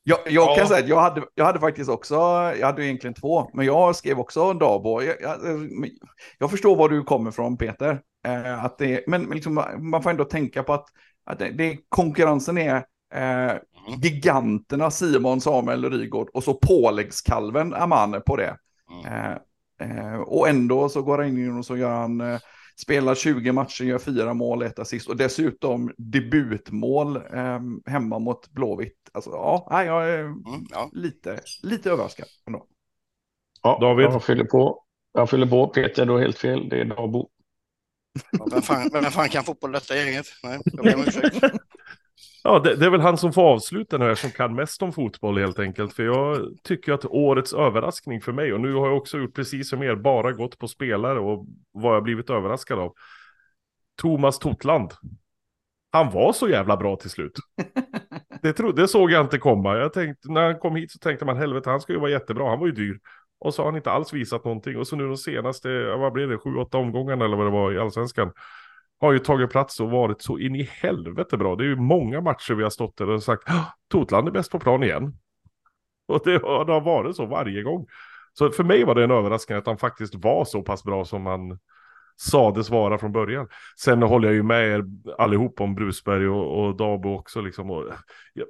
Jag, 0.03 0.19
jag 0.25 0.47
kan 0.47 0.57
Ja. 0.57 0.67
säga 0.67 0.79
att 0.83 0.89
jag 0.89 0.99
hade, 1.01 1.23
jag 1.35 1.45
hade 1.45 1.59
faktiskt 1.59 1.89
också, 1.89 2.15
jag 2.59 2.65
hade 2.65 2.81
ju 2.81 2.87
egentligen 2.87 3.13
två, 3.13 3.49
men 3.53 3.65
jag 3.65 3.95
skrev 3.95 4.19
också 4.19 4.53
Dabo. 4.53 5.01
Jag, 5.01 5.15
jag, 5.21 5.39
jag 6.37 6.51
förstår 6.51 6.75
var 6.75 6.89
du 6.89 7.03
kommer 7.03 7.31
från 7.31 7.57
Peter. 7.57 8.01
Eh, 8.27 8.63
att 8.65 8.77
det, 8.77 9.03
men 9.07 9.21
men 9.23 9.35
liksom, 9.35 9.53
man 9.91 10.03
får 10.03 10.09
ändå 10.09 10.25
tänka 10.25 10.63
på 10.63 10.73
att, 10.73 10.85
att 11.25 11.39
det, 11.39 11.49
det, 11.49 11.77
konkurrensen 11.89 12.57
är 12.57 12.75
eh, 13.13 13.53
giganterna 13.87 14.91
Simon, 14.91 15.41
Samuel 15.41 15.85
och 15.85 15.91
Rygaard 15.91 16.29
och 16.33 16.43
så 16.43 16.53
påläggskalven 16.53 17.73
Aman 17.73 18.21
på 18.25 18.35
det. 18.35 18.57
Mm. 18.91 19.05
Eh, 19.13 19.37
eh, 20.05 20.15
och 20.19 20.49
ändå 20.49 20.89
så 20.89 21.01
går 21.01 21.17
han 21.17 21.27
in 21.27 21.57
och 21.57 21.65
så 21.65 21.77
gör 21.77 21.91
han, 21.91 22.21
eh, 22.21 22.39
spelar 22.81 23.15
20 23.15 23.51
matcher, 23.51 23.83
gör 23.83 23.99
fyra 23.99 24.33
mål, 24.33 24.61
ett 24.61 24.79
assist 24.79 25.09
och 25.09 25.17
dessutom 25.17 25.91
debutmål 25.97 27.15
eh, 27.15 27.59
hemma 27.85 28.19
mot 28.19 28.49
Blåvitt. 28.51 29.09
Alltså 29.11 29.29
ja, 29.29 29.67
nej, 29.71 29.85
jag 29.87 30.09
är 30.09 30.19
Mm, 30.19 30.41
ja. 30.71 30.89
lite, 30.93 31.39
lite 31.63 31.91
överraskad 31.91 32.27
ändå. 32.47 32.65
Ja, 33.63 33.77
David? 33.81 34.05
Jag 34.05 34.23
fyller 34.23 34.43
på. 34.45 34.83
Jag 35.13 35.29
fyller 35.29 35.47
på. 35.47 35.67
Peter, 35.67 36.05
du 36.05 36.11
har 36.11 36.19
helt 36.19 36.37
fel. 36.37 36.69
Det 36.69 36.79
är 36.81 36.85
Dabo. 36.85 37.29
Ja, 38.31 38.47
Vem 38.51 38.61
fan, 38.61 38.89
vem 38.93 39.03
fan 39.03 39.29
kan 39.29 39.43
fotboll 39.43 39.71
detta 39.71 39.95
gänget? 39.95 40.25
Nej, 40.43 40.59
jag 40.63 40.85
ber 40.85 40.95
om 40.95 41.01
ursäkt. 41.01 41.35
Ja, 42.47 42.59
det, 42.59 42.75
det 42.75 42.85
är 42.85 42.89
väl 42.89 43.01
han 43.01 43.17
som 43.17 43.33
får 43.33 43.41
avsluta 43.41 43.97
nu, 43.97 44.15
som 44.15 44.31
kan 44.31 44.55
mest 44.55 44.81
om 44.81 44.93
fotboll 44.93 45.37
helt 45.37 45.59
enkelt. 45.59 45.93
För 45.93 46.03
jag 46.03 46.47
tycker 46.63 46.93
att 46.93 47.05
årets 47.05 47.53
överraskning 47.53 48.21
för 48.21 48.31
mig, 48.31 48.53
och 48.53 48.61
nu 48.61 48.73
har 48.73 48.87
jag 48.87 48.97
också 48.97 49.17
gjort 49.17 49.35
precis 49.35 49.69
som 49.69 49.83
er, 49.83 49.95
bara 49.95 50.31
gått 50.31 50.59
på 50.59 50.67
spelare 50.67 51.19
och 51.19 51.45
vad 51.71 51.95
jag 51.95 52.03
blivit 52.03 52.29
överraskad 52.29 52.79
av. 52.79 52.93
Thomas 54.01 54.39
Totland. 54.39 54.91
Han 55.91 56.11
var 56.11 56.33
så 56.33 56.49
jävla 56.49 56.77
bra 56.77 56.95
till 56.95 57.09
slut. 57.09 57.39
Det, 58.41 58.53
tro, 58.53 58.71
det 58.71 58.87
såg 58.87 59.11
jag 59.11 59.25
inte 59.25 59.37
komma. 59.37 59.77
Jag 59.77 59.93
tänkte, 59.93 60.31
när 60.31 60.43
han 60.43 60.59
kom 60.59 60.75
hit 60.75 60.91
så 60.91 60.99
tänkte 60.99 61.25
man 61.25 61.37
helvete, 61.37 61.69
han 61.69 61.81
ska 61.81 61.93
ju 61.93 61.99
vara 61.99 62.11
jättebra. 62.11 62.49
Han 62.49 62.59
var 62.59 62.65
ju 62.65 62.71
dyr. 62.71 62.99
Och 63.39 63.53
så 63.53 63.61
har 63.61 63.67
han 63.67 63.75
inte 63.75 63.91
alls 63.91 64.13
visat 64.13 64.45
någonting. 64.45 64.77
Och 64.77 64.87
så 64.87 64.95
nu 64.95 65.07
de 65.07 65.17
senaste, 65.17 65.95
vad 65.95 66.13
blev 66.13 66.29
det, 66.29 66.37
sju, 66.37 66.55
åtta 66.55 66.77
omgångarna 66.77 67.25
eller 67.25 67.37
vad 67.37 67.45
det 67.45 67.51
var 67.51 67.73
i 67.73 67.79
allsvenskan. 67.79 68.31
Har 68.99 69.11
ju 69.13 69.19
tagit 69.19 69.49
plats 69.49 69.79
och 69.79 69.91
varit 69.91 70.21
så 70.21 70.39
in 70.39 70.55
i 70.55 70.63
helvete 70.63 71.37
bra. 71.37 71.55
Det 71.55 71.63
är 71.63 71.67
ju 71.67 71.75
många 71.75 72.21
matcher 72.21 72.53
vi 72.53 72.63
har 72.63 72.69
stått 72.69 72.97
där 72.97 73.09
och 73.09 73.23
sagt 73.23 73.43
Totland 73.91 74.27
är 74.27 74.31
bäst 74.31 74.51
på 74.51 74.59
plan 74.59 74.83
igen. 74.83 75.17
Och 76.07 76.21
det 76.25 76.41
har, 76.41 76.65
det 76.65 76.73
har 76.73 76.81
varit 76.81 77.15
så 77.15 77.25
varje 77.25 77.63
gång. 77.63 77.85
Så 78.33 78.49
för 78.49 78.63
mig 78.63 78.83
var 78.83 78.95
det 78.95 79.03
en 79.03 79.11
överraskning 79.11 79.57
att 79.57 79.67
han 79.67 79.77
faktiskt 79.77 80.15
var 80.15 80.45
så 80.45 80.61
pass 80.61 80.83
bra 80.83 81.05
som 81.05 81.25
han 81.25 81.59
sades 82.17 82.69
vara 82.69 82.97
från 82.97 83.11
början. 83.11 83.47
Sen 83.79 84.03
håller 84.03 84.27
jag 84.27 84.35
ju 84.35 84.43
med 84.43 84.67
er 84.67 84.83
allihop 85.17 85.61
om 85.61 85.75
Brusberg 85.75 86.27
och, 86.27 86.65
och 86.65 86.77
Dabo 86.77 87.15
också 87.15 87.41
liksom. 87.41 87.71
Och, 87.71 87.83
ja, 88.33 88.45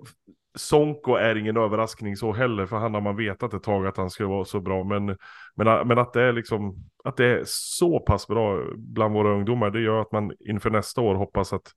Sonko 0.57 1.15
är 1.15 1.35
ingen 1.35 1.57
överraskning 1.57 2.15
så 2.15 2.33
heller, 2.33 2.65
för 2.65 2.77
han 2.77 2.93
har 2.93 3.01
man 3.01 3.15
vetat 3.15 3.53
ett 3.53 3.63
tag 3.63 3.87
att 3.87 3.97
han 3.97 4.09
skulle 4.09 4.29
vara 4.29 4.45
så 4.45 4.59
bra. 4.59 4.83
Men, 4.83 5.05
men, 5.55 5.87
men 5.87 5.99
att 5.99 6.13
det 6.13 6.21
är 6.21 6.33
liksom, 6.33 6.75
att 7.03 7.17
det 7.17 7.25
är 7.25 7.41
så 7.45 7.99
pass 7.99 8.27
bra 8.27 8.63
bland 8.75 9.13
våra 9.13 9.33
ungdomar, 9.33 9.69
det 9.69 9.81
gör 9.81 10.01
att 10.01 10.11
man 10.11 10.31
inför 10.39 10.69
nästa 10.69 11.01
år 11.01 11.15
hoppas 11.15 11.53
att 11.53 11.71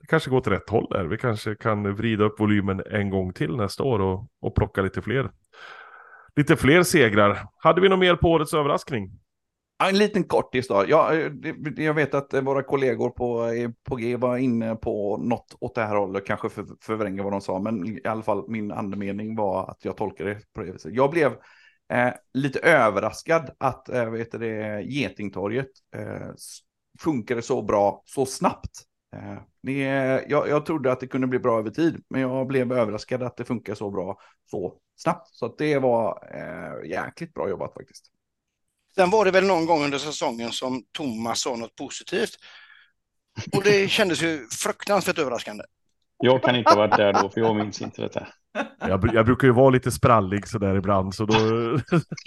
det 0.00 0.06
kanske 0.06 0.30
går 0.30 0.38
åt 0.38 0.46
rätt 0.46 0.70
håll 0.70 0.86
där. 0.90 1.04
Vi 1.04 1.18
kanske 1.18 1.54
kan 1.54 1.94
vrida 1.94 2.24
upp 2.24 2.40
volymen 2.40 2.82
en 2.90 3.10
gång 3.10 3.32
till 3.32 3.56
nästa 3.56 3.82
år 3.82 4.00
och, 4.00 4.28
och 4.40 4.54
plocka 4.54 4.82
lite 4.82 5.02
fler. 5.02 5.30
Lite 6.36 6.56
fler 6.56 6.82
segrar. 6.82 7.38
Hade 7.56 7.80
vi 7.80 7.88
något 7.88 7.98
mer 7.98 8.16
på 8.16 8.30
årets 8.30 8.54
överraskning? 8.54 9.10
En 9.84 9.98
liten 9.98 10.24
kortis 10.24 10.68
då. 10.68 10.84
Jag, 10.88 11.22
eh, 11.22 11.32
jag 11.76 11.94
vet 11.94 12.14
att 12.14 12.34
eh, 12.34 12.42
våra 12.42 12.62
kollegor 12.62 13.10
på, 13.10 13.46
eh, 13.46 13.70
på 13.82 13.96
G 13.96 14.16
var 14.16 14.36
inne 14.36 14.76
på 14.76 15.16
något 15.16 15.56
åt 15.60 15.74
det 15.74 15.82
här 15.82 15.96
hållet, 15.96 16.26
kanske 16.26 16.48
för, 16.48 16.66
förvränga 16.80 17.22
vad 17.22 17.32
de 17.32 17.40
sa, 17.40 17.58
men 17.58 17.86
i 17.86 18.00
alla 18.04 18.22
fall 18.22 18.44
min 18.48 18.72
andemening 18.72 19.36
var 19.36 19.70
att 19.70 19.84
jag 19.84 19.96
tolkade 19.96 20.34
det 20.34 20.40
på 20.52 20.60
det 20.60 20.72
viset. 20.72 20.94
Jag 20.94 21.10
blev 21.10 21.32
eh, 21.92 22.12
lite 22.34 22.58
överraskad 22.58 23.50
att 23.58 23.88
eh, 23.88 24.10
vet 24.10 24.30
det, 24.30 24.82
Getingtorget 24.82 25.70
eh, 25.96 26.30
funkade 27.00 27.42
så 27.42 27.62
bra 27.62 28.02
så 28.06 28.26
snabbt. 28.26 28.70
Eh, 29.16 29.38
det, 29.62 29.82
jag, 30.28 30.48
jag 30.48 30.66
trodde 30.66 30.92
att 30.92 31.00
det 31.00 31.06
kunde 31.06 31.26
bli 31.26 31.38
bra 31.38 31.58
över 31.58 31.70
tid, 31.70 32.04
men 32.08 32.20
jag 32.20 32.46
blev 32.46 32.72
överraskad 32.72 33.22
att 33.22 33.36
det 33.36 33.44
funkar 33.44 33.74
så 33.74 33.90
bra 33.90 34.18
så 34.50 34.78
snabbt. 34.96 35.28
Så 35.28 35.46
att 35.46 35.58
det 35.58 35.78
var 35.78 36.28
eh, 36.34 36.90
jäkligt 36.90 37.34
bra 37.34 37.48
jobbat 37.48 37.74
faktiskt. 37.74 38.19
Sen 39.00 39.10
var 39.10 39.24
det 39.24 39.30
väl 39.30 39.46
någon 39.46 39.66
gång 39.66 39.84
under 39.84 39.98
säsongen 39.98 40.52
som 40.52 40.82
Thomas 40.92 41.40
sa 41.40 41.56
något 41.56 41.76
positivt. 41.76 42.30
Och 43.52 43.62
det 43.62 43.90
kändes 43.90 44.22
ju 44.22 44.46
fruktansvärt 44.62 45.18
överraskande. 45.18 45.64
Jag 46.18 46.42
kan 46.42 46.56
inte 46.56 46.70
ha 46.70 46.76
varit 46.76 46.96
där 46.96 47.12
då, 47.12 47.30
för 47.30 47.40
jag 47.40 47.56
minns 47.56 47.82
inte 47.82 48.02
detta. 48.02 48.26
Jag, 48.80 49.10
jag 49.14 49.26
brukar 49.26 49.46
ju 49.46 49.52
vara 49.52 49.70
lite 49.70 49.90
sprallig 49.90 50.48
sådär 50.48 50.76
ibland, 50.76 51.14
så 51.14 51.24
då... 51.24 51.34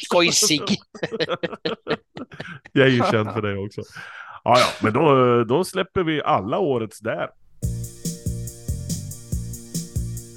Skojsig. 0.03 0.61
jag 2.71 2.87
är 2.87 2.91
ju 2.91 3.03
känd 3.11 3.33
för 3.33 3.41
det 3.41 3.65
också. 3.65 3.81
Ja, 4.43 4.59
ja, 4.59 4.67
men 4.81 4.93
då, 4.93 5.43
då 5.43 5.63
släpper 5.63 6.03
vi 6.03 6.21
alla 6.21 6.59
årets 6.59 6.99
där. 6.99 7.29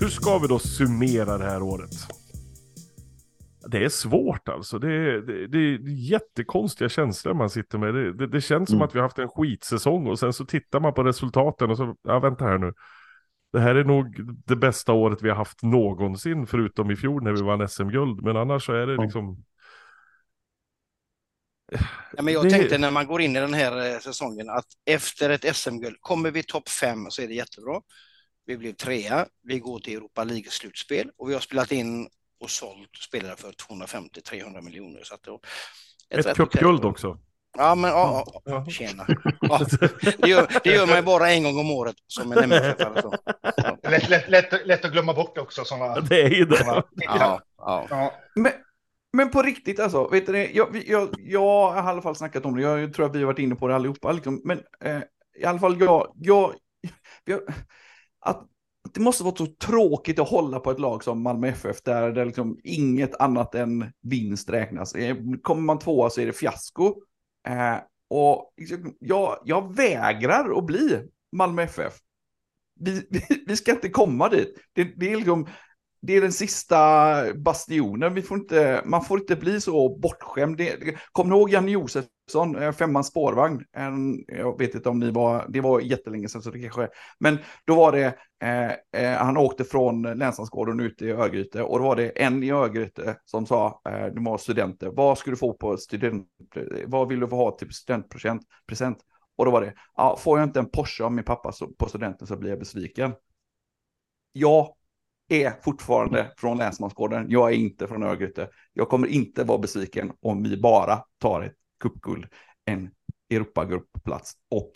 Hur 0.00 0.08
ska 0.08 0.38
vi 0.38 0.48
då 0.48 0.58
summera 0.58 1.38
det 1.38 1.44
här 1.44 1.62
året? 1.62 2.15
Det 3.68 3.84
är 3.84 3.88
svårt 3.88 4.48
alltså. 4.48 4.78
Det 4.78 4.92
är, 4.92 5.18
det, 5.20 5.46
det 5.46 5.58
är 5.58 5.78
jättekonstiga 5.88 6.88
känslor 6.88 7.34
man 7.34 7.50
sitter 7.50 7.78
med. 7.78 7.94
Det, 7.94 8.12
det, 8.12 8.26
det 8.26 8.40
känns 8.40 8.68
som 8.68 8.76
Mm. 8.78 8.88
att 8.88 8.94
vi 8.94 8.98
har 8.98 9.04
haft 9.04 9.18
en 9.18 9.28
skitsäsong 9.28 10.06
och 10.06 10.18
sen 10.18 10.32
så 10.32 10.44
tittar 10.46 10.80
man 10.80 10.94
på 10.94 11.02
resultaten 11.04 11.70
och 11.70 11.76
så, 11.76 11.96
ja 12.02 12.18
vänta 12.18 12.44
här 12.44 12.58
nu. 12.58 12.72
Det 13.52 13.60
här 13.60 13.74
är 13.74 13.84
nog 13.84 14.14
det 14.46 14.56
bästa 14.56 14.92
året 14.92 15.22
vi 15.22 15.28
har 15.28 15.36
haft 15.36 15.62
någonsin, 15.62 16.46
förutom 16.46 16.90
i 16.90 16.96
fjol 16.96 17.22
när 17.22 17.32
vi 17.32 17.42
vann 17.42 17.68
SM-guld. 17.68 18.22
Men 18.22 18.36
annars 18.36 18.66
så 18.66 18.72
är 18.72 18.86
det 18.86 18.96
liksom... 19.02 19.44
Ja, 22.16 22.22
men 22.22 22.34
jag 22.34 22.44
Det- 22.44 22.50
tänkte 22.50 22.78
när 22.78 22.90
man 22.90 23.06
går 23.06 23.20
in 23.20 23.36
i 23.36 23.40
den 23.40 23.54
här 23.54 23.92
eh, 23.94 23.98
säsongen 23.98 24.48
att 24.50 24.66
efter 24.84 25.30
ett 25.30 25.56
SM-guld, 25.56 25.96
kommer 26.00 26.30
vi 26.30 26.42
topp 26.42 26.68
fem 26.68 27.06
så 27.10 27.22
är 27.22 27.26
det 27.28 27.34
jättebra. 27.34 27.80
Vi 28.46 28.56
blev 28.56 28.72
trea, 28.72 29.26
vi 29.42 29.58
går 29.58 29.78
till 29.78 29.96
Europa 29.96 30.24
League-slutspel 30.24 31.10
och 31.16 31.28
vi 31.30 31.34
har 31.34 31.40
spelat 31.40 31.72
in 31.72 32.08
och 32.40 32.50
sålt 32.50 32.96
spelare 33.08 33.36
för 33.36 33.52
250-300 33.52 34.62
miljoner. 34.62 35.00
Så 35.02 35.14
att 35.14 35.22
det 35.22 35.38
Ett 36.18 36.26
rätt 36.26 36.36
cupguld 36.36 36.84
också. 36.84 37.18
Ja, 37.58 37.74
men 37.74 37.90
ja, 37.90 38.24
ja, 38.26 38.42
Ja. 38.44 38.66
tjena. 38.70 39.06
Ja, 39.40 39.60
det, 40.18 40.28
gör, 40.28 40.60
det 40.64 40.70
gör 40.70 40.86
man 40.86 40.96
ju 40.96 41.02
bara 41.02 41.30
en 41.30 41.42
gång 41.42 41.58
om 41.58 41.70
året 41.70 41.96
som 42.06 42.32
en 42.32 42.38
MFF-are. 42.38 43.02
så. 43.02 43.14
Lätt, 43.90 44.08
lätt, 44.08 44.28
lätt, 44.28 44.66
lätt 44.66 44.84
att 44.84 44.92
glömma 44.92 45.14
bort 45.14 45.38
också. 45.38 45.64
Såna, 45.64 46.00
Det 46.00 46.22
är 46.22 46.30
ju 46.30 46.44
det. 46.44 46.56
såna, 46.56 46.82
Ja, 46.94 47.40
ja. 47.58 47.86
ja. 47.90 48.12
Men, 48.34 48.52
men 49.12 49.30
på 49.30 49.42
riktigt 49.42 49.80
alltså, 49.80 50.08
vet 50.08 50.26
du, 50.26 50.52
jag, 50.52 50.82
jag, 50.86 51.14
jag 51.18 51.70
har 51.70 51.76
i 51.84 51.86
alla 51.86 52.02
fall 52.02 52.16
snackat 52.16 52.44
om 52.44 52.56
det, 52.56 52.62
jag 52.62 52.94
tror 52.94 53.06
att 53.06 53.14
vi 53.14 53.18
har 53.18 53.26
varit 53.26 53.38
inne 53.38 53.54
på 53.54 53.68
det 53.68 53.74
allihopa, 53.76 54.12
liksom. 54.12 54.40
men 54.44 54.62
eh, 54.84 55.00
i 55.38 55.44
alla 55.44 55.58
fall 55.58 55.80
jag, 55.80 56.12
jag, 56.16 56.54
jag 57.24 57.40
att 58.20 58.44
det 58.96 59.02
måste 59.02 59.24
vara 59.24 59.36
så 59.36 59.46
tråkigt 59.46 60.18
att 60.18 60.28
hålla 60.28 60.60
på 60.60 60.70
ett 60.70 60.80
lag 60.80 61.04
som 61.04 61.22
Malmö 61.22 61.48
FF 61.48 61.82
där 61.82 62.12
det 62.12 62.24
liksom 62.24 62.58
inget 62.64 63.20
annat 63.20 63.54
än 63.54 63.92
vinst 64.02 64.50
räknas. 64.50 64.94
Eh, 64.94 65.16
kommer 65.42 65.62
man 65.62 65.78
tvåa 65.78 66.10
så 66.10 66.20
är 66.20 66.26
det 66.26 66.32
fiasko. 66.32 66.86
Eh, 67.48 67.76
och 68.08 68.54
liksom, 68.56 68.94
jag, 68.98 69.38
jag 69.44 69.76
vägrar 69.76 70.58
att 70.58 70.66
bli 70.66 71.08
Malmö 71.32 71.62
FF. 71.62 71.94
Vi, 72.80 73.06
vi, 73.10 73.44
vi 73.46 73.56
ska 73.56 73.70
inte 73.70 73.88
komma 73.88 74.28
dit. 74.28 74.54
Det, 74.72 74.84
det 74.84 75.12
är 75.12 75.16
liksom, 75.16 75.48
det 76.02 76.12
är 76.12 76.20
den 76.20 76.32
sista 76.32 76.78
bastionen. 77.34 78.14
Vi 78.14 78.22
får 78.22 78.38
inte, 78.38 78.82
man 78.86 79.04
får 79.04 79.20
inte 79.20 79.36
bli 79.36 79.60
så 79.60 79.98
bortskämd. 79.98 80.56
Det, 80.56 80.76
kom 80.76 80.98
kommer 81.12 81.30
ni 81.30 81.36
ihåg 81.36 81.50
Janne 81.50 81.70
Josef? 81.70 82.04
Eh, 82.34 82.72
femmans 82.72 83.06
spårvagn? 83.06 83.64
En, 83.72 84.24
jag 84.28 84.58
vet 84.58 84.74
inte 84.74 84.88
om 84.88 84.98
ni 84.98 85.10
var, 85.10 85.46
det 85.48 85.60
var 85.60 85.80
jättelänge 85.80 86.28
sedan 86.28 86.42
så 86.42 86.50
det 86.50 86.60
kanske, 86.60 86.88
men 87.18 87.38
då 87.64 87.74
var 87.74 87.92
det, 87.92 88.14
eh, 88.42 89.02
eh, 89.02 89.18
han 89.18 89.36
åkte 89.36 89.64
från 89.64 90.02
Länslandsgården 90.02 90.80
ut 90.80 91.02
i 91.02 91.10
Örgryte 91.10 91.62
och 91.62 91.78
då 91.78 91.84
var 91.84 91.96
det 91.96 92.08
en 92.08 92.42
i 92.42 92.50
Örgryte 92.50 93.16
som 93.24 93.46
sa, 93.46 93.80
eh, 93.88 94.06
de 94.06 94.24
var 94.24 94.38
studenter, 94.38 94.90
vad 94.90 95.18
ska 95.18 95.30
du 95.30 95.36
få 95.36 95.52
på 95.52 95.76
student, 95.76 96.28
vad 96.86 97.08
vill 97.08 97.20
du 97.20 97.28
få 97.28 97.36
ha 97.36 97.50
till 97.50 97.72
studentpresent? 97.72 98.42
Present? 98.66 98.98
Och 99.36 99.44
då 99.44 99.50
var 99.50 99.60
det, 99.60 99.74
ah, 99.94 100.16
får 100.16 100.38
jag 100.38 100.48
inte 100.48 100.58
en 100.58 100.70
Porsche 100.70 101.04
av 101.04 101.12
min 101.12 101.24
pappa 101.24 101.52
så, 101.52 101.66
på 101.66 101.88
studenten 101.88 102.26
så 102.26 102.36
blir 102.36 102.50
jag 102.50 102.58
besviken. 102.58 103.12
Jag 104.32 104.74
är 105.28 105.52
fortfarande 105.62 106.32
från 106.36 106.58
Länsmansgården. 106.58 107.26
Jag 107.28 107.52
är 107.52 107.56
inte 107.56 107.88
från 107.88 108.02
Örgryte. 108.02 108.48
Jag 108.72 108.88
kommer 108.88 109.08
inte 109.08 109.44
vara 109.44 109.58
besviken 109.58 110.12
om 110.20 110.42
vi 110.42 110.56
bara 110.56 111.02
tar 111.18 111.42
ett 111.42 111.54
cupguld, 111.80 112.26
en 112.64 112.90
Europagruppplats 113.30 114.32
och 114.50 114.72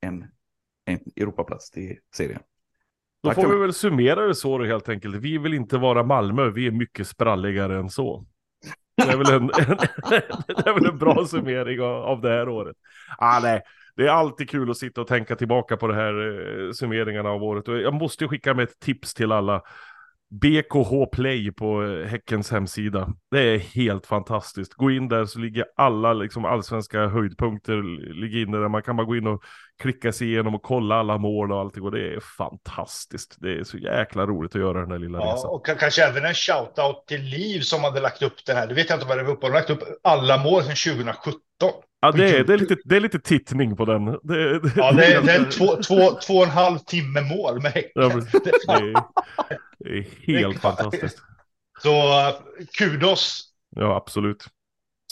en, 0.00 0.24
en 0.84 0.98
Europaplats 1.16 1.70
till 1.70 1.98
serien. 2.16 2.40
Då 3.22 3.28
Tack 3.28 3.42
får 3.42 3.48
vi 3.48 3.58
väl 3.58 3.72
summera 3.72 4.26
det 4.26 4.34
så 4.34 4.58
då 4.58 4.64
helt 4.64 4.88
enkelt. 4.88 5.16
Vi 5.16 5.38
vill 5.38 5.54
inte 5.54 5.78
vara 5.78 6.02
Malmö, 6.02 6.50
vi 6.50 6.66
är 6.66 6.70
mycket 6.70 7.08
spralligare 7.08 7.78
än 7.78 7.90
så. 7.90 8.26
Det 8.96 9.02
är 9.02 9.16
väl 9.16 9.32
en, 9.32 9.46
det 10.46 10.66
är 10.66 10.74
väl 10.74 10.86
en 10.86 10.98
bra 10.98 11.26
summering 11.26 11.80
av, 11.80 11.96
av 11.96 12.20
det 12.20 12.28
här 12.28 12.48
året. 12.48 12.76
Ah, 13.18 13.40
nej. 13.42 13.62
Det 13.96 14.06
är 14.06 14.10
alltid 14.10 14.50
kul 14.50 14.70
att 14.70 14.76
sitta 14.76 15.00
och 15.00 15.06
tänka 15.06 15.36
tillbaka 15.36 15.76
på 15.76 15.86
de 15.86 15.94
här 15.94 16.14
eh, 16.66 16.72
summeringarna 16.72 17.30
av 17.30 17.42
året. 17.42 17.68
Och 17.68 17.78
jag 17.78 17.94
måste 17.94 18.28
skicka 18.28 18.54
med 18.54 18.62
ett 18.62 18.78
tips 18.78 19.14
till 19.14 19.32
alla. 19.32 19.62
BKH 20.40 21.06
Play 21.12 21.52
på 21.52 21.82
eh, 21.84 22.06
Häckens 22.06 22.50
hemsida. 22.50 23.08
Det 23.30 23.40
är 23.40 23.58
helt 23.58 24.06
fantastiskt. 24.06 24.74
Gå 24.74 24.90
in 24.90 25.08
där 25.08 25.24
så 25.24 25.38
ligger 25.38 25.64
alla 25.76 26.12
liksom, 26.12 26.44
allsvenska 26.44 27.06
höjdpunkter 27.06 27.82
ligger 28.20 28.38
inne 28.42 28.56
där. 28.58 28.68
Man 28.68 28.82
kan 28.82 28.96
bara 28.96 29.06
gå 29.06 29.16
in 29.16 29.26
och 29.26 29.42
klicka 29.82 30.12
sig 30.12 30.28
igenom 30.28 30.54
och 30.54 30.62
kolla 30.62 30.94
alla 30.94 31.18
mål 31.18 31.52
och 31.52 31.60
allting. 31.60 31.82
Och 31.82 31.90
det 31.90 32.14
är 32.14 32.20
fantastiskt. 32.20 33.36
Det 33.40 33.52
är 33.52 33.64
så 33.64 33.78
jäkla 33.78 34.26
roligt 34.26 34.54
att 34.54 34.60
göra 34.60 34.80
den 34.80 34.90
här 34.90 34.98
lilla 34.98 35.18
Ja, 35.18 35.32
resan. 35.34 35.50
och 35.50 35.66
kanske 35.66 36.04
även 36.04 36.24
en 36.24 36.32
shout-out 36.34 37.06
till 37.06 37.22
Liv 37.22 37.60
som 37.60 37.84
hade 37.84 38.00
lagt 38.00 38.22
upp 38.22 38.46
den 38.46 38.56
här. 38.56 38.66
Det 38.66 38.74
vet 38.74 38.90
jag 38.90 38.96
inte 38.96 39.06
vad 39.08 39.18
det 39.18 39.24
var 39.24 39.32
uppe. 39.32 39.46
De 39.46 39.52
har 39.52 39.58
lagt 39.60 39.70
upp 39.70 39.82
alla 40.02 40.38
mål 40.38 40.62
sedan 40.62 40.94
2017. 40.94 41.34
Ja, 42.04 42.12
det 42.12 42.38
är, 42.38 42.44
det 42.44 42.52
är, 42.54 42.58
lite, 42.58 42.76
det 42.84 42.96
är 42.96 43.00
lite 43.00 43.18
tittning 43.20 43.76
på 43.76 43.84
den. 43.84 44.04
Det, 44.04 44.58
det, 44.58 44.72
Ja, 44.76 44.92
det 44.92 45.04
är, 45.06 45.22
det 45.22 45.32
är 45.32 45.44
två, 45.50 45.66
två, 45.66 46.10
två 46.26 46.34
och 46.34 46.44
en 46.44 46.50
halv 46.50 46.78
timme 46.78 47.20
mål 47.20 47.62
med 47.62 47.72
Ja, 47.94 48.02
Häcken. 48.02 48.18
men 48.18 48.42
det, 48.44 48.72
är, 48.72 48.92
det 49.78 49.98
är 49.98 50.06
helt 50.26 50.60
fantastiskt. 50.60 51.18
Så 51.82 51.92
kudos. 52.78 53.42
Ja, 53.76 53.96
absolut. 53.96 54.44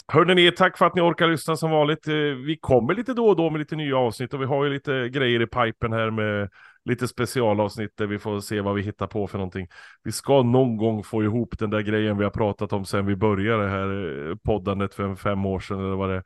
Hörrni 0.07 0.35
ni, 0.35 0.51
tack 0.51 0.77
för 0.77 0.85
att 0.85 0.95
ni 0.95 1.01
orkar 1.01 1.27
lyssna 1.27 1.55
som 1.55 1.71
vanligt. 1.71 2.07
Eh, 2.07 2.13
Vi 2.45 2.57
kommer 2.61 2.93
lite 2.93 3.13
då 3.13 3.27
och 3.27 3.35
då 3.35 3.49
med 3.49 3.59
lite 3.59 3.75
nya 3.75 3.97
avsnitt 3.97 4.33
och 4.33 4.41
vi 4.41 4.45
har 4.45 4.63
ju 4.65 4.73
lite 4.73 5.09
grejer 5.09 5.41
i 5.41 5.47
pipen 5.47 5.93
här 5.93 6.11
med 6.11 6.49
lite 6.85 7.07
specialavsnitt 7.07 7.91
där 7.97 8.05
vi 8.07 8.19
får 8.19 8.39
se 8.39 8.61
vad 8.61 8.75
vi 8.75 8.81
hittar 8.81 9.07
på 9.07 9.27
för 9.27 9.37
någonting. 9.37 9.67
Vi 10.03 10.11
ska 10.11 10.43
någon 10.43 10.77
gång 10.77 11.03
få 11.03 11.23
ihop 11.23 11.59
den 11.59 11.69
där 11.69 11.81
grejen 11.81 12.17
vi 12.17 12.23
har 12.23 12.31
pratat 12.31 12.73
om 12.73 12.85
sen 12.85 13.05
vi 13.05 13.15
började 13.15 13.63
det 13.63 13.69
här 13.69 14.29
eh, 14.29 14.35
poddandet 14.45 14.93
för 14.95 15.15
fem 15.15 15.45
år 15.45 15.59
sedan 15.59 15.79
eller 15.79 15.95
vad 15.95 16.09
det 16.09 16.15
är. 16.15 16.23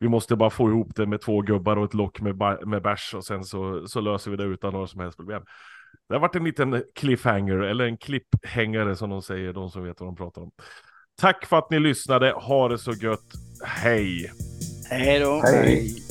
Vi 0.00 0.08
måste 0.08 0.36
bara 0.36 0.50
få 0.50 0.68
ihop 0.68 0.94
det 0.96 1.06
med 1.06 1.20
två 1.20 1.40
gubbar 1.40 1.76
och 1.76 1.84
ett 1.84 1.94
lock 1.94 2.20
med, 2.20 2.36
med 2.66 2.82
bärs 2.82 3.14
och 3.14 3.24
sen 3.24 3.44
så, 3.44 3.86
så 3.88 4.00
löser 4.00 4.30
vi 4.30 4.36
det 4.36 4.44
utan 4.44 4.72
några 4.72 4.86
som 4.86 5.00
helst 5.00 5.18
problem. 5.18 5.42
Det 6.08 6.14
har 6.14 6.20
varit 6.20 6.36
en 6.36 6.44
liten 6.44 6.82
cliffhanger, 6.94 7.56
eller 7.56 7.84
en 7.84 7.96
klipphängare 7.96 8.96
som 8.96 9.10
de 9.10 9.22
säger, 9.22 9.52
de 9.52 9.70
som 9.70 9.84
vet 9.84 10.00
vad 10.00 10.08
de 10.08 10.16
pratar 10.16 10.42
om. 10.42 10.50
Tack 11.20 11.46
för 11.46 11.58
att 11.58 11.70
ni 11.70 11.78
lyssnade, 11.78 12.30
ha 12.32 12.68
det 12.68 12.78
så 12.78 12.92
gött, 12.92 13.32
hej! 13.64 14.32
Hej 14.90 15.20
då. 15.20 15.42
Hej. 15.44 16.07